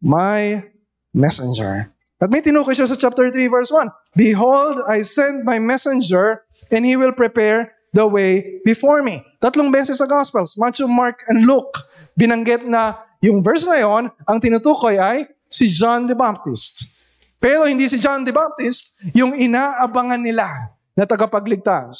My 0.00 0.64
messenger. 1.12 1.92
At 2.18 2.32
may 2.32 2.42
tinukoy 2.42 2.74
siya 2.74 2.88
sa 2.88 2.98
chapter 2.98 3.30
3 3.30 3.36
verse 3.46 3.70
1. 3.70 4.18
Behold, 4.18 4.82
I 4.90 5.06
send 5.06 5.46
my 5.46 5.62
messenger 5.62 6.42
and 6.72 6.82
he 6.82 6.98
will 6.98 7.14
prepare 7.14 7.78
the 7.94 8.08
way 8.08 8.58
before 8.66 9.06
me. 9.06 9.22
Tatlong 9.38 9.70
beses 9.70 10.02
sa 10.02 10.08
Gospels, 10.10 10.58
Matthew, 10.58 10.90
Mark, 10.90 11.22
and 11.30 11.46
Luke. 11.46 11.78
Binanggit 12.18 12.66
na 12.66 12.98
yung 13.22 13.38
verse 13.38 13.66
na 13.70 13.78
yon, 13.78 14.10
ang 14.26 14.38
tinutukoy 14.42 14.98
ay 14.98 15.30
si 15.48 15.72
John 15.72 16.04
the 16.04 16.14
Baptist. 16.14 17.00
Pero 17.40 17.64
hindi 17.64 17.88
si 17.88 17.96
John 17.96 18.22
the 18.22 18.34
Baptist 18.34 19.02
yung 19.16 19.34
inaabangan 19.34 20.20
nila 20.20 20.76
na 20.92 21.04
tagapagligtas. 21.08 21.96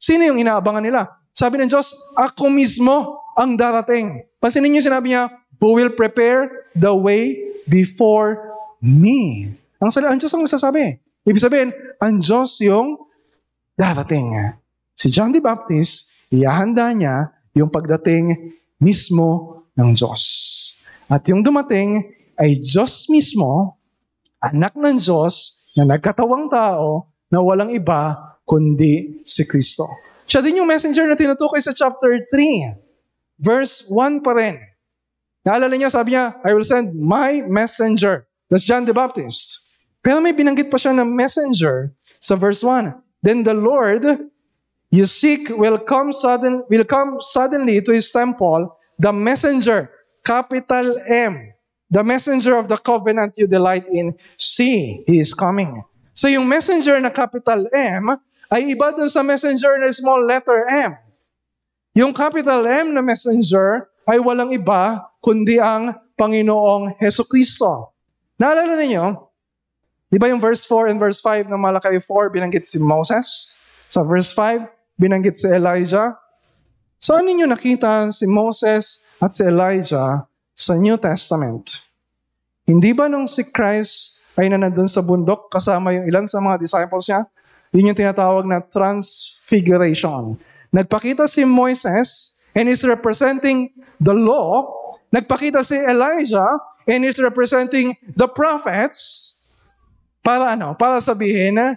Sino 0.00 0.24
yung 0.24 0.40
inaabangan 0.40 0.82
nila? 0.82 1.10
Sabi 1.36 1.60
ng 1.60 1.68
Diyos, 1.68 1.92
ako 2.16 2.48
mismo 2.48 3.20
ang 3.36 3.60
darating. 3.60 4.24
Pansinin 4.40 4.72
niyo 4.72 4.88
sinabi 4.88 5.12
niya, 5.12 5.28
who 5.60 5.76
will 5.76 5.92
prepare 5.92 6.70
the 6.72 6.92
way 6.92 7.36
before 7.68 8.56
me. 8.80 9.50
Ang 9.82 9.90
salita, 9.92 10.14
ang 10.14 10.20
Diyos 10.20 10.32
ang 10.32 10.44
nasasabi. 10.46 10.96
Ibig 11.26 11.42
sabihin, 11.42 11.70
ang 11.98 12.22
Diyos 12.22 12.56
yung 12.62 12.96
darating. 13.76 14.56
Si 14.96 15.12
John 15.12 15.34
the 15.34 15.42
Baptist, 15.42 16.16
ihahanda 16.32 16.88
niya 16.94 17.34
yung 17.52 17.68
pagdating 17.68 18.56
mismo 18.80 19.60
ng 19.76 19.92
Diyos. 19.92 20.22
At 21.10 21.26
yung 21.28 21.44
dumating 21.44 22.15
ay 22.36 22.60
Diyos 22.60 23.08
mismo, 23.08 23.80
anak 24.40 24.76
ng 24.76 25.00
Diyos 25.00 25.66
na 25.76 25.96
nagkatawang 25.96 26.48
tao 26.52 27.12
na 27.32 27.40
walang 27.40 27.72
iba 27.72 28.16
kundi 28.46 29.20
si 29.26 29.42
Kristo. 29.44 29.84
Siya 30.26 30.40
din 30.44 30.62
yung 30.62 30.70
messenger 30.70 31.06
na 31.06 31.18
tinutukoy 31.18 31.58
sa 31.60 31.74
chapter 31.74 32.12
3. 32.30 32.76
Verse 33.36 33.88
1 33.92 34.24
pa 34.24 34.32
rin. 34.32 34.56
Naalala 35.46 35.76
niya, 35.76 35.92
sabi 35.92 36.16
niya, 36.16 36.40
I 36.42 36.50
will 36.56 36.66
send 36.66 36.96
my 36.96 37.44
messenger. 37.46 38.26
That's 38.50 38.66
John 38.66 38.86
the 38.86 38.94
Baptist. 38.94 39.66
Pero 40.02 40.22
may 40.22 40.34
binanggit 40.34 40.70
pa 40.70 40.78
siya 40.78 40.94
ng 40.94 41.10
messenger 41.10 41.94
sa 42.22 42.38
verse 42.38 42.62
1. 42.62 42.94
Then 43.22 43.42
the 43.42 43.54
Lord 43.54 44.06
you 44.90 45.06
seek 45.06 45.50
will 45.50 45.82
come 45.82 46.14
sudden 46.14 46.62
will 46.70 46.86
come 46.86 47.18
suddenly 47.18 47.82
to 47.82 47.90
his 47.90 48.10
temple, 48.14 48.70
the 48.98 49.10
messenger, 49.10 49.90
capital 50.22 50.98
M, 51.10 51.52
the 51.90 52.02
messenger 52.02 52.58
of 52.58 52.66
the 52.66 52.76
covenant 52.76 53.34
you 53.38 53.46
delight 53.46 53.86
in. 53.90 54.14
See, 54.38 55.02
he 55.06 55.18
is 55.18 55.34
coming. 55.34 55.82
So 56.16 56.26
yung 56.26 56.48
messenger 56.48 56.98
na 56.98 57.12
capital 57.12 57.68
M 57.70 58.16
ay 58.50 58.72
iba 58.74 58.94
dun 58.94 59.10
sa 59.10 59.22
messenger 59.22 59.78
na 59.78 59.90
small 59.90 60.24
letter 60.24 60.66
M. 60.70 60.96
Yung 61.96 62.12
capital 62.12 62.64
M 62.66 62.92
na 62.92 63.02
messenger 63.02 63.88
ay 64.06 64.20
walang 64.22 64.52
iba 64.54 65.12
kundi 65.22 65.58
ang 65.58 65.96
Panginoong 66.16 66.96
Heso 67.02 67.26
Kristo. 67.28 67.92
Naalala 68.40 68.76
ninyo, 68.76 69.04
di 70.08 70.16
ba 70.20 70.28
yung 70.28 70.40
verse 70.40 70.64
4 70.68 70.92
and 70.92 71.00
verse 71.00 71.20
5 71.20 71.48
ng 71.48 71.60
Malakay 71.60 72.00
4, 72.00 72.32
binanggit 72.32 72.64
si 72.68 72.80
Moses? 72.80 73.52
Sa 73.88 74.04
verse 74.04 74.32
5, 74.32 74.64
binanggit 74.96 75.36
si 75.36 75.48
Elijah. 75.48 76.16
Saan 76.96 77.28
ninyo 77.28 77.44
nakita 77.44 78.08
si 78.12 78.24
Moses 78.24 79.08
at 79.20 79.32
si 79.36 79.44
Elijah 79.44 80.24
sa 80.56 80.72
New 80.80 80.96
Testament? 80.96 81.84
Hindi 82.64 82.96
ba 82.96 83.12
nung 83.12 83.28
si 83.28 83.44
Christ 83.52 84.24
ay 84.40 84.48
nanandun 84.48 84.88
sa 84.88 85.04
bundok 85.04 85.52
kasama 85.52 85.92
yung 85.92 86.08
ilan 86.08 86.24
sa 86.24 86.40
mga 86.40 86.56
disciples 86.56 87.04
niya? 87.06 87.28
Yun 87.76 87.92
yung 87.92 87.98
tinatawag 88.00 88.48
na 88.48 88.64
transfiguration. 88.64 90.40
Nagpakita 90.72 91.28
si 91.28 91.44
Moises 91.44 92.40
and 92.56 92.72
is 92.72 92.80
representing 92.88 93.68
the 94.00 94.16
law. 94.16 94.64
Nagpakita 95.12 95.60
si 95.60 95.76
Elijah 95.76 96.56
and 96.88 97.04
is 97.04 97.20
representing 97.20 97.92
the 98.16 98.26
prophets. 98.26 99.36
Para 100.24 100.56
ano? 100.56 100.72
Para 100.74 100.98
sabihin 101.04 101.60
na, 101.60 101.76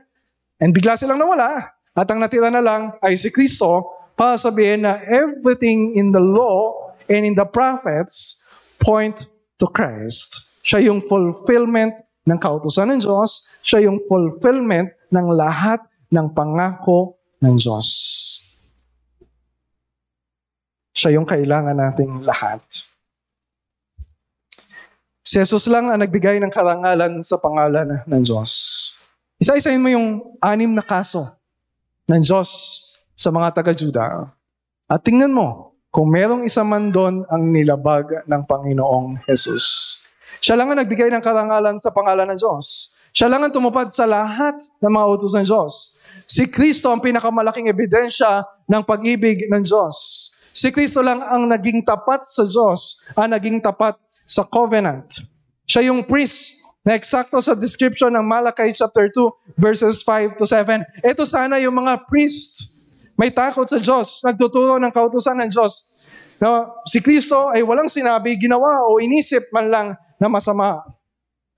and 0.58 0.72
bigla 0.72 0.96
silang 0.96 1.20
nawala, 1.20 1.76
at 1.94 2.08
ang 2.08 2.24
natira 2.24 2.48
na 2.48 2.64
lang 2.64 2.96
ay 3.04 3.20
si 3.20 3.28
Kristo, 3.30 3.92
para 4.16 4.40
sabihin 4.40 4.88
na 4.88 5.04
everything 5.06 6.00
in 6.00 6.16
the 6.16 6.24
law 6.24 6.96
and 7.12 7.28
in 7.28 7.36
the 7.36 7.46
prophets 7.46 8.39
point 8.80 9.28
to 9.60 9.68
Christ. 9.70 10.60
Siya 10.64 10.92
yung 10.92 11.04
fulfillment 11.04 12.00
ng 12.26 12.40
kautusan 12.40 12.96
ng 12.96 13.00
Diyos. 13.04 13.52
Siya 13.62 13.84
yung 13.86 14.00
fulfillment 14.08 14.90
ng 15.12 15.28
lahat 15.36 15.84
ng 16.10 16.28
pangako 16.34 17.20
ng 17.44 17.56
Diyos. 17.60 17.88
Siya 20.96 21.16
yung 21.16 21.28
kailangan 21.28 21.76
nating 21.76 22.24
lahat. 22.28 22.60
Si 25.24 25.38
Jesus 25.38 25.70
lang 25.70 25.88
ang 25.88 26.02
nagbigay 26.02 26.42
ng 26.42 26.50
karangalan 26.50 27.22
sa 27.22 27.38
pangalan 27.38 28.02
ng 28.04 28.22
Diyos. 28.26 28.52
Isa-isahin 29.38 29.80
mo 29.80 29.88
yung 29.94 30.36
anim 30.42 30.74
na 30.74 30.82
kaso 30.82 31.24
ng 32.10 32.20
Diyos 32.20 32.50
sa 33.14 33.30
mga 33.30 33.54
taga-Juda. 33.54 34.34
At 34.90 35.06
tingnan 35.06 35.30
mo, 35.30 35.69
kung 35.90 36.10
merong 36.14 36.46
isa 36.46 36.62
man 36.62 36.94
doon 36.94 37.26
ang 37.26 37.50
nilabag 37.50 38.22
ng 38.30 38.42
Panginoong 38.46 39.26
Jesus. 39.26 39.98
Siya 40.38 40.54
lang 40.56 40.70
ang 40.70 40.78
nagbigay 40.78 41.10
ng 41.10 41.22
karangalan 41.22 41.76
sa 41.82 41.90
pangalan 41.90 42.30
ng 42.30 42.40
Diyos. 42.40 42.94
Siya 43.10 43.26
lang 43.26 43.42
ang 43.42 43.52
tumupad 43.52 43.90
sa 43.90 44.06
lahat 44.06 44.54
ng 44.80 44.92
mga 44.94 45.06
utos 45.10 45.34
ng 45.34 45.46
Diyos. 45.50 45.98
Si 46.30 46.46
Kristo 46.46 46.94
ang 46.94 47.02
pinakamalaking 47.02 47.74
ebidensya 47.74 48.46
ng 48.70 48.86
pag-ibig 48.86 49.50
ng 49.50 49.66
Diyos. 49.66 49.98
Si 50.54 50.70
Kristo 50.70 51.02
lang 51.02 51.26
ang 51.26 51.50
naging 51.50 51.82
tapat 51.82 52.22
sa 52.22 52.46
Diyos, 52.46 53.10
ang 53.18 53.34
naging 53.34 53.58
tapat 53.58 53.98
sa 54.30 54.46
covenant. 54.46 55.26
Siya 55.66 55.90
yung 55.90 56.06
priest 56.06 56.70
na 56.86 56.94
eksakto 56.94 57.42
sa 57.42 57.58
description 57.58 58.14
ng 58.14 58.24
Malachi 58.24 58.78
chapter 58.78 59.10
2 59.10 59.58
verses 59.58 60.06
5 60.06 60.38
to 60.38 60.46
7. 60.46 60.86
Ito 61.02 61.26
sana 61.26 61.58
yung 61.58 61.76
mga 61.82 62.06
priest. 62.06 62.79
May 63.20 63.36
takot 63.36 63.68
sa 63.68 63.76
Diyos, 63.76 64.24
nagtuturo 64.24 64.80
ng 64.80 64.94
kautusan 64.96 65.36
ng 65.44 65.52
Diyos. 65.52 65.92
Na 66.40 66.72
si 66.88 67.04
Kristo 67.04 67.52
ay 67.52 67.60
walang 67.68 67.92
sinabi, 67.92 68.40
ginawa 68.40 68.88
o 68.88 69.04
inisip 69.04 69.52
man 69.52 69.68
lang 69.68 69.88
na 70.16 70.32
masama. 70.32 70.88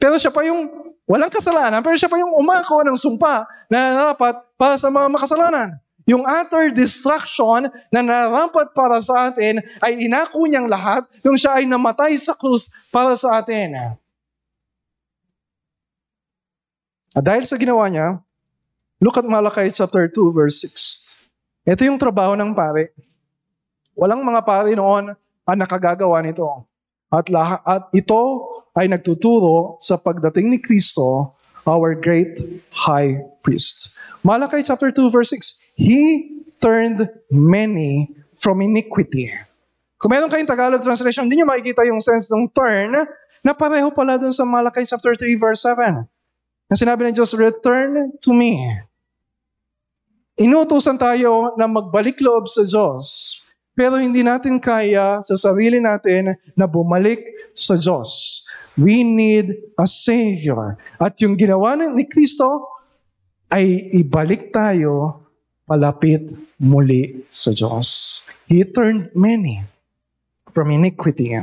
Pero 0.01 0.17
siya 0.17 0.33
pa 0.33 0.41
yung 0.41 0.73
walang 1.05 1.29
kasalanan, 1.29 1.85
pero 1.85 1.93
siya 1.93 2.09
pa 2.09 2.17
yung 2.17 2.33
umako 2.33 2.81
ng 2.81 2.97
sumpa 2.97 3.45
na 3.69 4.09
dapat 4.09 4.41
para 4.57 4.73
sa 4.81 4.89
mga 4.89 5.05
makasalanan. 5.13 5.77
Yung 6.09 6.25
utter 6.25 6.73
destruction 6.73 7.69
na 7.93 8.01
narapat 8.01 8.73
para 8.73 8.97
sa 8.97 9.29
atin 9.29 9.61
ay 9.85 10.09
inako 10.09 10.49
niyang 10.49 10.65
lahat 10.65 11.05
yung 11.21 11.37
siya 11.37 11.61
ay 11.61 11.69
namatay 11.69 12.17
sa 12.17 12.33
krus 12.33 12.73
para 12.89 13.13
sa 13.13 13.37
atin. 13.37 14.01
At 17.13 17.21
dahil 17.21 17.45
sa 17.45 17.53
ginawa 17.53 17.85
niya, 17.85 18.17
look 18.97 19.13
at 19.13 19.29
Malachi 19.29 19.69
chapter 19.69 20.09
2 20.09 20.33
verse 20.33 20.65
6. 20.65 21.00
Ito 21.61 21.85
yung 21.85 22.01
trabaho 22.01 22.33
ng 22.33 22.57
pare. 22.57 22.97
Walang 23.93 24.25
mga 24.25 24.41
pare 24.41 24.73
noon 24.73 25.13
ang 25.45 25.57
nakagagawa 25.57 26.17
nito. 26.25 26.47
At, 27.11 27.29
lahat, 27.29 27.61
at 27.67 27.83
ito 27.93 28.19
ay 28.73 28.87
nagtuturo 28.87 29.77
sa 29.77 29.99
pagdating 29.99 30.47
ni 30.47 30.57
Kristo, 30.57 31.35
our 31.67 31.93
great 31.93 32.39
high 32.73 33.19
priest. 33.45 33.99
Malachi 34.25 34.65
chapter 34.65 34.89
2 34.89 35.13
verse 35.13 35.35
6. 35.37 35.77
He 35.77 36.33
turned 36.57 37.09
many 37.29 38.09
from 38.37 38.65
iniquity. 38.65 39.29
Kung 40.01 40.09
meron 40.09 40.33
kayong 40.33 40.49
Tagalog 40.49 40.81
translation, 40.81 41.29
hindi 41.29 41.37
nyo 41.37 41.45
makikita 41.45 41.85
yung 41.85 42.01
sense 42.01 42.33
ng 42.33 42.49
turn 42.49 42.97
na 43.45 43.53
pareho 43.53 43.93
pala 43.93 44.17
dun 44.17 44.33
sa 44.33 44.41
Malachi 44.41 44.81
chapter 44.89 45.13
3 45.13 45.37
verse 45.37 45.61
7. 45.61 46.09
Na 46.71 46.75
sinabi 46.77 47.05
ng 47.05 47.13
Diyos, 47.13 47.37
return 47.37 48.17
to 48.17 48.33
me. 48.33 48.57
Inutusan 50.39 50.95
tayo 50.95 51.51
na 51.59 51.67
magbalik 51.67 52.23
loob 52.23 52.47
sa 52.47 52.63
Diyos, 52.63 53.35
pero 53.75 53.99
hindi 53.99 54.23
natin 54.23 54.63
kaya 54.63 55.19
sa 55.19 55.35
sarili 55.35 55.83
natin 55.83 56.39
na 56.55 56.63
bumalik 56.63 57.19
sa 57.51 57.75
Diyos. 57.75 58.43
We 58.79 59.03
need 59.03 59.75
a 59.75 59.83
Savior. 59.83 60.79
At 60.95 61.19
yung 61.19 61.35
ginawa 61.35 61.75
ni 61.75 62.07
Kristo 62.07 62.71
ay 63.51 63.91
ibalik 63.99 64.55
tayo 64.55 65.27
palapit 65.67 66.31
muli 66.55 67.27
sa 67.27 67.51
Diyos. 67.51 68.23
He 68.47 68.63
turned 68.63 69.11
many 69.11 69.67
from 70.55 70.71
iniquity. 70.71 71.35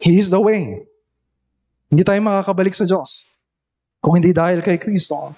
He 0.00 0.20
is 0.20 0.28
the 0.28 0.40
way. 0.40 0.84
Hindi 1.88 2.02
tayo 2.04 2.20
makakabalik 2.20 2.76
sa 2.76 2.84
Diyos 2.84 3.29
kung 4.00 4.16
hindi 4.16 4.32
dahil 4.32 4.64
kay 4.64 4.80
Kristo. 4.80 5.36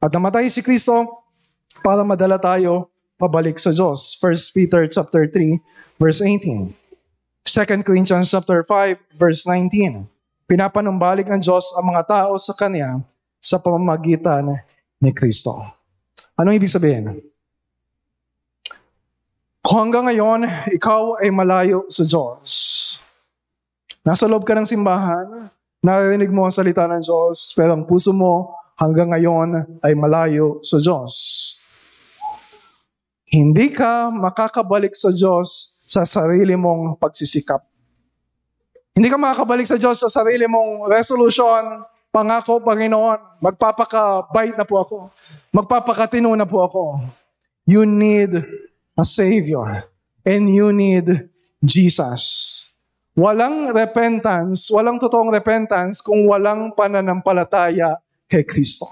At 0.00 0.14
namatay 0.14 0.48
si 0.48 0.62
Kristo 0.62 1.26
para 1.82 2.06
madala 2.06 2.40
tayo 2.40 2.88
pabalik 3.20 3.60
sa 3.60 3.74
Diyos. 3.74 4.16
1 4.16 4.56
Peter 4.56 4.86
chapter 4.88 5.28
3 5.28 5.60
verse 6.00 6.24
18. 6.24 6.72
2 7.44 7.84
Corinthians 7.84 8.30
chapter 8.30 8.64
5 8.64 9.18
verse 9.18 9.44
19. 9.44 10.08
Pinapanumbalik 10.48 11.28
ng 11.28 11.42
Diyos 11.42 11.68
ang 11.76 11.92
mga 11.92 12.02
tao 12.08 12.32
sa 12.40 12.56
Kanya 12.56 13.04
sa 13.42 13.60
pamamagitan 13.60 14.64
ni 15.02 15.10
Kristo. 15.12 15.52
Anong 16.38 16.56
ibig 16.56 16.72
sabihin? 16.72 17.20
Kung 19.60 19.86
hanggang 19.86 20.08
ngayon, 20.08 20.48
ikaw 20.72 21.20
ay 21.20 21.28
malayo 21.28 21.84
sa 21.92 22.08
Diyos. 22.08 22.48
Nasa 24.00 24.24
loob 24.24 24.48
ka 24.48 24.56
ng 24.56 24.64
simbahan, 24.64 25.52
Naririnig 25.80 26.28
mo 26.28 26.44
ang 26.44 26.52
salita 26.52 26.84
ng 26.84 27.00
Diyos, 27.00 27.56
pero 27.56 27.72
ang 27.72 27.88
puso 27.88 28.12
mo 28.12 28.52
hanggang 28.76 29.16
ngayon 29.16 29.80
ay 29.80 29.96
malayo 29.96 30.60
sa 30.60 30.76
Diyos. 30.76 31.12
Hindi 33.24 33.72
ka 33.72 34.12
makakabalik 34.12 34.92
sa 34.92 35.08
Diyos 35.08 35.80
sa 35.88 36.04
sarili 36.04 36.52
mong 36.52 37.00
pagsisikap. 37.00 37.64
Hindi 38.92 39.08
ka 39.08 39.16
makakabalik 39.16 39.64
sa 39.64 39.80
Diyos 39.80 39.96
sa 40.04 40.12
sarili 40.12 40.44
mong 40.44 40.84
resolution, 40.92 41.80
pangako, 42.12 42.60
Panginoon, 42.60 43.40
magpapaka-bite 43.40 44.60
na 44.60 44.66
po 44.68 44.84
ako. 44.84 44.96
Magpapakatino 45.48 46.28
na 46.36 46.44
po 46.44 46.60
ako. 46.60 46.82
You 47.64 47.88
need 47.88 48.36
a 48.98 49.04
Savior. 49.06 49.88
And 50.28 50.44
you 50.50 50.74
need 50.76 51.30
Jesus. 51.64 52.69
Walang 53.20 53.76
repentance, 53.76 54.72
walang 54.72 54.96
totoong 54.96 55.28
repentance 55.28 56.00
kung 56.00 56.24
walang 56.24 56.72
pananampalataya 56.72 58.00
kay 58.24 58.48
Kristo. 58.48 58.88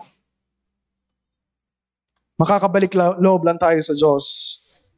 Makakabalik 2.37 2.93
loob 2.93 3.49
lang 3.49 3.57
tayo 3.57 3.81
sa 3.81 3.97
Diyos 3.97 4.25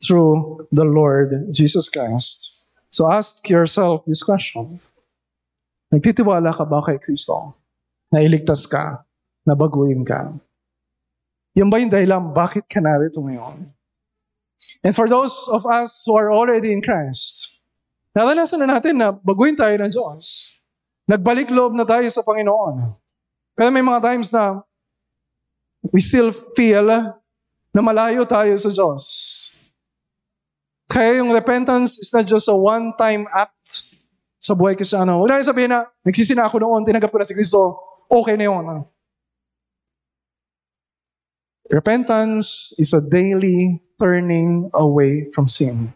through 0.02 0.66
the 0.74 0.82
Lord 0.82 1.46
Jesus 1.54 1.86
Christ. 1.86 2.66
So 2.90 3.06
ask 3.06 3.46
yourself 3.46 4.02
this 4.02 4.26
question. 4.26 4.82
Nagtitiwala 5.94 6.50
ka 6.50 6.66
ba 6.66 6.82
kay 6.82 6.98
Kristo? 6.98 7.54
Na 8.10 8.18
iligtas 8.18 8.66
ka? 8.66 9.06
Na 9.46 9.54
baguhin 9.54 10.02
ka? 10.02 10.34
Yan 11.54 11.70
ba 11.70 11.78
yung 11.78 11.94
dahilan 11.94 12.34
bakit 12.34 12.66
ka 12.66 12.82
narito 12.82 13.22
ngayon? 13.22 13.70
And 14.82 14.90
for 14.90 15.06
those 15.06 15.46
of 15.54 15.62
us 15.70 16.02
who 16.02 16.18
are 16.18 16.34
already 16.34 16.74
in 16.74 16.82
Christ, 16.82 17.49
Naranasan 18.10 18.58
na 18.66 18.78
natin 18.78 18.98
na 18.98 19.14
baguhin 19.14 19.54
tayo 19.54 19.74
ng 19.78 19.90
Diyos. 19.90 20.58
Nagbalik 21.06 21.50
loob 21.50 21.74
na 21.74 21.86
tayo 21.86 22.06
sa 22.10 22.26
Panginoon. 22.26 22.98
Pero 23.54 23.70
may 23.70 23.82
mga 23.82 24.02
times 24.02 24.34
na 24.34 24.62
we 25.94 26.02
still 26.02 26.34
feel 26.54 26.90
na 27.70 27.80
malayo 27.80 28.26
tayo 28.26 28.50
sa 28.58 28.70
Diyos. 28.70 29.04
Kaya 30.90 31.22
yung 31.22 31.30
repentance 31.30 32.02
is 32.02 32.10
not 32.10 32.26
just 32.26 32.50
a 32.50 32.56
one-time 32.56 33.30
act 33.30 33.94
sa 34.42 34.58
buhay 34.58 34.74
Kristyano. 34.74 35.22
Huwag 35.22 35.30
na 35.30 35.46
sabihin 35.46 35.70
na, 35.70 35.86
nagsisina 36.02 36.50
ako 36.50 36.58
noon, 36.58 36.82
tinanggap 36.82 37.14
ko 37.14 37.22
na 37.22 37.28
si 37.28 37.38
Kristo, 37.38 37.78
okay 38.10 38.34
na 38.34 38.50
yun. 38.50 38.66
Repentance 41.70 42.74
is 42.82 42.90
a 42.90 42.98
daily 42.98 43.78
turning 44.02 44.66
away 44.74 45.30
from 45.30 45.46
sin. 45.46 45.94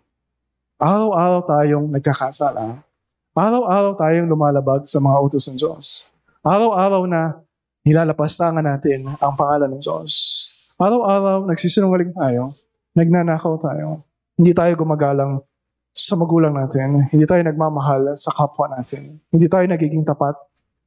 Araw-araw 0.84 1.40
tayong 1.48 1.86
nagkakasala. 1.96 2.84
Araw-araw 3.32 3.96
tayong 3.96 4.28
lumalabag 4.28 4.84
sa 4.84 5.00
mga 5.00 5.16
utos 5.16 5.48
ng 5.48 5.56
Diyos. 5.56 6.12
Araw-araw 6.44 7.08
na 7.08 7.40
nilalapastangan 7.88 8.60
natin 8.60 9.08
ang 9.16 9.32
pangalan 9.32 9.72
ng 9.72 9.80
Diyos. 9.80 10.12
Araw-araw 10.76 11.48
nagsisinungaling 11.48 12.12
tayo, 12.12 12.52
nagnanakaw 12.92 13.56
tayo. 13.64 14.04
Hindi 14.36 14.52
tayo 14.52 14.76
gumagalang 14.76 15.40
sa 15.88 16.20
magulang 16.20 16.52
natin. 16.52 17.08
Hindi 17.08 17.24
tayo 17.24 17.40
nagmamahal 17.40 18.12
sa 18.20 18.36
kapwa 18.36 18.68
natin. 18.68 19.24
Hindi 19.32 19.48
tayo 19.48 19.64
nagiging 19.64 20.04
tapat 20.04 20.36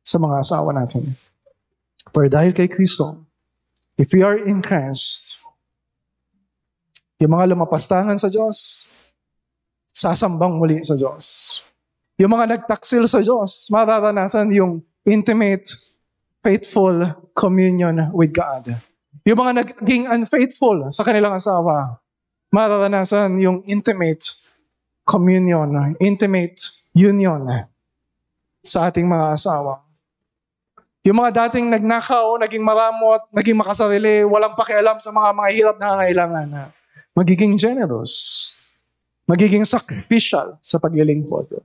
sa 0.06 0.22
mga 0.22 0.46
asawa 0.46 0.78
natin. 0.78 1.10
Pero 2.14 2.30
dahil 2.30 2.54
kay 2.54 2.70
Kristo, 2.70 3.26
if 3.98 4.14
we 4.14 4.22
are 4.22 4.38
in 4.38 4.62
Christ, 4.62 5.42
yung 7.18 7.34
mga 7.34 7.58
lumapastangan 7.58 8.22
sa 8.22 8.30
Diyos, 8.30 8.94
sasambang 9.98 10.62
muli 10.62 10.86
sa 10.86 10.94
Diyos. 10.94 11.58
Yung 12.22 12.30
mga 12.30 12.54
nagtaksil 12.54 13.10
sa 13.10 13.18
Diyos, 13.18 13.74
mararanasan 13.74 14.54
yung 14.54 14.86
intimate, 15.02 15.74
faithful 16.46 17.18
communion 17.34 18.14
with 18.14 18.30
God. 18.30 18.78
Yung 19.26 19.38
mga 19.42 19.66
naging 19.66 20.06
unfaithful 20.06 20.86
sa 20.94 21.02
kanilang 21.02 21.34
asawa, 21.34 21.98
mararanasan 22.54 23.42
yung 23.42 23.66
intimate 23.66 24.22
communion, 25.02 25.98
intimate 25.98 26.62
union 26.94 27.42
sa 28.62 28.90
ating 28.90 29.10
mga 29.10 29.34
asawa. 29.34 29.82
Yung 31.02 31.18
mga 31.18 31.48
dating 31.48 31.74
nagnakaw, 31.74 32.38
naging 32.38 32.62
maramot, 32.62 33.26
naging 33.34 33.58
makasarili, 33.58 34.28
walang 34.28 34.54
pakialam 34.54 35.00
sa 35.02 35.10
mga 35.10 35.30
mga 35.34 35.50
hirap 35.56 35.76
na 35.80 35.98
kailangan 36.04 36.48
magiging 37.18 37.58
generous, 37.58 38.54
magiging 39.28 39.68
sacrificial 39.68 40.56
sa 40.64 40.80
paglilingkod. 40.80 41.60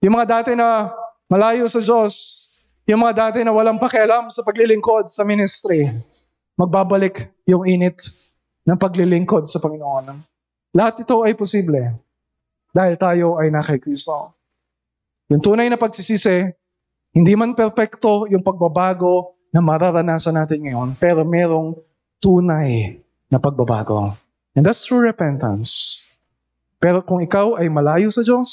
Yung 0.00 0.14
mga 0.14 0.40
dati 0.40 0.54
na 0.54 0.88
malayo 1.26 1.66
sa 1.66 1.82
Diyos, 1.82 2.46
yung 2.86 3.02
mga 3.02 3.28
dati 3.28 3.42
na 3.42 3.50
walang 3.50 3.76
pakialam 3.76 4.30
sa 4.30 4.46
paglilingkod 4.46 5.10
sa 5.10 5.26
ministry, 5.26 5.84
magbabalik 6.54 7.28
yung 7.44 7.66
init 7.66 7.98
ng 8.64 8.78
paglilingkod 8.78 9.44
sa 9.50 9.58
Panginoon. 9.58 10.22
Lahat 10.70 10.94
ito 11.02 11.26
ay 11.26 11.34
posible 11.34 11.98
dahil 12.70 12.94
tayo 12.94 13.26
ay 13.42 13.50
na 13.50 13.60
kay 13.60 13.82
Kristo. 13.82 14.38
Yung 15.26 15.42
tunay 15.42 15.66
na 15.66 15.78
pagsisisi, 15.78 16.46
hindi 17.10 17.34
man 17.34 17.58
perpekto 17.58 18.30
yung 18.30 18.46
pagbabago 18.46 19.34
na 19.50 19.58
mararanasan 19.58 20.38
natin 20.38 20.62
ngayon, 20.62 20.94
pero 20.94 21.26
merong 21.26 21.74
tunay 22.22 23.02
na 23.26 23.42
pagbabago. 23.42 24.14
And 24.54 24.62
that's 24.62 24.86
true 24.86 25.02
repentance. 25.02 26.02
Pero 26.80 27.04
kung 27.04 27.20
ikaw 27.20 27.60
ay 27.60 27.68
malayo 27.68 28.08
sa 28.08 28.24
Diyos, 28.24 28.50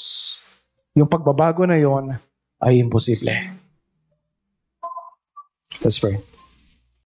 yung 0.92 1.08
pagbabago 1.08 1.64
na 1.64 1.80
yon 1.80 2.20
ay 2.60 2.76
imposible. 2.76 3.32
Let's 5.80 5.96
pray. 5.96 6.37